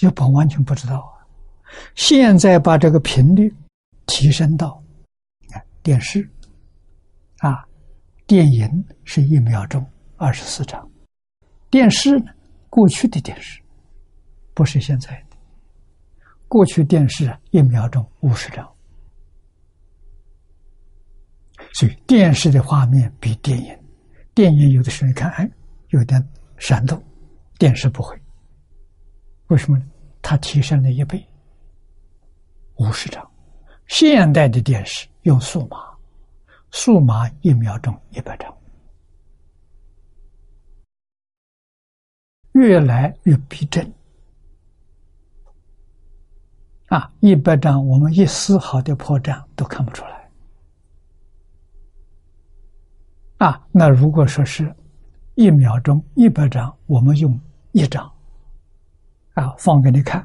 [0.00, 1.20] 要本完全不知道啊。
[1.94, 3.54] 现在把这个频率
[4.06, 4.82] 提升到，
[5.40, 6.26] 你看电视
[7.40, 7.62] 啊，
[8.26, 9.86] 电影是一秒钟
[10.16, 10.90] 二十四张，
[11.68, 12.32] 电视呢，
[12.70, 13.60] 过去的电视
[14.54, 15.36] 不是现在的，
[16.48, 18.73] 过去电视一秒钟五十张。
[21.74, 23.76] 所以电视的画面比电影，
[24.32, 25.50] 电影有的时候你看，哎，
[25.88, 26.24] 有点
[26.56, 27.02] 闪动，
[27.58, 28.16] 电视不会。
[29.48, 29.84] 为什么呢？
[30.22, 31.22] 它提升了一倍，
[32.76, 33.28] 五十张。
[33.88, 35.76] 现代的电视用数码，
[36.70, 38.56] 数码一秒钟一百张，
[42.52, 43.92] 越来越逼真。
[46.86, 50.13] 啊，一百张我们一丝毫的破绽都看不出来。
[53.38, 54.74] 啊，那如果说是，
[55.34, 57.38] 一秒钟一百张，我们用
[57.72, 58.10] 一张，
[59.34, 60.24] 啊，放给你看，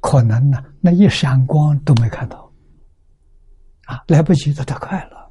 [0.00, 2.52] 可能呢，那一闪光都没看到，
[3.86, 5.30] 啊，来不及的太快了，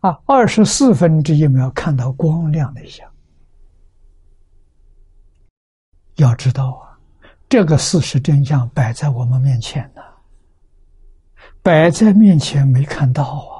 [0.00, 3.08] 啊，二十四分之一秒看到光亮了一下，
[6.16, 6.98] 要知道啊，
[7.48, 10.02] 这个事实真相摆在我们面前呢，
[11.62, 13.55] 摆在面前没看到啊。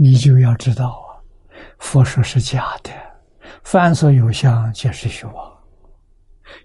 [0.00, 1.18] 你就要知道啊，
[1.80, 2.92] 佛说是假的，
[3.64, 5.58] 凡所有相，皆是虚妄。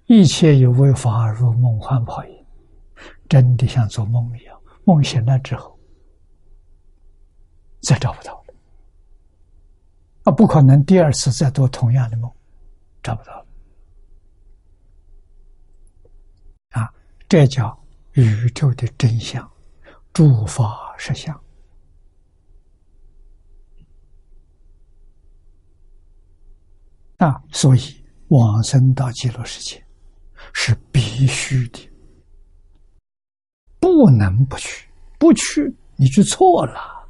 [0.05, 2.45] 一切有为法，如梦幻泡影，
[3.27, 4.55] 真的像做梦一样。
[4.83, 5.75] 梦醒了之后，
[7.81, 8.53] 再找不到了。
[10.25, 12.31] 啊，不可能第二次再做同样的梦，
[13.01, 13.45] 找不到了。
[16.73, 16.93] 啊，
[17.27, 17.75] 这叫
[18.11, 19.51] 宇宙的真相，
[20.13, 21.35] 诸法实相。
[27.23, 29.81] 啊，所以往生到极乐世界
[30.51, 31.89] 是必须的，
[33.79, 37.07] 不能不去，不去你就错了。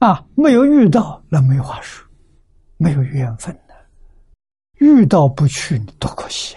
[0.00, 2.06] 啊，没有遇到那没话说，
[2.76, 3.74] 没有缘分的，
[4.74, 6.54] 遇到不去你多可惜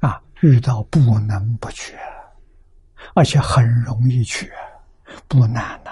[0.00, 0.08] 啊！
[0.08, 1.94] 啊，遇到不能不去。
[3.14, 4.50] 而且很容易去，
[5.28, 5.90] 不难呐！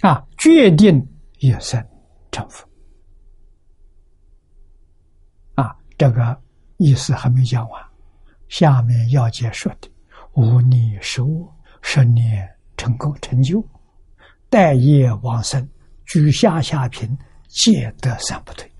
[0.00, 1.06] 啊，决定
[1.38, 1.86] 一生
[2.32, 2.66] 成佛。
[5.54, 6.42] 啊，这个
[6.78, 7.86] 意思还没讲完，
[8.48, 9.90] 下面要解说的：
[10.32, 11.26] 无逆受
[11.82, 13.62] 十年成功成就，
[14.48, 15.68] 待业往生，
[16.06, 17.16] 居下下品，
[17.48, 18.70] 皆得三不退。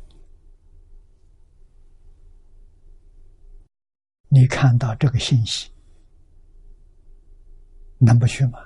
[4.28, 5.70] 你看到这个信息？
[7.98, 8.58] 能不去吗？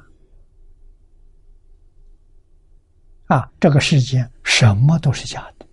[3.26, 5.66] 啊，这个世间什么都是假的，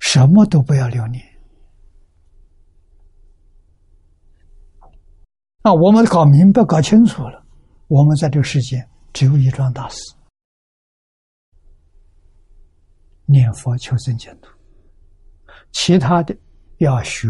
[0.00, 1.24] 什么都不要留念。
[5.62, 7.46] 啊，我们搞明白、搞清楚了，
[7.86, 9.96] 我们在这个世间只有一桩大事：
[13.26, 14.48] 念佛求生净土。
[15.70, 16.36] 其他的
[16.78, 17.28] 要学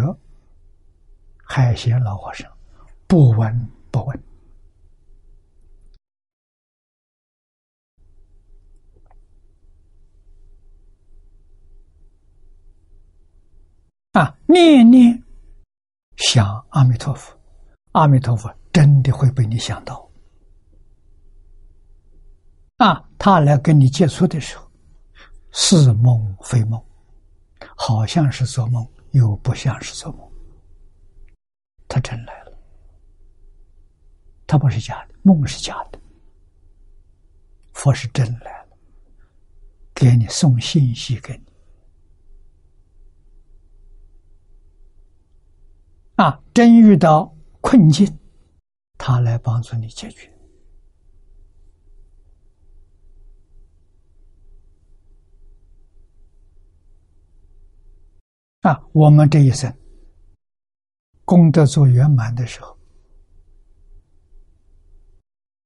[1.45, 2.51] 海贤老和尚，
[3.07, 4.25] 不闻不问。
[14.13, 15.23] 啊，念念
[16.17, 17.35] 想阿弥陀佛，
[17.93, 20.07] 阿弥陀佛真的会被你想到。
[22.77, 24.71] 啊，他来跟你接触的时候，
[25.53, 26.83] 似梦非梦，
[27.75, 30.31] 好像是做梦，又不像是做梦。
[31.89, 32.59] 他真来了，
[34.47, 35.99] 他不是假的，梦是假的，
[37.73, 38.77] 佛是真来了，
[39.95, 41.52] 给你送信息给你。
[46.17, 48.19] 啊，真遇到困境，
[48.99, 50.31] 他来帮助你解决。
[58.61, 59.75] 啊，我们这一生
[61.25, 62.79] 功德做圆满的时候，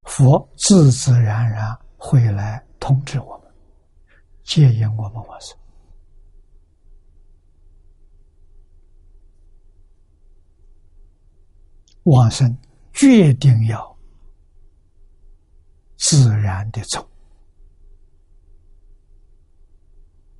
[0.04, 3.52] 佛自自然然会来通知我们，
[4.44, 5.58] 接引我们往生。
[12.06, 12.56] 往生
[12.92, 13.96] 决定要
[15.96, 17.08] 自然的走，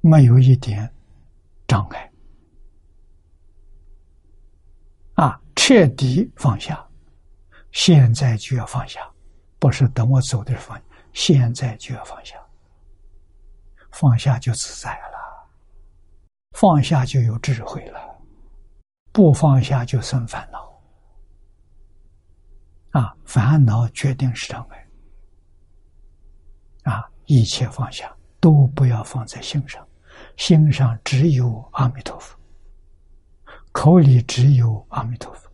[0.01, 0.89] 没有一点
[1.67, 2.13] 障碍。
[5.15, 6.87] 啊，彻底放下，
[7.73, 9.01] 现在就要放下，
[9.59, 10.83] 不是等我走的时候放，
[11.13, 12.37] 现在就要放下。
[13.91, 15.49] 放下就自在了，
[16.53, 17.99] 放下就有智慧了，
[19.11, 20.66] 不放下就生烦恼。
[22.97, 24.89] 啊，烦恼决定是障碍。
[26.85, 29.87] 啊，一切放下，都不要放在心上，
[30.39, 32.35] 心上只有阿弥陀佛。
[33.71, 35.47] 口里只有阿弥陀佛，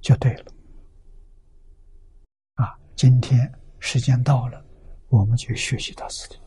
[0.00, 0.46] 就对了。
[2.54, 4.64] 啊，今天时间到了，
[5.08, 6.38] 我们就学习到此地。